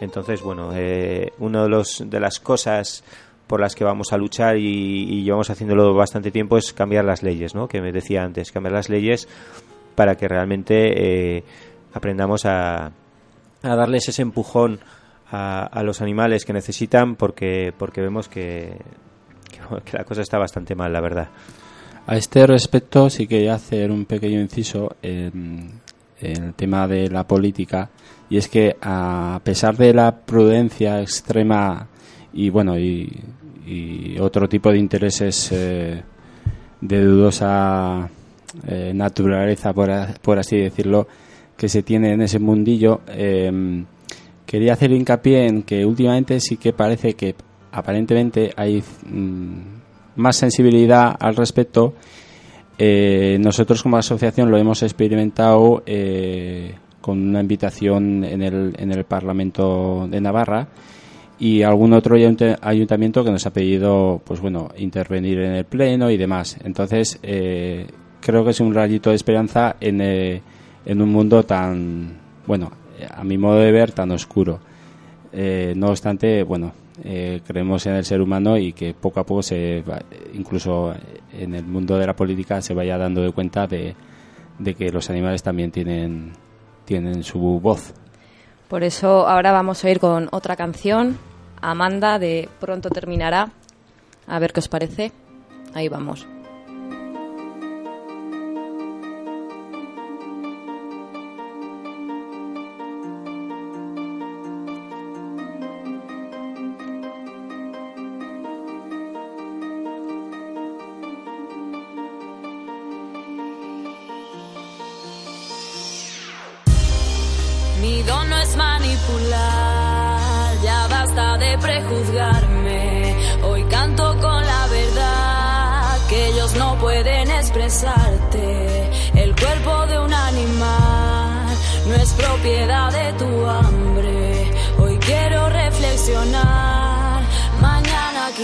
Entonces, 0.00 0.42
bueno, 0.42 0.72
eh, 0.74 1.32
una 1.38 1.62
de, 1.62 1.68
los, 1.68 2.02
de 2.04 2.18
las 2.18 2.40
cosas 2.40 3.04
por 3.52 3.60
las 3.60 3.74
que 3.74 3.84
vamos 3.84 4.14
a 4.14 4.16
luchar 4.16 4.56
y, 4.56 5.24
llevamos 5.24 5.50
haciéndolo 5.50 5.92
bastante 5.92 6.30
tiempo 6.30 6.56
es 6.56 6.72
cambiar 6.72 7.04
las 7.04 7.22
leyes, 7.22 7.54
¿no? 7.54 7.68
Que 7.68 7.82
me 7.82 7.92
decía 7.92 8.24
antes, 8.24 8.50
cambiar 8.50 8.72
las 8.72 8.88
leyes 8.88 9.28
para 9.94 10.14
que 10.14 10.26
realmente 10.26 11.36
eh, 11.36 11.44
aprendamos 11.92 12.46
a, 12.46 12.86
a 13.62 13.76
darles 13.76 14.08
ese 14.08 14.22
empujón 14.22 14.80
a, 15.30 15.64
a 15.66 15.82
los 15.82 16.00
animales 16.00 16.46
que 16.46 16.54
necesitan 16.54 17.14
porque 17.16 17.74
porque 17.76 18.00
vemos 18.00 18.26
que, 18.26 18.78
la 19.92 20.04
cosa 20.04 20.22
está 20.22 20.38
bastante 20.38 20.74
mal, 20.74 20.90
la 20.90 21.02
verdad. 21.02 21.28
A 22.06 22.16
este 22.16 22.46
respecto 22.46 23.10
sí 23.10 23.26
que 23.26 23.50
hacer 23.50 23.90
un 23.90 24.06
pequeño 24.06 24.40
inciso 24.40 24.96
en, 25.02 25.72
en 26.22 26.42
el 26.42 26.54
tema 26.54 26.88
de 26.88 27.10
la 27.10 27.26
política 27.26 27.90
y 28.30 28.38
es 28.38 28.48
que 28.48 28.78
a 28.80 29.38
pesar 29.44 29.76
de 29.76 29.92
la 29.92 30.16
prudencia 30.24 31.02
extrema 31.02 31.88
y 32.32 32.48
bueno 32.48 32.78
y, 32.78 33.12
y 33.66 34.18
otro 34.18 34.48
tipo 34.48 34.70
de 34.70 34.78
intereses 34.78 35.50
eh, 35.52 36.02
de 36.80 37.04
dudosa 37.04 38.10
eh, 38.66 38.92
naturaleza 38.94 39.72
por, 39.72 40.38
así 40.38 40.58
decirlo 40.58 41.06
que 41.56 41.68
se 41.68 41.82
tiene 41.82 42.12
en 42.12 42.20
ese 42.20 42.38
mundillo 42.38 43.00
eh, 43.08 43.84
quería 44.44 44.74
hacer 44.74 44.92
hincapié 44.92 45.46
en 45.46 45.62
que 45.62 45.86
últimamente 45.86 46.38
sí 46.40 46.58
que 46.58 46.72
parece 46.72 47.14
que 47.14 47.34
aparentemente 47.70 48.52
hay 48.56 48.82
mm, 49.06 49.60
más 50.16 50.36
sensibilidad 50.36 51.16
al 51.18 51.36
respecto. 51.36 51.94
Eh, 52.76 53.38
nosotros 53.40 53.82
como 53.82 53.96
asociación 53.96 54.50
lo 54.50 54.58
hemos 54.58 54.82
experimentado 54.82 55.82
con 57.00 57.28
una 57.28 57.40
invitación 57.40 58.24
en 58.24 58.42
el, 58.42 58.74
en 58.76 58.92
el 58.92 59.04
Parlamento 59.04 60.06
de 60.10 60.20
Navarra 60.20 60.68
y 61.38 61.62
algún 61.62 61.92
otro 61.92 62.16
ayunta- 62.16 62.58
ayuntamiento 62.62 63.24
que 63.24 63.30
nos 63.30 63.46
ha 63.46 63.52
pedido 63.52 64.20
pues 64.24 64.40
bueno 64.40 64.68
intervenir 64.76 65.38
en 65.40 65.52
el 65.52 65.64
pleno 65.64 66.10
y 66.10 66.16
demás 66.16 66.56
entonces 66.64 67.18
eh, 67.22 67.86
creo 68.20 68.44
que 68.44 68.50
es 68.50 68.60
un 68.60 68.74
rayito 68.74 69.10
de 69.10 69.16
esperanza 69.16 69.76
en, 69.80 70.00
eh, 70.00 70.42
en 70.86 71.02
un 71.02 71.08
mundo 71.10 71.42
tan 71.44 72.18
bueno 72.46 72.70
a 73.14 73.24
mi 73.24 73.38
modo 73.38 73.58
de 73.58 73.72
ver 73.72 73.92
tan 73.92 74.10
oscuro 74.12 74.60
eh, 75.34 75.72
no 75.74 75.88
obstante, 75.88 76.42
bueno, 76.42 76.74
eh, 77.02 77.40
creemos 77.46 77.86
en 77.86 77.94
el 77.94 78.04
ser 78.04 78.20
humano 78.20 78.58
y 78.58 78.74
que 78.74 78.92
poco 78.92 79.18
a 79.20 79.24
poco 79.24 79.42
se 79.42 79.80
va- 79.80 80.02
incluso 80.34 80.94
en 81.32 81.54
el 81.54 81.64
mundo 81.64 81.96
de 81.96 82.06
la 82.06 82.14
política 82.14 82.60
se 82.60 82.74
vaya 82.74 82.98
dando 82.98 83.22
de 83.22 83.32
cuenta 83.32 83.66
de, 83.66 83.94
de 84.58 84.74
que 84.74 84.92
los 84.92 85.08
animales 85.08 85.42
también 85.42 85.70
tienen, 85.70 86.32
tienen 86.84 87.24
su 87.24 87.38
voz. 87.60 87.94
Por 88.72 88.84
eso 88.84 89.28
ahora 89.28 89.52
vamos 89.52 89.84
a 89.84 89.90
ir 89.90 90.00
con 90.00 90.30
otra 90.32 90.56
canción, 90.56 91.18
Amanda 91.60 92.18
de 92.18 92.48
Pronto 92.58 92.88
terminará. 92.88 93.50
A 94.26 94.38
ver 94.38 94.54
qué 94.54 94.60
os 94.60 94.68
parece. 94.68 95.12
Ahí 95.74 95.90
vamos. 95.90 96.26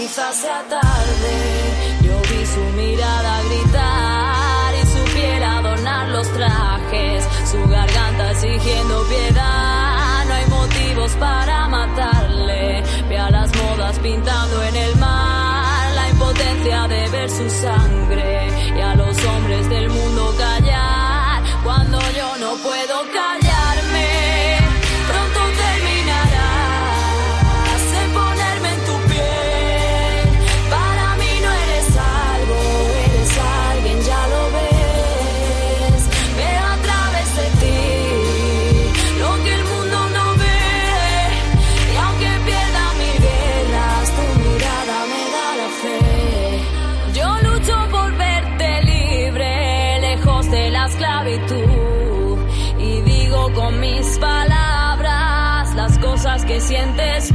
Quizás 0.09 0.41
tarde. 0.69 1.35
Yo 2.01 2.19
vi 2.29 2.45
su 2.45 2.61
mirada 2.75 3.41
gritar 3.43 4.73
y 4.81 4.87
su 4.87 5.13
piel 5.13 5.43
adornar 5.43 6.09
los 6.09 6.27
trajes, 6.33 7.27
su 7.51 7.59
garganta 7.69 8.31
exigiendo 8.31 9.03
piedad. 9.07 10.25
No 10.27 10.33
hay 10.33 10.45
motivos 10.47 11.11
para 11.13 11.67
matarle. 11.67 12.83
Ve 13.07 13.17
a 13.19 13.29
las 13.29 13.55
modas 13.55 13.99
pintando 13.99 14.63
en 14.63 14.75
el 14.75 14.95
mar 14.95 15.93
la 15.93 16.09
impotencia 16.09 16.87
de 16.87 17.09
ver 17.09 17.29
su 17.29 17.49
sangre 17.49 18.47
y 18.75 18.81
a 18.81 18.95
los 18.95 19.25
hombres 19.25 19.69
del 19.69 19.89
mundo 19.89 20.33
callar 20.39 21.43
cuando 21.63 21.99
yo 22.17 22.37
no 22.37 22.55
puedo 22.63 22.95
callarme. 23.13 23.28
Sientes 56.69 57.28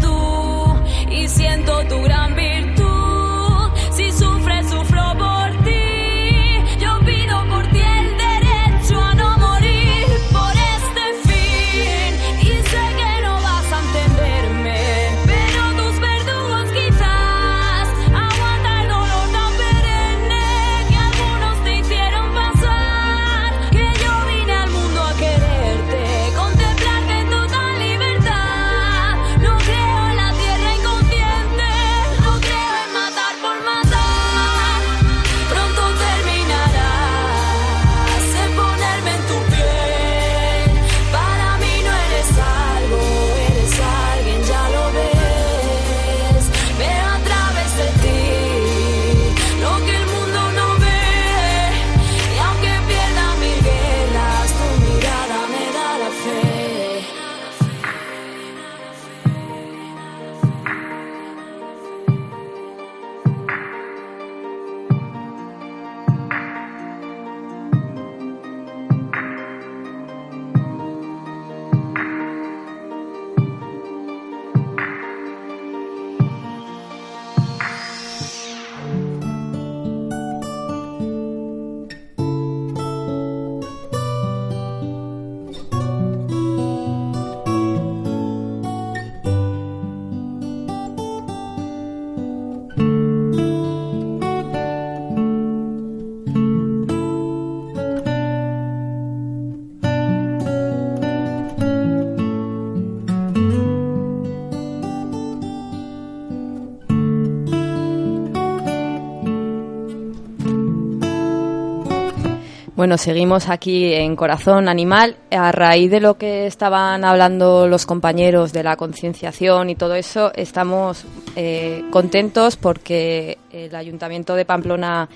Bueno, 112.84 112.98
seguimos 112.98 113.48
aquí 113.48 113.94
en 113.94 114.14
Corazón 114.14 114.68
Animal. 114.68 115.16
A 115.30 115.50
raíz 115.52 115.90
de 115.90 116.00
lo 116.00 116.18
que 116.18 116.46
estaban 116.46 117.02
hablando 117.02 117.66
los 117.66 117.86
compañeros 117.86 118.52
de 118.52 118.62
la 118.62 118.76
concienciación 118.76 119.70
y 119.70 119.74
todo 119.74 119.94
eso, 119.94 120.30
estamos 120.34 121.06
eh, 121.34 121.82
contentos 121.90 122.56
porque 122.56 123.38
el 123.50 123.74
Ayuntamiento 123.74 124.34
de 124.34 124.44
Pamplona 124.44 125.08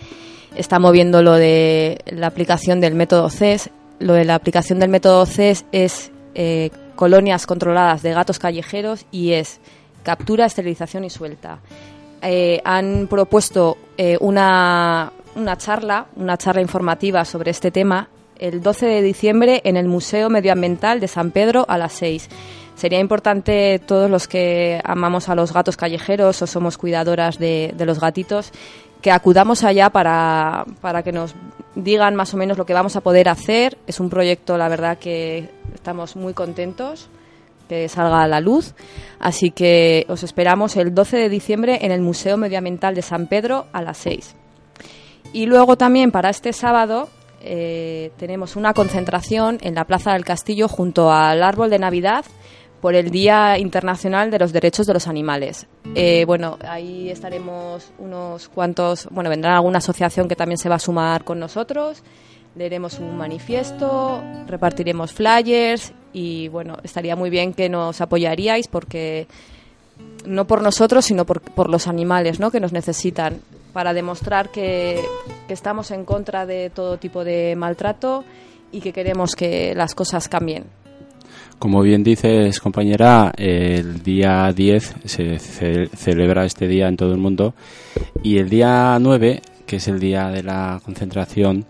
está 0.56 0.78
moviendo 0.78 1.22
lo 1.22 1.34
de 1.34 1.98
la 2.06 2.28
aplicación 2.28 2.80
del 2.80 2.94
método 2.94 3.28
CES. 3.28 3.68
Lo 3.98 4.14
de 4.14 4.24
la 4.24 4.36
aplicación 4.36 4.78
del 4.78 4.88
método 4.88 5.26
CES 5.26 5.66
es 5.70 6.10
eh, 6.34 6.70
colonias 6.96 7.46
controladas 7.46 8.00
de 8.00 8.14
gatos 8.14 8.38
callejeros 8.38 9.04
y 9.10 9.32
es 9.32 9.60
captura, 10.04 10.46
esterilización 10.46 11.04
y 11.04 11.10
suelta. 11.10 11.58
Eh, 12.22 12.62
han 12.64 13.08
propuesto 13.08 13.76
una, 14.20 15.12
una 15.38 15.56
charla, 15.56 16.06
una 16.16 16.36
charla 16.36 16.60
informativa 16.60 17.24
sobre 17.24 17.50
este 17.50 17.70
tema 17.70 18.08
el 18.38 18.62
12 18.62 18.86
de 18.86 19.02
diciembre 19.02 19.60
en 19.64 19.76
el 19.76 19.88
Museo 19.88 20.30
Medioambiental 20.30 21.00
de 21.00 21.08
San 21.08 21.30
Pedro 21.30 21.64
a 21.68 21.78
las 21.78 21.92
6. 21.94 22.28
Sería 22.76 23.00
importante 23.00 23.80
todos 23.84 24.08
los 24.08 24.28
que 24.28 24.80
amamos 24.84 25.28
a 25.28 25.34
los 25.34 25.52
gatos 25.52 25.76
callejeros 25.76 26.40
o 26.42 26.46
somos 26.46 26.78
cuidadoras 26.78 27.38
de, 27.38 27.74
los 27.78 27.98
gatitos 27.98 28.52
que 29.02 29.10
acudamos 29.10 29.64
allá 29.64 29.90
para, 29.90 30.64
para 30.80 31.02
que 31.02 31.10
nos 31.10 31.34
digan 31.74 32.14
más 32.14 32.34
o 32.34 32.36
menos 32.36 32.58
lo 32.58 32.66
que 32.66 32.74
vamos 32.74 32.94
a 32.94 33.00
poder 33.00 33.28
hacer. 33.28 33.76
Es 33.88 33.98
un 33.98 34.10
proyecto, 34.10 34.56
la 34.56 34.68
verdad, 34.68 34.98
que 34.98 35.50
estamos 35.74 36.14
muy 36.14 36.34
contentos 36.34 37.08
que 37.68 37.88
salga 37.88 38.22
a 38.22 38.28
la 38.28 38.40
luz. 38.40 38.74
Así 39.18 39.50
que 39.50 40.06
os 40.08 40.22
esperamos 40.22 40.76
el 40.76 40.94
12 40.94 41.16
de 41.16 41.28
diciembre 41.28 41.78
en 41.82 41.90
el 41.90 42.00
Museo 42.00 42.36
Medioambiental 42.36 42.94
de 42.94 43.02
San 43.02 43.26
Pedro 43.26 43.66
a 43.72 43.82
las 43.82 43.98
6. 43.98 44.37
Y 45.32 45.46
luego 45.46 45.76
también 45.76 46.10
para 46.10 46.30
este 46.30 46.52
sábado 46.52 47.08
eh, 47.40 48.10
tenemos 48.16 48.56
una 48.56 48.74
concentración 48.74 49.58
en 49.60 49.74
la 49.74 49.84
Plaza 49.84 50.12
del 50.12 50.24
Castillo 50.24 50.68
junto 50.68 51.12
al 51.12 51.42
árbol 51.42 51.70
de 51.70 51.78
Navidad 51.78 52.24
por 52.80 52.94
el 52.94 53.10
Día 53.10 53.58
Internacional 53.58 54.30
de 54.30 54.38
los 54.38 54.52
Derechos 54.52 54.86
de 54.86 54.94
los 54.94 55.08
Animales. 55.08 55.66
Eh, 55.94 56.24
bueno, 56.26 56.58
ahí 56.66 57.10
estaremos 57.10 57.90
unos 57.98 58.48
cuantos, 58.48 59.08
bueno, 59.10 59.30
vendrá 59.30 59.56
alguna 59.56 59.78
asociación 59.78 60.28
que 60.28 60.36
también 60.36 60.58
se 60.58 60.68
va 60.68 60.76
a 60.76 60.80
sumar 60.80 61.24
con 61.24 61.38
nosotros, 61.38 62.02
leeremos 62.54 62.98
un 62.98 63.16
manifiesto, 63.16 64.22
repartiremos 64.46 65.12
flyers 65.12 65.92
y 66.12 66.48
bueno, 66.48 66.78
estaría 66.82 67.16
muy 67.16 67.30
bien 67.30 67.52
que 67.52 67.68
nos 67.68 68.00
apoyaríais 68.00 68.68
porque 68.68 69.26
no 70.24 70.46
por 70.46 70.62
nosotros, 70.62 71.04
sino 71.04 71.24
por, 71.24 71.40
por 71.40 71.68
los 71.68 71.86
animales 71.86 72.38
¿no? 72.40 72.50
que 72.50 72.60
nos 72.60 72.72
necesitan 72.72 73.40
para 73.78 73.94
demostrar 73.94 74.48
que, 74.50 74.98
estamos 75.48 75.92
en 75.92 76.04
contra 76.04 76.46
de 76.46 76.68
todo 76.68 76.98
tipo 76.98 77.22
de 77.22 77.54
maltrato 77.54 78.24
y 78.72 78.80
que 78.80 78.92
queremos 78.92 79.36
que 79.36 79.72
las 79.76 79.94
cosas 79.94 80.26
cambien. 80.28 80.64
Como 81.60 81.80
bien 81.82 82.02
dices, 82.02 82.58
compañera, 82.58 83.30
el 83.36 84.02
día 84.02 84.52
10 84.52 84.96
se 85.04 85.38
ce- 85.38 85.86
celebra 85.94 86.44
este 86.44 86.66
día 86.66 86.88
en 86.88 86.96
todo 86.96 87.12
el 87.12 87.18
mundo 87.18 87.54
y 88.20 88.38
el 88.38 88.48
día 88.48 88.98
9, 89.00 89.42
que 89.64 89.76
es 89.76 89.86
el 89.86 90.00
día 90.00 90.26
de 90.30 90.42
la 90.42 90.80
concentración, 90.84 91.64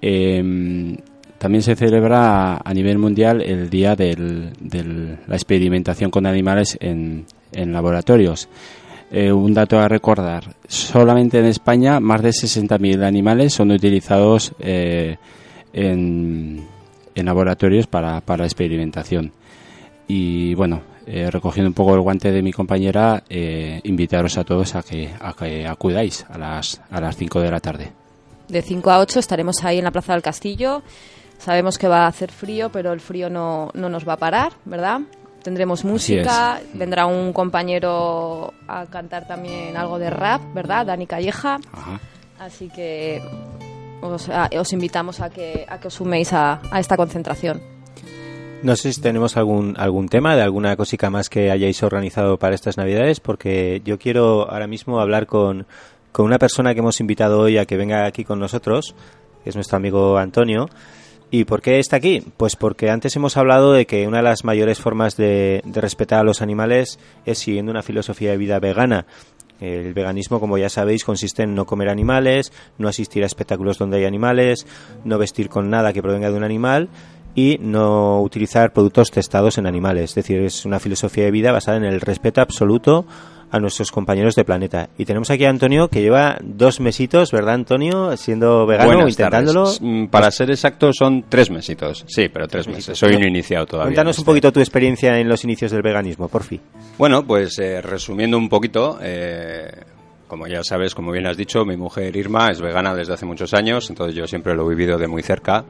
em, 0.00 0.96
también 1.38 1.62
se 1.62 1.76
celebra 1.76 2.56
a 2.64 2.74
nivel 2.74 2.98
mundial 2.98 3.40
el 3.42 3.70
día 3.70 3.94
de 3.94 4.16
la 5.28 5.36
experimentación 5.36 6.10
con 6.10 6.26
animales 6.26 6.76
en 6.80 7.26
laboratorios. 7.52 8.48
Eh, 9.10 9.30
un 9.30 9.54
dato 9.54 9.78
a 9.78 9.86
recordar, 9.86 10.54
solamente 10.66 11.38
en 11.38 11.44
España 11.44 12.00
más 12.00 12.22
de 12.22 12.30
60.000 12.30 13.04
animales 13.04 13.52
son 13.52 13.70
utilizados 13.70 14.52
eh, 14.58 15.16
en, 15.72 16.66
laboratorios 17.14 17.86
para, 17.86 18.20
para 18.20 18.44
experimentación. 18.44 19.32
Y 20.08 20.54
bueno, 20.54 20.82
eh, 21.06 21.30
recogiendo 21.30 21.68
un 21.68 21.74
poco 21.74 21.94
el 21.94 22.00
guante 22.00 22.32
de 22.32 22.42
mi 22.42 22.52
compañera, 22.52 23.22
invitaros 23.28 24.36
a 24.36 24.44
todos 24.44 24.74
a 24.74 24.82
que, 24.82 25.10
a 25.20 25.32
que 25.32 25.66
acudáis 25.66 26.26
a 26.28 26.38
las, 26.38 26.80
a 26.90 27.00
las 27.00 27.16
5 27.16 27.40
de 27.40 27.50
la 27.50 27.60
tarde. 27.60 27.92
De 28.48 28.62
5 28.62 28.90
a 28.90 28.98
8 28.98 29.20
estaremos 29.20 29.64
ahí 29.64 29.78
en 29.78 29.84
la 29.84 29.90
Plaza 29.90 30.12
del 30.12 30.22
Castillo. 30.22 30.82
Sabemos 31.38 31.78
que 31.78 31.88
va 31.88 32.04
a 32.04 32.06
hacer 32.08 32.30
frío, 32.30 32.70
pero 32.70 32.92
el 32.92 33.00
frío 33.00 33.30
no, 33.30 33.70
no 33.74 33.88
nos 33.88 34.06
va 34.08 34.14
a 34.14 34.18
parar, 34.18 34.52
¿verdad? 34.64 35.00
Tendremos 35.44 35.84
música, 35.84 36.60
vendrá 36.72 37.04
un 37.06 37.32
compañero 37.32 38.52
a 38.66 38.86
cantar 38.86 39.28
también 39.28 39.76
algo 39.76 39.98
de 39.98 40.08
rap, 40.10 40.40
¿verdad? 40.54 40.86
Dani 40.86 41.06
Calleja. 41.06 41.58
Así 42.40 42.68
que 42.70 43.20
os, 44.00 44.28
a- 44.30 44.48
os 44.58 44.72
invitamos 44.72 45.20
a 45.20 45.28
que, 45.30 45.66
a 45.68 45.78
que 45.78 45.88
os 45.88 45.94
suméis 45.94 46.32
a, 46.32 46.60
a 46.70 46.80
esta 46.80 46.96
concentración. 46.96 47.60
No 48.62 48.74
sé 48.76 48.92
si 48.94 49.00
tenemos 49.02 49.36
algún, 49.36 49.74
algún 49.78 50.08
tema 50.08 50.34
de 50.34 50.40
alguna 50.42 50.74
cosica 50.76 51.10
más 51.10 51.28
que 51.28 51.50
hayáis 51.50 51.82
organizado 51.82 52.38
para 52.38 52.54
estas 52.54 52.78
Navidades, 52.78 53.20
porque 53.20 53.82
yo 53.84 53.98
quiero 53.98 54.50
ahora 54.50 54.66
mismo 54.66 54.98
hablar 55.00 55.26
con, 55.26 55.66
con 56.12 56.24
una 56.24 56.38
persona 56.38 56.72
que 56.72 56.80
hemos 56.80 56.98
invitado 57.00 57.40
hoy 57.40 57.58
a 57.58 57.66
que 57.66 57.76
venga 57.76 58.06
aquí 58.06 58.24
con 58.24 58.40
nosotros, 58.40 58.94
que 59.42 59.50
es 59.50 59.54
nuestro 59.56 59.76
amigo 59.76 60.16
Antonio. 60.16 60.70
¿Y 61.36 61.46
por 61.46 61.62
qué 61.62 61.80
está 61.80 61.96
aquí? 61.96 62.22
Pues 62.36 62.54
porque 62.54 62.90
antes 62.90 63.16
hemos 63.16 63.36
hablado 63.36 63.72
de 63.72 63.86
que 63.86 64.06
una 64.06 64.18
de 64.18 64.22
las 64.22 64.44
mayores 64.44 64.78
formas 64.78 65.16
de, 65.16 65.62
respetar 65.64 66.20
a 66.20 66.22
los 66.22 66.42
animales 66.42 67.00
es 67.26 67.38
siguiendo 67.38 67.72
una 67.72 67.82
filosofía 67.82 68.30
de 68.30 68.36
vida 68.36 68.60
vegana. 68.60 69.04
El 69.60 69.94
veganismo, 69.94 70.38
como 70.38 70.58
ya 70.58 70.68
sabéis, 70.68 71.02
consiste 71.02 71.42
en 71.42 71.56
no 71.56 71.66
comer 71.66 71.88
animales, 71.88 72.52
no 72.78 72.86
asistir 72.86 73.24
a 73.24 73.26
espectáculos 73.26 73.78
donde 73.78 73.96
hay 73.96 74.04
animales, 74.04 74.64
no 75.04 75.18
vestir 75.18 75.48
con 75.48 75.70
nada 75.70 75.92
que 75.92 76.02
provenga 76.02 76.30
de 76.30 76.36
un 76.36 76.44
animal 76.44 76.88
y 77.34 77.58
no 77.60 78.22
utilizar 78.22 78.72
productos 78.72 79.10
testados 79.10 79.58
en 79.58 79.66
animales. 79.66 80.10
Es 80.10 80.14
decir, 80.14 80.40
es 80.40 80.64
una 80.64 80.78
filosofía 80.78 81.24
de 81.24 81.32
vida 81.32 81.50
basada 81.50 81.78
en 81.78 81.84
el 81.84 82.00
respeto 82.00 82.42
absoluto 82.42 83.06
a 83.50 83.58
nuestros 83.60 83.90
compañeros 83.92 84.34
de 84.34 84.44
planeta. 84.44 84.88
Y 84.98 85.04
tenemos 85.04 85.30
aquí 85.30 85.44
a 85.44 85.50
Antonio 85.50 85.88
que 85.88 86.00
lleva 86.02 86.38
dos 86.42 86.80
mesitos, 86.80 87.30
¿verdad, 87.32 87.54
Antonio? 87.54 88.16
Siendo 88.16 88.66
vegano, 88.66 88.94
Buenas 88.94 89.10
intentándolo. 89.12 89.64
tardes. 89.64 89.80
Mm, 89.80 90.06
Para 90.06 90.30
ser 90.30 90.50
exacto, 90.50 90.90
son 90.92 91.24
tres 91.28 91.50
mesitos. 91.50 92.04
Sí, 92.08 92.28
pero 92.28 92.48
tres 92.48 92.66
meses. 92.68 92.98
Soy 92.98 93.14
un 93.14 93.24
iniciado 93.26 93.66
todavía. 93.66 93.88
Cuéntanos 93.90 94.18
un 94.18 94.22
este. 94.22 94.30
poquito 94.30 94.52
tu 94.52 94.60
experiencia 94.60 95.18
en 95.18 95.28
los 95.28 95.44
inicios 95.44 95.70
del 95.70 95.82
veganismo, 95.82 96.28
por 96.28 96.42
fin. 96.42 96.60
Bueno, 96.98 97.24
pues 97.26 97.58
eh, 97.58 97.80
resumiendo 97.80 98.36
un 98.38 98.48
poquito, 98.48 98.98
eh, 99.02 99.70
como 100.28 100.46
ya 100.46 100.62
sabes, 100.64 100.94
como 100.94 101.12
bien 101.12 101.26
has 101.26 101.36
dicho, 101.36 101.64
mi 101.64 101.76
mujer 101.76 102.16
Irma 102.16 102.50
es 102.50 102.60
vegana 102.60 102.94
desde 102.94 103.14
hace 103.14 103.26
muchos 103.26 103.54
años, 103.54 103.88
entonces 103.90 104.16
yo 104.16 104.26
siempre 104.26 104.54
lo 104.54 104.64
he 104.66 104.74
vivido 104.74 104.98
de 104.98 105.06
muy 105.06 105.22
cerca. 105.22 105.64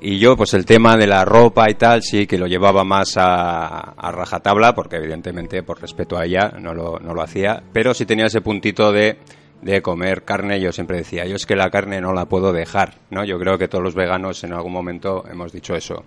Y 0.00 0.18
yo, 0.18 0.36
pues 0.36 0.54
el 0.54 0.66
tema 0.66 0.96
de 0.96 1.06
la 1.06 1.24
ropa 1.24 1.70
y 1.70 1.74
tal, 1.74 2.02
sí 2.02 2.26
que 2.26 2.38
lo 2.38 2.46
llevaba 2.46 2.84
más 2.84 3.16
a, 3.16 3.92
a 3.92 4.12
rajatabla, 4.12 4.74
porque 4.74 4.96
evidentemente, 4.96 5.62
por 5.62 5.80
respeto 5.80 6.18
a 6.18 6.24
ella, 6.24 6.52
no 6.60 6.74
lo, 6.74 6.98
no 6.98 7.14
lo 7.14 7.22
hacía. 7.22 7.62
Pero 7.72 7.94
sí 7.94 8.04
tenía 8.04 8.26
ese 8.26 8.40
puntito 8.40 8.92
de, 8.92 9.18
de 9.62 9.80
comer 9.80 10.24
carne, 10.24 10.60
yo 10.60 10.72
siempre 10.72 10.98
decía, 10.98 11.24
yo 11.24 11.36
es 11.36 11.46
que 11.46 11.56
la 11.56 11.70
carne 11.70 12.00
no 12.00 12.12
la 12.12 12.26
puedo 12.26 12.52
dejar, 12.52 12.96
¿no? 13.10 13.24
Yo 13.24 13.38
creo 13.38 13.56
que 13.56 13.66
todos 13.66 13.82
los 13.82 13.94
veganos 13.94 14.44
en 14.44 14.52
algún 14.52 14.72
momento 14.72 15.24
hemos 15.30 15.52
dicho 15.52 15.74
eso. 15.74 16.04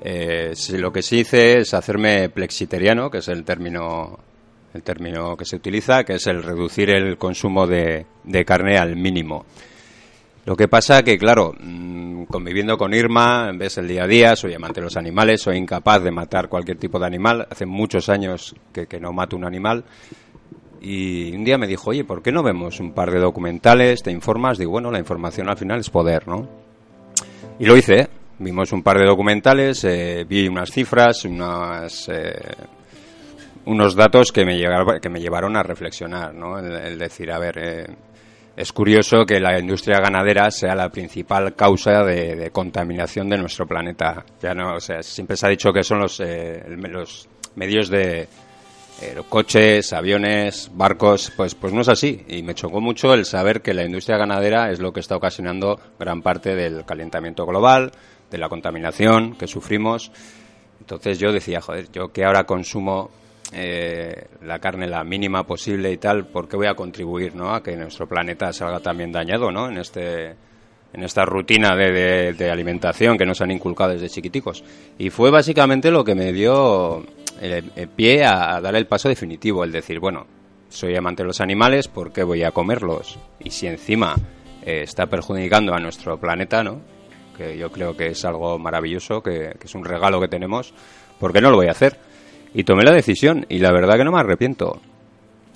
Eh, 0.00 0.52
sí, 0.54 0.78
lo 0.78 0.92
que 0.92 1.02
sí 1.02 1.20
hice 1.20 1.58
es 1.58 1.74
hacerme 1.74 2.28
plexiteriano, 2.28 3.10
que 3.10 3.18
es 3.18 3.28
el 3.28 3.44
término, 3.44 4.18
el 4.74 4.82
término 4.82 5.36
que 5.36 5.44
se 5.44 5.56
utiliza, 5.56 6.04
que 6.04 6.14
es 6.14 6.26
el 6.28 6.42
reducir 6.42 6.90
el 6.90 7.18
consumo 7.18 7.66
de, 7.66 8.06
de 8.22 8.44
carne 8.44 8.78
al 8.78 8.94
mínimo. 8.94 9.44
Lo 10.44 10.56
que 10.56 10.68
pasa 10.68 11.02
que, 11.02 11.16
claro, 11.16 11.54
mm, 11.58 12.24
conviviendo 12.24 12.76
con 12.76 12.92
Irma, 12.92 13.50
ves 13.54 13.78
el 13.78 13.88
día 13.88 14.04
a 14.04 14.06
día, 14.06 14.36
soy 14.36 14.54
amante 14.54 14.80
de 14.80 14.84
los 14.84 14.96
animales, 14.96 15.40
soy 15.40 15.56
incapaz 15.56 16.02
de 16.02 16.10
matar 16.10 16.48
cualquier 16.48 16.76
tipo 16.76 16.98
de 16.98 17.06
animal. 17.06 17.46
Hace 17.50 17.64
muchos 17.64 18.08
años 18.08 18.54
que, 18.72 18.86
que 18.86 19.00
no 19.00 19.12
mato 19.12 19.36
un 19.36 19.44
animal. 19.44 19.84
Y 20.82 21.34
un 21.34 21.44
día 21.44 21.56
me 21.56 21.66
dijo, 21.66 21.90
oye, 21.90 22.04
¿por 22.04 22.22
qué 22.22 22.30
no 22.30 22.42
vemos 22.42 22.78
un 22.78 22.92
par 22.92 23.10
de 23.10 23.18
documentales? 23.18 24.02
¿Te 24.02 24.10
informas? 24.10 24.58
Digo, 24.58 24.72
bueno, 24.72 24.90
la 24.90 24.98
información 24.98 25.48
al 25.48 25.56
final 25.56 25.80
es 25.80 25.88
poder, 25.88 26.28
¿no? 26.28 26.46
Y 27.58 27.64
lo 27.64 27.74
hice. 27.74 28.08
Vimos 28.38 28.72
un 28.72 28.82
par 28.82 28.98
de 28.98 29.06
documentales, 29.06 29.82
eh, 29.84 30.26
vi 30.28 30.46
unas 30.46 30.70
cifras, 30.70 31.24
unas, 31.24 32.08
eh, 32.08 32.34
unos 33.64 33.94
datos 33.94 34.32
que 34.32 34.44
me, 34.44 34.58
llegaron, 34.58 35.00
que 35.00 35.08
me 35.08 35.20
llevaron 35.20 35.56
a 35.56 35.62
reflexionar, 35.62 36.34
¿no? 36.34 36.58
El, 36.58 36.72
el 36.74 36.98
decir, 36.98 37.30
a 37.30 37.38
ver, 37.38 37.58
eh, 37.58 37.86
es 38.56 38.72
curioso 38.72 39.26
que 39.26 39.40
la 39.40 39.58
industria 39.58 39.98
ganadera 39.98 40.50
sea 40.50 40.76
la 40.76 40.88
principal 40.88 41.54
causa 41.56 42.04
de, 42.04 42.50
contaminación 42.52 43.28
de 43.28 43.38
nuestro 43.38 43.66
planeta. 43.66 44.24
Ya 44.40 44.54
no, 44.54 44.74
o 44.74 44.80
sea, 44.80 45.02
siempre 45.02 45.36
se 45.36 45.46
ha 45.46 45.50
dicho 45.50 45.72
que 45.72 45.82
son 45.82 45.98
los, 45.98 46.20
eh, 46.20 46.62
los 46.68 47.28
medios 47.56 47.88
de 47.88 48.28
eh, 49.02 49.20
coches, 49.28 49.92
aviones, 49.92 50.70
barcos, 50.72 51.32
pues, 51.36 51.56
pues 51.56 51.72
no 51.72 51.80
es 51.80 51.88
así. 51.88 52.24
Y 52.28 52.44
me 52.44 52.54
chocó 52.54 52.80
mucho 52.80 53.12
el 53.12 53.24
saber 53.24 53.60
que 53.60 53.74
la 53.74 53.84
industria 53.84 54.18
ganadera 54.18 54.70
es 54.70 54.78
lo 54.78 54.92
que 54.92 55.00
está 55.00 55.16
ocasionando 55.16 55.80
gran 55.98 56.22
parte 56.22 56.54
del 56.54 56.84
calentamiento 56.84 57.44
global, 57.46 57.90
de 58.30 58.38
la 58.38 58.48
contaminación 58.48 59.34
que 59.34 59.48
sufrimos. 59.48 60.12
Entonces 60.78 61.18
yo 61.18 61.32
decía, 61.32 61.60
joder, 61.60 61.90
yo 61.90 62.12
que 62.12 62.24
ahora 62.24 62.44
consumo 62.44 63.10
eh, 63.52 64.26
la 64.42 64.58
carne 64.58 64.86
la 64.88 65.04
mínima 65.04 65.44
posible 65.44 65.92
y 65.92 65.98
tal, 65.98 66.26
¿por 66.26 66.48
qué 66.48 66.56
voy 66.56 66.66
a 66.66 66.74
contribuir 66.74 67.34
¿no? 67.34 67.54
a 67.54 67.62
que 67.62 67.76
nuestro 67.76 68.06
planeta 68.08 68.52
salga 68.52 68.80
también 68.80 69.12
dañado 69.12 69.50
¿no? 69.52 69.68
en, 69.68 69.78
este, 69.78 70.28
en 70.92 71.02
esta 71.02 71.24
rutina 71.24 71.76
de, 71.76 72.32
de- 72.32 72.50
alimentación 72.50 73.16
que 73.18 73.26
nos 73.26 73.40
han 73.40 73.50
inculcado 73.50 73.92
desde 73.92 74.08
chiquiticos? 74.08 74.64
Y 74.98 75.10
fue 75.10 75.30
básicamente 75.30 75.90
lo 75.90 76.04
que 76.04 76.14
me 76.14 76.32
dio 76.32 77.04
el, 77.40 77.70
el 77.76 77.88
pie 77.88 78.24
a, 78.24 78.60
dar 78.60 78.74
el 78.76 78.86
paso 78.86 79.08
definitivo, 79.08 79.62
el 79.64 79.72
decir, 79.72 80.00
bueno, 80.00 80.26
soy 80.68 80.96
amante 80.96 81.22
de 81.22 81.28
los 81.28 81.40
animales, 81.40 81.86
¿por 81.88 82.12
qué 82.12 82.24
voy 82.24 82.42
a 82.42 82.50
comerlos? 82.50 83.18
Y 83.38 83.50
si 83.50 83.66
encima 83.68 84.16
eh, 84.64 84.80
está 84.82 85.06
perjudicando 85.06 85.74
a 85.74 85.78
nuestro 85.78 86.18
planeta, 86.18 86.64
¿no? 86.64 86.80
que 87.36 87.56
yo 87.58 87.70
creo 87.70 87.96
que 87.96 88.06
es 88.08 88.24
algo 88.24 88.58
maravilloso, 88.58 89.20
que, 89.22 89.54
que 89.58 89.66
es 89.66 89.74
un 89.74 89.84
regalo 89.84 90.20
que 90.20 90.28
tenemos, 90.28 90.72
¿por 91.18 91.32
qué 91.32 91.40
no 91.40 91.50
lo 91.50 91.56
voy 91.56 91.66
a 91.66 91.72
hacer? 91.72 91.98
Y 92.54 92.64
tomé 92.64 92.84
la 92.84 92.92
decisión 92.92 93.44
y 93.48 93.58
la 93.58 93.72
verdad 93.72 93.96
que 93.96 94.04
no 94.04 94.12
me 94.12 94.20
arrepiento. 94.20 94.80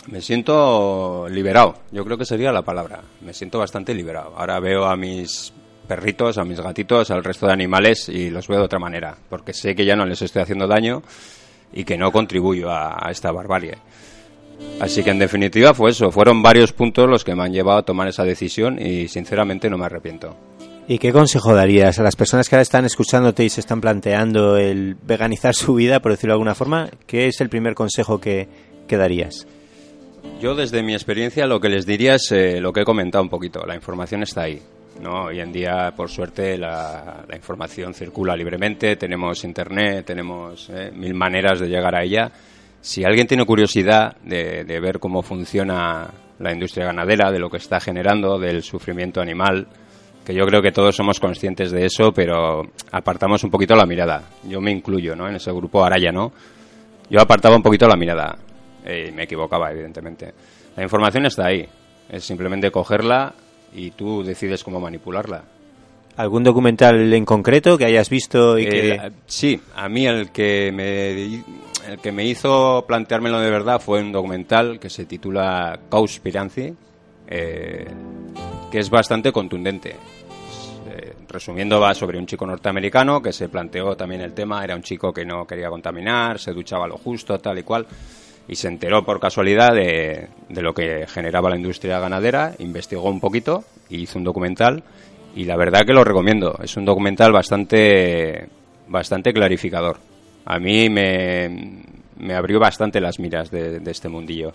Me 0.09 0.21
siento 0.21 1.29
liberado, 1.31 1.77
yo 1.93 2.05
creo 2.05 2.19
que 2.19 2.25
sería 2.25 2.51
la 2.51 2.63
palabra. 2.63 3.03
Me 3.21 3.33
siento 3.33 3.59
bastante 3.59 3.95
liberado. 3.95 4.35
Ahora 4.37 4.59
veo 4.59 4.85
a 4.87 4.97
mis 4.97 5.53
perritos, 5.87 6.39
a 6.39 6.45
mis 6.45 6.61
gatitos, 6.61 7.11
al 7.11 7.23
resto 7.23 7.47
de 7.47 7.53
animales 7.53 8.09
y 8.09 8.31
los 8.31 8.49
veo 8.49 8.59
de 8.59 8.65
otra 8.65 8.79
manera, 8.79 9.17
porque 9.29 9.53
sé 9.53 9.75
que 9.75 9.85
ya 9.85 9.97
no 9.97 10.07
les 10.07 10.21
estoy 10.23 10.43
haciendo 10.43 10.67
daño 10.67 11.03
y 11.73 11.85
que 11.85 11.97
no 11.97 12.11
contribuyo 12.11 12.71
a, 12.71 13.07
a 13.07 13.11
esta 13.11 13.33
barbarie. 13.33 13.79
Así 14.81 15.05
que 15.05 15.11
en 15.11 15.19
definitiva 15.19 15.75
fue 15.75 15.91
eso, 15.91 16.11
fueron 16.11 16.43
varios 16.43 16.73
puntos 16.73 17.09
los 17.09 17.25
que 17.25 17.35
me 17.35 17.45
han 17.45 17.53
llevado 17.53 17.79
a 17.79 17.85
tomar 17.85 18.09
esa 18.09 18.25
decisión 18.25 18.79
y 18.81 19.09
sinceramente 19.09 19.71
no 19.71 19.79
me 19.79 19.87
arrepiento. 19.87 20.37
¿Y 20.91 20.99
qué 20.99 21.13
consejo 21.13 21.55
darías 21.55 21.99
a 21.99 22.03
las 22.03 22.17
personas 22.17 22.49
que 22.49 22.55
ahora 22.55 22.63
están 22.63 22.87
escuchándote 22.87 23.45
y 23.45 23.51
se 23.51 23.61
están 23.61 23.79
planteando 23.79 24.57
el 24.57 24.95
veganizar 24.95 25.55
su 25.55 25.75
vida, 25.75 26.01
por 26.01 26.13
decirlo 26.13 26.33
de 26.33 26.37
alguna 26.37 26.55
forma? 26.55 26.89
¿Qué 27.07 27.27
es 27.27 27.43
el 27.43 27.51
primer 27.51 27.75
consejo 27.75 28.19
que, 28.19 28.49
que 28.87 28.97
darías? 28.97 29.47
Yo 30.41 30.55
desde 30.55 30.83
mi 30.83 30.95
experiencia 30.95 31.47
lo 31.47 31.61
que 31.61 31.69
les 31.69 31.85
diría 31.85 32.15
es 32.15 32.33
eh, 32.33 32.59
lo 32.63 32.73
que 32.73 32.81
he 32.81 32.85
comentado 32.85 33.23
un 33.23 33.29
poquito, 33.29 33.67
la 33.67 33.75
información 33.75 34.23
está 34.23 34.45
ahí. 34.45 34.63
¿no? 35.03 35.25
Hoy 35.25 35.41
en 35.41 35.53
día, 35.53 35.93
por 35.95 36.09
suerte, 36.09 36.57
la, 36.57 37.27
información 37.35 37.93
circula 37.93 38.35
libremente, 38.35 38.97
tenemos 38.97 39.45
internet, 39.45 40.07
tenemos 40.07 40.71
eh, 40.71 40.91
mil 40.91 41.13
maneras 41.13 41.61
de 41.61 41.69
llegar 41.69 41.95
a 41.95 42.03
ella. 42.03 42.33
Si 42.81 43.05
alguien 43.05 43.27
tiene 43.27 43.45
curiosidad 43.45 44.17
de 44.23 44.81
ver 44.81 44.99
cómo 44.99 45.21
funciona 45.21 46.09
la 46.39 46.53
industria 46.53 46.87
ganadera, 46.87 47.31
de 47.31 47.41
lo 47.41 47.51
que 47.51 47.59
está 47.59 47.79
generando, 47.79 48.39
del 48.39 48.63
sufrimiento 48.63 49.21
animal, 49.21 49.67
que 50.29 50.35
yo 50.35 50.45
creo 50.45 50.61
que 50.61 50.73
todos 50.73 50.95
somos 50.95 51.19
conscientes 51.19 51.71
de 51.71 51.87
eso, 51.87 52.13
pero 52.13 52.61
apartamos 52.93 53.43
un 53.45 53.51
poquito 53.51 53.75
la 53.75 53.87
mirada. 53.87 54.25
Yo 54.45 54.61
me 54.61 54.71
incluyo 54.71 55.17
¿no? 55.17 55.27
en 55.27 55.37
ese 55.37 55.51
grupo, 55.53 55.83
ahora 55.83 55.97
ya 55.99 56.13
no. 56.13 56.33
Yo 57.09 57.19
apartaba 57.19 57.57
un 57.57 57.63
poquito 57.63 57.89
la 57.89 57.97
mirada 57.97 58.37
eh, 58.85 59.07
y 59.09 59.13
me 59.13 59.23
equivocaba, 59.23 59.73
evidentemente. 59.73 60.35
La 60.77 60.83
información 60.83 61.25
está 61.25 61.47
ahí, 61.47 61.67
es 62.11 62.25
simplemente 62.25 62.71
cogerla 62.71 63.33
y 63.73 63.93
tú 63.93 64.23
decides 64.23 64.63
cómo 64.63 64.79
manipularla. 64.81 65.45
¿Algún 66.19 66.45
documental 66.45 67.11
en 67.15 67.25
concreto 67.25 67.79
que 67.79 67.87
hayas 67.87 68.11
visto 68.11 68.59
y 68.59 68.67
que... 68.67 69.11
Sí, 69.25 69.59
a 69.77 69.89
mí 69.89 70.07
el 70.07 70.31
que 70.31 70.71
me 70.73 71.43
el 71.91 71.99
que 72.03 72.13
me 72.13 72.27
hizo 72.27 72.85
planteármelo 72.87 73.41
de 73.41 73.51
verdad 73.51 73.81
fue 73.81 74.03
un 74.03 74.13
documental 74.13 74.79
que 74.79 74.91
se 74.91 75.07
titula 75.07 75.81
Cowspiracy, 75.89 76.75
eh, 77.29 77.87
que 78.71 78.79
es 78.79 78.91
bastante 78.91 79.33
contundente. 79.33 79.97
Resumiendo, 81.29 81.79
va 81.79 81.93
sobre 81.93 82.19
un 82.19 82.27
chico 82.27 82.47
norteamericano 82.47 83.21
que 83.21 83.35
se 83.35 83.51
planteó 83.51 83.95
también 83.95 84.23
el 84.23 84.33
tema. 84.33 84.65
Era 84.65 84.75
un 84.75 84.83
chico 84.83 85.13
que 85.13 85.27
no 85.27 85.47
quería 85.47 85.69
contaminar, 85.69 86.39
se 86.39 86.53
duchaba 86.53 86.89
lo 86.89 86.97
justo, 86.97 87.39
tal 87.39 87.59
y 87.59 87.63
cual. 87.63 87.87
Y 88.49 88.57
se 88.57 88.69
enteró 88.69 89.05
por 89.05 89.21
casualidad 89.21 89.75
de, 89.75 90.29
lo 90.49 90.73
que 90.73 91.07
generaba 91.07 91.51
la 91.51 91.57
industria 91.57 91.99
ganadera, 91.99 92.55
investigó 92.61 93.11
un 93.11 93.21
poquito 93.21 93.65
y 93.91 94.01
hizo 94.01 94.19
un 94.19 94.25
documental. 94.25 94.83
Y 95.37 95.45
la 95.45 95.57
verdad 95.57 95.85
que 95.85 95.93
lo 95.93 96.03
recomiendo. 96.03 96.59
Es 96.63 96.79
un 96.79 96.87
documental 96.87 97.31
bastante, 97.31 98.49
bastante 98.87 99.35
clarificador. 99.35 99.99
A 100.47 100.59
mí 100.59 100.89
me, 100.89 101.83
me 102.17 102.35
abrió 102.35 102.59
bastante 102.59 103.03
las 103.03 103.19
miras 103.19 103.51
de, 103.51 103.81
de 103.81 103.91
este 103.91 104.09
mundillo. 104.09 104.55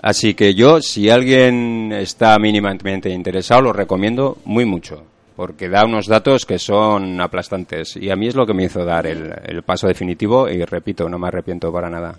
Así 0.00 0.34
que 0.34 0.54
yo, 0.54 0.80
si 0.80 1.10
alguien 1.10 1.90
está 1.92 2.38
mínimamente 2.38 3.10
interesado, 3.10 3.62
lo 3.62 3.72
recomiendo 3.72 4.38
muy 4.44 4.64
mucho, 4.64 5.02
porque 5.36 5.68
da 5.68 5.84
unos 5.84 6.06
datos 6.06 6.46
que 6.46 6.58
son 6.58 7.20
aplastantes. 7.20 7.96
Y 7.96 8.10
a 8.10 8.16
mí 8.16 8.28
es 8.28 8.34
lo 8.34 8.46
que 8.46 8.54
me 8.54 8.64
hizo 8.64 8.84
dar 8.84 9.06
el, 9.06 9.32
el 9.44 9.62
paso 9.62 9.86
definitivo 9.86 10.48
y 10.48 10.64
repito, 10.64 11.08
no 11.08 11.18
me 11.18 11.28
arrepiento 11.28 11.72
para 11.72 11.90
nada. 11.90 12.18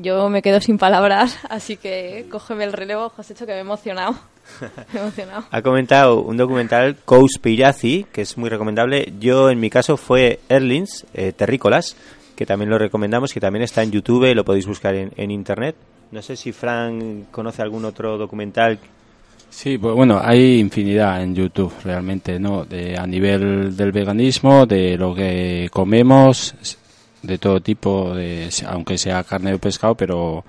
Yo 0.00 0.28
me 0.28 0.42
quedo 0.42 0.60
sin 0.60 0.76
palabras, 0.76 1.38
así 1.48 1.76
que 1.76 2.26
cógeme 2.30 2.64
el 2.64 2.74
relevo, 2.74 3.08
José, 3.08 3.34
que 3.34 3.46
me 3.46 3.54
he 3.54 3.60
emocionado. 3.60 4.14
Me 4.92 4.98
he 4.98 5.02
emocionado. 5.02 5.44
Ha 5.50 5.62
comentado 5.62 6.20
un 6.20 6.36
documental, 6.36 6.96
Cowspiracy, 7.04 8.06
que 8.12 8.22
es 8.22 8.36
muy 8.36 8.50
recomendable. 8.50 9.12
Yo, 9.18 9.48
en 9.50 9.60
mi 9.60 9.70
caso, 9.70 9.96
fue 9.96 10.40
Erlings, 10.48 11.06
eh, 11.14 11.32
Terrícolas, 11.32 11.96
que 12.36 12.44
también 12.44 12.70
lo 12.70 12.76
recomendamos, 12.76 13.32
que 13.32 13.40
también 13.40 13.62
está 13.62 13.82
en 13.82 13.92
YouTube, 13.92 14.34
lo 14.34 14.44
podéis 14.44 14.66
buscar 14.66 14.94
en, 14.94 15.12
en 15.16 15.30
Internet. 15.30 15.76
No 16.10 16.20
sé 16.20 16.36
si 16.36 16.52
Fran 16.52 17.28
conoce 17.30 17.62
algún 17.62 17.86
otro 17.86 18.18
documental 18.18 18.78
Sí, 19.54 19.76
pues 19.76 19.94
bueno, 19.94 20.18
hay 20.22 20.58
infinidad 20.58 21.22
en 21.22 21.34
YouTube 21.34 21.72
realmente, 21.84 22.40
¿no? 22.40 22.64
De, 22.64 22.96
a 22.96 23.06
nivel 23.06 23.76
del 23.76 23.92
veganismo, 23.92 24.64
de 24.64 24.96
lo 24.96 25.14
que 25.14 25.68
comemos, 25.70 26.54
de 27.22 27.36
todo 27.36 27.60
tipo, 27.60 28.14
de, 28.14 28.48
aunque 28.66 28.96
sea 28.96 29.22
carne 29.24 29.52
o 29.52 29.58
pescado, 29.58 29.94
pero 29.94 30.42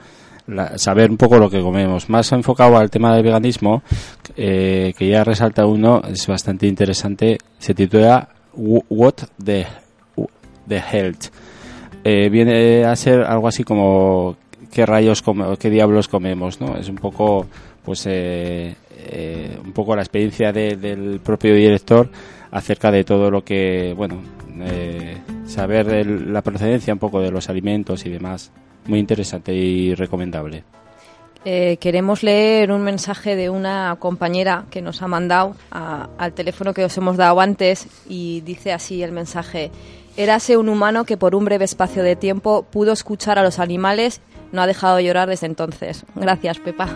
la- 0.47 0.77
saber 0.77 1.11
un 1.11 1.17
poco 1.17 1.37
lo 1.37 1.49
que 1.49 1.59
comemos. 1.61 2.09
Más 2.09 2.31
enfocado 2.31 2.77
al 2.77 2.89
tema 2.89 3.13
del 3.13 3.23
veganismo, 3.25 3.83
eh, 4.37 4.93
que 4.97 5.09
ya 5.09 5.25
resalta 5.25 5.65
uno, 5.65 6.01
es 6.09 6.25
bastante 6.25 6.65
interesante, 6.65 7.37
se 7.59 7.73
titula 7.73 8.29
Wh- 8.55 8.85
What 8.89 9.15
the, 9.43 9.67
the 10.65 10.77
Health. 10.79 11.25
Eh, 12.05 12.29
viene 12.29 12.85
a 12.85 12.95
ser 12.95 13.21
algo 13.23 13.49
así 13.49 13.65
como 13.65 14.37
qué 14.71 14.85
rayos 14.85 15.21
come- 15.21 15.57
qué 15.57 15.69
diablos 15.69 16.07
comemos, 16.07 16.61
¿no? 16.61 16.77
Es 16.77 16.87
un 16.87 16.95
poco 16.95 17.47
pues 17.83 18.05
eh, 18.07 18.75
eh, 19.05 19.57
un 19.63 19.71
poco 19.73 19.95
la 19.95 20.01
experiencia 20.01 20.51
de- 20.51 20.75
del 20.77 21.19
propio 21.19 21.53
director 21.55 22.09
acerca 22.51 22.91
de 22.91 23.03
todo 23.03 23.29
lo 23.31 23.43
que 23.43 23.93
bueno 23.95 24.21
eh, 24.61 25.17
saber 25.45 25.89
el- 25.89 26.31
la 26.31 26.41
procedencia 26.41 26.93
un 26.93 26.99
poco 26.99 27.19
de 27.21 27.31
los 27.31 27.49
alimentos 27.49 28.05
y 28.05 28.09
demás 28.09 28.51
muy 28.85 28.99
interesante 28.99 29.53
y 29.53 29.95
recomendable 29.95 30.63
Eh, 31.45 31.75
queremos 31.81 32.23
leer 32.23 32.71
un 32.71 32.83
mensaje 32.83 33.35
de 33.35 33.49
una 33.49 33.97
compañera 33.99 34.63
que 34.71 34.81
nos 34.81 35.01
ha 35.01 35.07
mandado 35.09 35.55
al 35.71 36.31
teléfono 36.33 36.73
que 36.73 36.85
os 36.85 36.97
hemos 36.97 37.17
dado 37.17 37.41
antes 37.41 37.85
y 38.07 38.39
dice 38.45 38.71
así 38.71 39.03
el 39.03 39.11
mensaje. 39.11 39.69
Érase 40.15 40.55
un 40.55 40.69
humano 40.69 41.03
que 41.03 41.17
por 41.17 41.35
un 41.35 41.43
breve 41.43 41.65
espacio 41.65 42.01
de 42.01 42.15
tiempo 42.15 42.63
pudo 42.71 42.93
escuchar 42.93 43.39
a 43.39 43.43
los 43.43 43.59
animales, 43.59 44.21
no 44.53 44.61
ha 44.61 44.67
dejado 44.67 44.95
de 44.95 45.03
llorar 45.03 45.27
desde 45.27 45.47
entonces. 45.47 46.05
Gracias, 46.15 46.59
Pepa. 46.59 46.87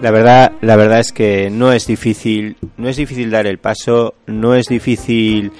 La 0.00 0.12
verdad, 0.12 0.52
la 0.60 0.76
verdad 0.76 1.00
es 1.00 1.12
que 1.12 1.50
no 1.50 1.72
es 1.72 1.88
difícil, 1.88 2.56
no 2.76 2.88
es 2.88 2.96
difícil 2.96 3.32
dar 3.32 3.48
el 3.48 3.58
paso, 3.58 4.14
no 4.26 4.54
es 4.54 4.66
difícil 4.66 5.50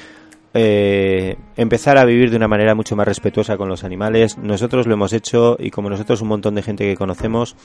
eh, 0.54 1.36
empezar 1.56 1.98
a 1.98 2.04
vivir 2.04 2.30
de 2.30 2.36
una 2.36 2.46
manera 2.46 2.76
mucho 2.76 2.94
más 2.94 3.08
respetuosa 3.08 3.56
con 3.56 3.68
los 3.68 3.82
animales. 3.82 4.38
Nosotros 4.38 4.86
lo 4.86 4.94
hemos 4.94 5.12
hecho 5.12 5.56
y 5.58 5.70
como 5.70 5.90
nosotros 5.90 6.22
un 6.22 6.28
montón 6.28 6.54
de 6.54 6.62
gente 6.62 6.84
que 6.84 6.96
conocemos, 6.96 7.56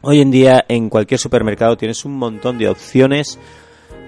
hoy 0.00 0.22
en 0.22 0.30
día 0.30 0.64
en 0.68 0.88
cualquier 0.88 1.20
supermercado 1.20 1.76
tienes 1.76 2.02
un 2.06 2.16
montón 2.16 2.56
de 2.56 2.70
opciones 2.70 3.38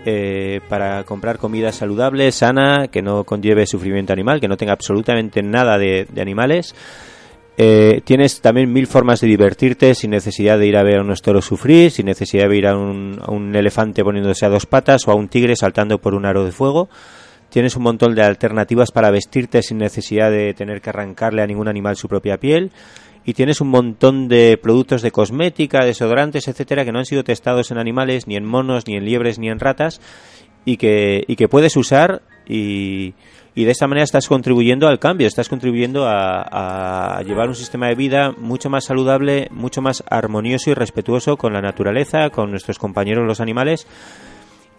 eh, 0.07 0.61
para 0.71 1.05
comprar 1.05 1.37
comida 1.37 1.71
saludable, 1.71 2.33
sana, 2.33 2.89
que 2.89 3.03
no 3.03 3.25
conlleve 3.25 3.67
sufrimiento 3.67 4.15
animal, 4.15 4.41
que 4.41 4.49
no 4.49 4.57
tenga 4.57 4.73
absolutamente 4.73 5.43
nada 5.43 5.77
de, 5.77 6.07
de 6.11 6.23
animales. 6.23 6.75
Eh, 7.63 8.01
tienes 8.05 8.41
también 8.41 8.73
mil 8.73 8.87
formas 8.87 9.21
de 9.21 9.27
divertirte 9.27 9.95
sin 9.95 10.13
necesidad 10.13 10.59
de 10.59 10.67
ir 10.67 10.79
a 10.79 10.83
ver 10.83 10.97
a 10.97 11.03
unos 11.03 11.21
toros 11.21 11.45
sufrir, 11.45 11.91
sin 11.91 12.07
necesidad 12.07 12.49
de 12.49 12.57
ir 12.57 12.67
a 12.67 12.75
un, 12.75 13.21
a 13.21 13.31
un 13.31 13.55
elefante 13.55 14.03
poniéndose 14.03 14.47
a 14.47 14.49
dos 14.49 14.65
patas 14.65 15.07
o 15.07 15.11
a 15.11 15.15
un 15.15 15.29
tigre 15.29 15.55
saltando 15.57 15.99
por 15.99 16.15
un 16.15 16.25
aro 16.25 16.47
de 16.47 16.53
fuego. 16.53 16.89
Tienes 17.51 17.77
un 17.77 17.83
montón 17.83 18.15
de 18.15 18.23
alternativas 18.23 18.93
para 18.93 19.11
vestirte 19.11 19.61
sin 19.63 19.77
necesidad 19.77 20.31
de 20.31 20.55
tener 20.55 20.81
que 20.81 20.89
arrancarle 20.89 21.43
a 21.43 21.47
ningún 21.47 21.69
animal 21.69 21.97
su 21.97 22.09
propia 22.09 22.39
piel. 22.39 22.71
Y 23.27 23.35
tienes 23.35 23.61
un 23.61 23.69
montón 23.69 24.29
de 24.29 24.57
productos 24.57 25.03
de 25.03 25.11
cosmética, 25.11 25.85
desodorantes, 25.85 26.49
etcétera, 26.49 26.87
que 26.87 26.93
no 26.93 27.01
han 27.01 27.05
sido 27.05 27.25
testados 27.25 27.71
en 27.71 27.77
animales, 27.77 28.27
ni 28.27 28.37
en 28.37 28.47
monos, 28.47 28.87
ni 28.87 28.97
en 28.97 29.05
liebres, 29.05 29.39
ni 29.39 29.51
en 29.51 29.61
ratas, 29.61 30.01
y 30.65 30.79
que, 30.79 31.25
y 31.27 31.37
que 31.37 31.47
puedes 31.47 31.77
usar 31.77 32.23
y, 32.51 33.15
de 33.55 33.71
esta 33.71 33.87
manera 33.87 34.05
estás 34.05 34.27
contribuyendo 34.27 34.89
al 34.89 34.99
cambio, 34.99 35.27
estás 35.27 35.49
contribuyendo 35.49 36.07
a, 36.07 37.19
a 37.19 37.23
llevar 37.23 37.49
un 37.49 37.55
sistema 37.55 37.89
de 37.89 37.95
vida 37.95 38.33
mucho 38.33 38.71
más 38.71 38.85
saludable, 38.85 39.49
mucho 39.51 39.83
más 39.83 40.03
armonioso 40.09 40.71
y 40.71 40.75
respetuoso 40.75 41.37
con 41.37 41.53
la 41.53 41.61
naturaleza, 41.61 42.31
con 42.31 42.51
nuestros 42.51 42.79
compañeros 42.79 43.27
los 43.27 43.41
animales. 43.41 43.87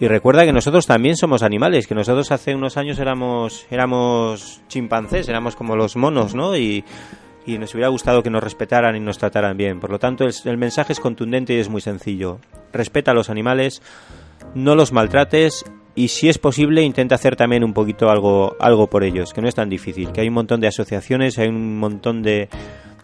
Y 0.02 0.08
recuerda 0.08 0.46
que 0.46 0.52
nosotros 0.52 0.88
también 0.88 1.16
somos 1.16 1.44
animales, 1.44 1.86
que 1.86 1.94
nosotros 1.94 2.32
hace 2.32 2.56
unos 2.56 2.76
años 2.76 2.98
éramos, 2.98 3.68
éramos 3.70 4.60
chimpancés, 4.68 5.30
éramos 5.30 5.56
como 5.56 5.76
los 5.76 5.96
monos, 5.96 6.34
¿no? 6.34 6.58
Y, 6.58 6.84
nos 7.46 7.76
hubiera 7.76 7.90
gustado 7.90 8.24
que 8.24 8.32
nos 8.32 8.44
respetaran 8.44 8.96
y 8.96 9.00
nos 9.00 9.20
trataran 9.20 9.58
bien. 9.58 9.80
Por 9.80 9.92
lo 9.92 10.00
tanto, 10.00 10.26
el 10.26 10.58
mensaje 10.58 10.94
es 10.94 11.00
contundente 11.00 11.54
y 11.54 11.60
es 11.60 11.70
muy 11.70 11.82
sencillo. 11.82 12.40
Respeta 12.74 13.12
a 13.12 13.14
los 13.14 13.30
animales, 13.30 13.84
no 14.56 14.74
los 14.74 14.92
maltrates 14.92 15.66
y 15.96 16.08
si 16.08 16.30
es 16.30 16.38
posible 16.38 16.84
intenta 16.84 17.16
hacer 17.16 17.36
también 17.36 17.64
un 17.64 17.74
poquito 17.74 18.10
algo 18.10 18.56
algo 18.60 18.88
por 18.88 19.04
ellos, 19.04 19.34
que 19.34 19.42
no 19.42 19.48
es 19.48 19.56
tan 19.56 19.70
difícil, 19.70 20.12
que 20.12 20.22
hay 20.22 20.28
un 20.28 20.36
montón 20.36 20.62
de 20.62 20.68
asociaciones, 20.68 21.38
hay 21.38 21.48
un 21.48 21.78
montón 21.78 22.22
de 22.24 22.50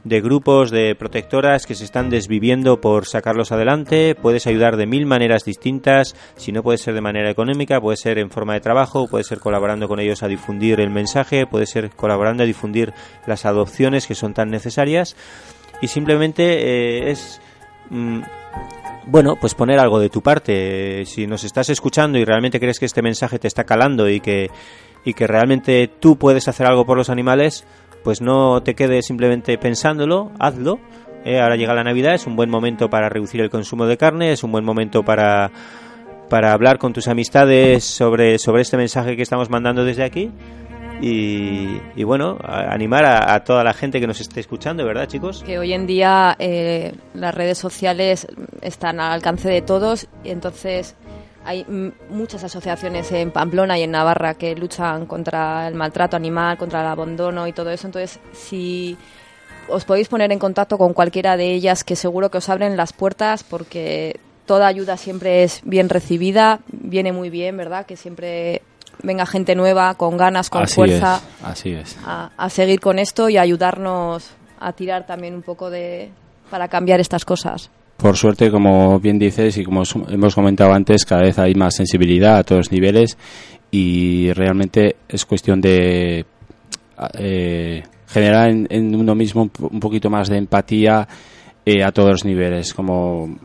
de 0.08 0.22
grupos 0.22 0.72
de 0.72 0.96
protectoras 0.96 1.66
que 1.66 1.76
se 1.76 1.84
están 1.84 2.10
desviviendo 2.10 2.80
por 2.80 3.06
sacarlos 3.06 3.52
adelante, 3.52 4.16
puedes 4.16 4.48
ayudar 4.48 4.78
de 4.78 4.86
mil 4.86 5.06
maneras 5.06 5.44
distintas, 5.44 6.16
si 6.38 6.52
no 6.52 6.64
puede 6.64 6.78
ser 6.78 6.94
de 6.94 7.02
manera 7.02 7.30
económica, 7.30 7.82
puede 7.82 7.98
ser 7.98 8.18
en 8.18 8.30
forma 8.30 8.54
de 8.54 8.62
trabajo, 8.62 9.08
puede 9.08 9.24
ser 9.24 9.40
colaborando 9.40 9.88
con 9.88 10.00
ellos 10.00 10.24
a 10.24 10.28
difundir 10.28 10.80
el 10.80 10.90
mensaje, 10.90 11.46
puede 11.46 11.66
ser 11.66 11.90
colaborando 11.90 12.44
a 12.44 12.46
difundir 12.46 12.94
las 13.26 13.46
adopciones 13.46 14.08
que 14.08 14.16
son 14.16 14.34
tan 14.34 14.50
necesarias. 14.50 15.16
Y 15.82 15.88
simplemente 15.88 16.44
eh, 16.44 17.12
es 17.12 17.42
mm, 17.90 18.22
bueno, 19.08 19.38
pues 19.40 19.56
poner 19.56 19.80
algo 19.80 20.00
de 20.00 20.10
tu 20.10 20.22
parte. 20.22 21.06
Si 21.06 21.28
nos 21.28 21.44
estás 21.44 21.70
escuchando 21.70 22.18
y 22.18 22.26
realmente 22.26 22.60
crees 22.60 22.80
que 22.80 22.86
este 22.86 23.02
mensaje 23.02 23.40
te 23.40 23.48
está 23.48 23.64
calando 23.64 24.10
y 24.10 24.20
que, 24.20 24.50
y 25.06 25.14
que 25.14 25.28
realmente 25.28 25.88
tú 25.88 26.18
puedes 26.18 26.48
hacer 26.48 26.68
algo 26.68 26.86
por 26.86 26.98
los 26.98 27.10
animales, 27.10 27.66
pues 28.04 28.22
no 28.22 28.62
te 28.64 28.76
quedes 28.76 29.06
simplemente 29.06 29.58
pensándolo, 29.58 30.32
hazlo. 30.40 30.80
Eh, 31.26 31.40
ahora 31.40 31.56
llega 31.56 31.74
la 31.74 31.84
Navidad, 31.84 32.14
es 32.14 32.28
un 32.28 32.36
buen 32.36 32.50
momento 32.50 32.90
para 32.90 33.10
reducir 33.10 33.42
el 33.42 33.50
consumo 33.50 33.86
de 33.86 33.98
carne, 33.98 34.32
es 34.32 34.44
un 34.44 34.52
buen 34.52 34.64
momento 34.64 35.04
para, 35.04 35.52
para 36.30 36.54
hablar 36.54 36.78
con 36.78 36.94
tus 36.94 37.08
amistades 37.08 37.84
sobre, 37.84 38.38
sobre 38.40 38.62
este 38.62 38.78
mensaje 38.78 39.16
que 39.16 39.24
estamos 39.24 39.50
mandando 39.50 39.84
desde 39.84 40.04
aquí. 40.04 40.32
Y, 41.02 41.82
y 41.96 42.04
bueno, 42.04 42.38
animar 42.44 43.06
a, 43.06 43.44
toda 43.44 43.64
la 43.64 43.74
gente 43.74 44.00
que 44.00 44.08
nos 44.08 44.20
esté 44.20 44.40
escuchando, 44.40 44.86
¿verdad, 44.86 45.08
chicos? 45.08 45.44
Que 45.44 45.60
hoy 45.60 45.74
en 45.74 45.86
día 45.88 46.36
eh, 46.40 46.94
las 47.14 47.34
redes 47.34 47.58
sociales 47.58 48.28
están 48.62 49.00
al 49.00 49.14
alcance 49.14 49.50
de 49.50 49.62
todos 49.62 50.08
y 50.24 50.30
entonces 50.30 50.96
hay 51.46 51.66
muchas 52.10 52.44
asociaciones 52.44 53.10
en 53.14 53.32
Pamplona 53.32 53.80
y 53.80 53.84
en 53.84 53.92
Navarra 53.92 54.34
que 54.34 54.54
luchan 54.54 55.06
contra 55.06 55.68
el 55.68 55.76
maltrato 55.76 56.18
animal, 56.18 56.58
contra 56.58 56.82
el 56.82 56.88
abandono 56.88 57.48
y 57.48 57.54
todo 57.54 57.70
eso. 57.70 57.88
Entonces, 57.88 58.20
si 58.34 58.98
os 59.70 59.86
podéis 59.86 60.10
poner 60.10 60.32
en 60.32 60.40
contacto 60.40 60.78
con 60.78 60.94
cualquiera 60.94 61.38
de 61.38 61.54
ellas, 61.54 61.84
que 61.86 61.96
seguro 61.96 62.30
que 62.30 62.40
os 62.40 62.50
abren 62.50 62.76
las 62.76 62.92
puertas 62.92 63.44
porque 63.44 64.20
toda 64.46 64.68
ayuda 64.68 64.98
siempre 64.98 65.44
es 65.44 65.62
bien 65.64 65.88
recibida, 65.88 66.60
viene 66.68 67.14
muy 67.14 67.30
bien, 67.30 67.56
¿verdad? 67.56 67.86
Que 67.86 67.96
siempre 67.96 68.62
venga 69.04 69.26
gente 69.26 69.56
nueva, 69.56 69.94
con 69.96 70.18
ganas, 70.18 70.50
con 70.50 70.64
así 70.64 70.76
fuerza 70.76 71.18
es 71.18 71.46
así 71.46 71.72
es 71.72 71.98
a, 72.06 72.32
a 72.38 72.50
seguir 72.50 72.80
con 72.80 73.00
esto 73.00 73.30
y 73.30 73.38
ayudarnos 73.38 74.30
a 74.60 74.74
tirar 74.74 75.06
también 75.06 75.34
un 75.36 75.42
poco 75.44 75.70
de 75.70 76.10
para 76.50 76.68
cambiar 76.68 77.00
estas 77.00 77.26
cosas. 77.26 77.70
Por 77.98 78.16
suerte, 78.16 78.52
como 78.52 79.00
bien 79.00 79.18
dices 79.20 79.58
y 79.58 79.64
como 79.64 79.82
os- 79.82 79.96
hemos 80.10 80.36
comentado 80.36 80.72
antes, 80.74 81.06
cada 81.06 81.22
vez 81.24 81.38
hay 81.40 81.56
más 81.56 81.76
sensibilidad 81.76 82.38
a 82.38 82.44
todos 82.44 82.60
los 82.60 82.72
niveles 82.72 83.18
y 83.72 84.32
realmente 84.34 84.96
es 85.10 85.26
cuestión 85.26 85.60
de 85.62 86.26
eh, 87.16 87.84
generar 88.08 88.50
en, 88.50 88.68
en 88.70 88.96
uno 88.96 89.16
mismo 89.16 89.50
un 89.60 89.80
poquito 89.80 90.10
más 90.10 90.30
de 90.30 90.38
empatía 90.38 91.08
eh, 91.66 91.84
a 91.84 91.92
todos 91.92 92.10
los 92.12 92.26
niveles. 92.26 92.74
Como 92.74 93.36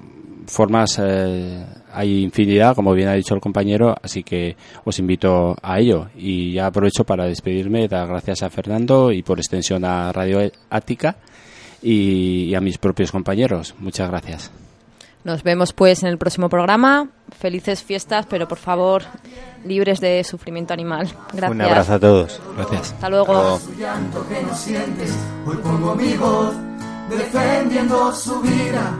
formas 0.46 0.98
eh, 1.02 1.64
hay 1.92 2.22
infinidad, 2.22 2.74
como 2.74 2.92
bien 2.92 3.08
ha 3.08 3.14
dicho 3.14 3.34
el 3.34 3.40
compañero, 3.40 3.94
así 4.02 4.22
que 4.22 4.56
os 4.84 4.98
invito 4.98 5.56
a 5.62 5.78
ello. 5.78 6.08
Y 6.16 6.52
ya 6.52 6.66
aprovecho 6.66 7.04
para 7.04 7.24
despedirme, 7.24 7.88
dar 7.88 8.08
gracias 8.08 8.42
a 8.42 8.50
Fernando 8.50 9.12
y 9.12 9.22
por 9.22 9.38
extensión 9.38 9.84
a 9.84 10.12
Radio 10.12 10.40
Ática 10.70 11.16
y, 11.82 12.44
y 12.44 12.54
a 12.54 12.60
mis 12.60 12.78
propios 12.78 13.12
compañeros. 13.12 13.74
Muchas 13.78 14.08
gracias. 14.08 14.50
Nos 15.24 15.44
vemos 15.44 15.72
pues 15.72 16.02
en 16.02 16.08
el 16.08 16.18
próximo 16.18 16.48
programa. 16.48 17.08
Felices 17.30 17.82
fiestas, 17.82 18.26
pero 18.28 18.48
por 18.48 18.58
favor, 18.58 19.02
libres 19.64 20.00
de 20.00 20.24
sufrimiento 20.24 20.74
animal. 20.74 21.08
Gracias. 21.32 21.50
Un 21.50 21.60
abrazo 21.60 21.94
a 21.94 22.00
todos. 22.00 22.40
Gracias. 22.56 22.92
Hasta 22.92 23.08
luego. 23.08 23.60
Defendiendo 27.08 28.12
su 28.12 28.40
vida. 28.40 28.98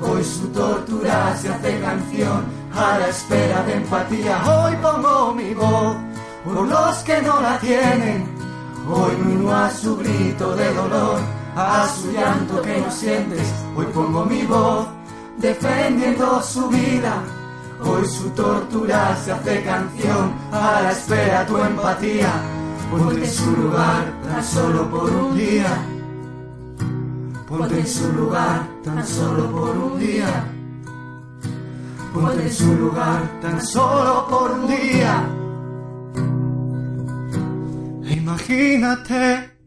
Hoy 0.00 0.22
su 0.22 0.48
tortura 0.48 1.34
se 1.36 1.48
hace 1.48 1.80
canción 1.80 2.44
a 2.74 2.98
la 2.98 3.08
espera 3.08 3.62
de 3.62 3.74
empatía. 3.74 4.42
Hoy 4.46 4.76
pongo 4.82 5.32
mi 5.34 5.54
voz 5.54 5.96
por 6.44 6.68
los 6.68 6.96
que 6.98 7.22
no 7.22 7.40
la 7.40 7.58
tienen. 7.58 8.28
Hoy 8.88 9.16
me 9.24 9.36
uno 9.36 9.52
a 9.56 9.70
su 9.70 9.96
grito 9.96 10.54
de 10.54 10.72
dolor, 10.74 11.18
a 11.56 11.88
su 11.88 12.12
llanto 12.12 12.60
que 12.60 12.78
no 12.78 12.90
sientes. 12.90 13.52
Hoy 13.74 13.86
pongo 13.86 14.24
mi 14.26 14.42
voz 14.42 14.86
defendiendo 15.38 16.42
su 16.42 16.68
vida. 16.68 17.22
Hoy 17.82 18.06
su 18.06 18.28
tortura 18.30 19.16
se 19.16 19.32
hace 19.32 19.62
canción 19.62 20.34
a 20.52 20.82
la 20.82 20.92
espera 20.92 21.46
tu 21.46 21.56
empatía. 21.56 22.32
Ponte 22.90 23.26
su 23.28 23.50
lugar 23.50 24.12
tan 24.22 24.44
solo 24.44 24.90
por 24.90 25.10
un 25.10 25.36
día. 25.36 25.95
Ponte 27.46 27.78
en 27.78 27.86
su 27.86 28.12
lugar 28.12 28.68
tan 28.82 29.06
solo 29.06 29.50
por 29.52 29.76
un 29.76 30.00
día. 30.00 30.44
Ponte 32.12 32.42
en 32.42 32.52
su 32.52 32.74
lugar 32.74 33.40
tan 33.40 33.64
solo 33.64 34.26
por 34.28 34.50
un 34.50 34.66
día. 34.66 35.28
E 38.04 38.14
imagínate 38.14 39.58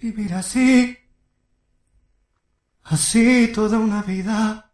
vivir 0.00 0.32
así, 0.32 0.96
así 2.84 3.52
toda 3.54 3.78
una 3.78 4.02
vida 4.02 4.65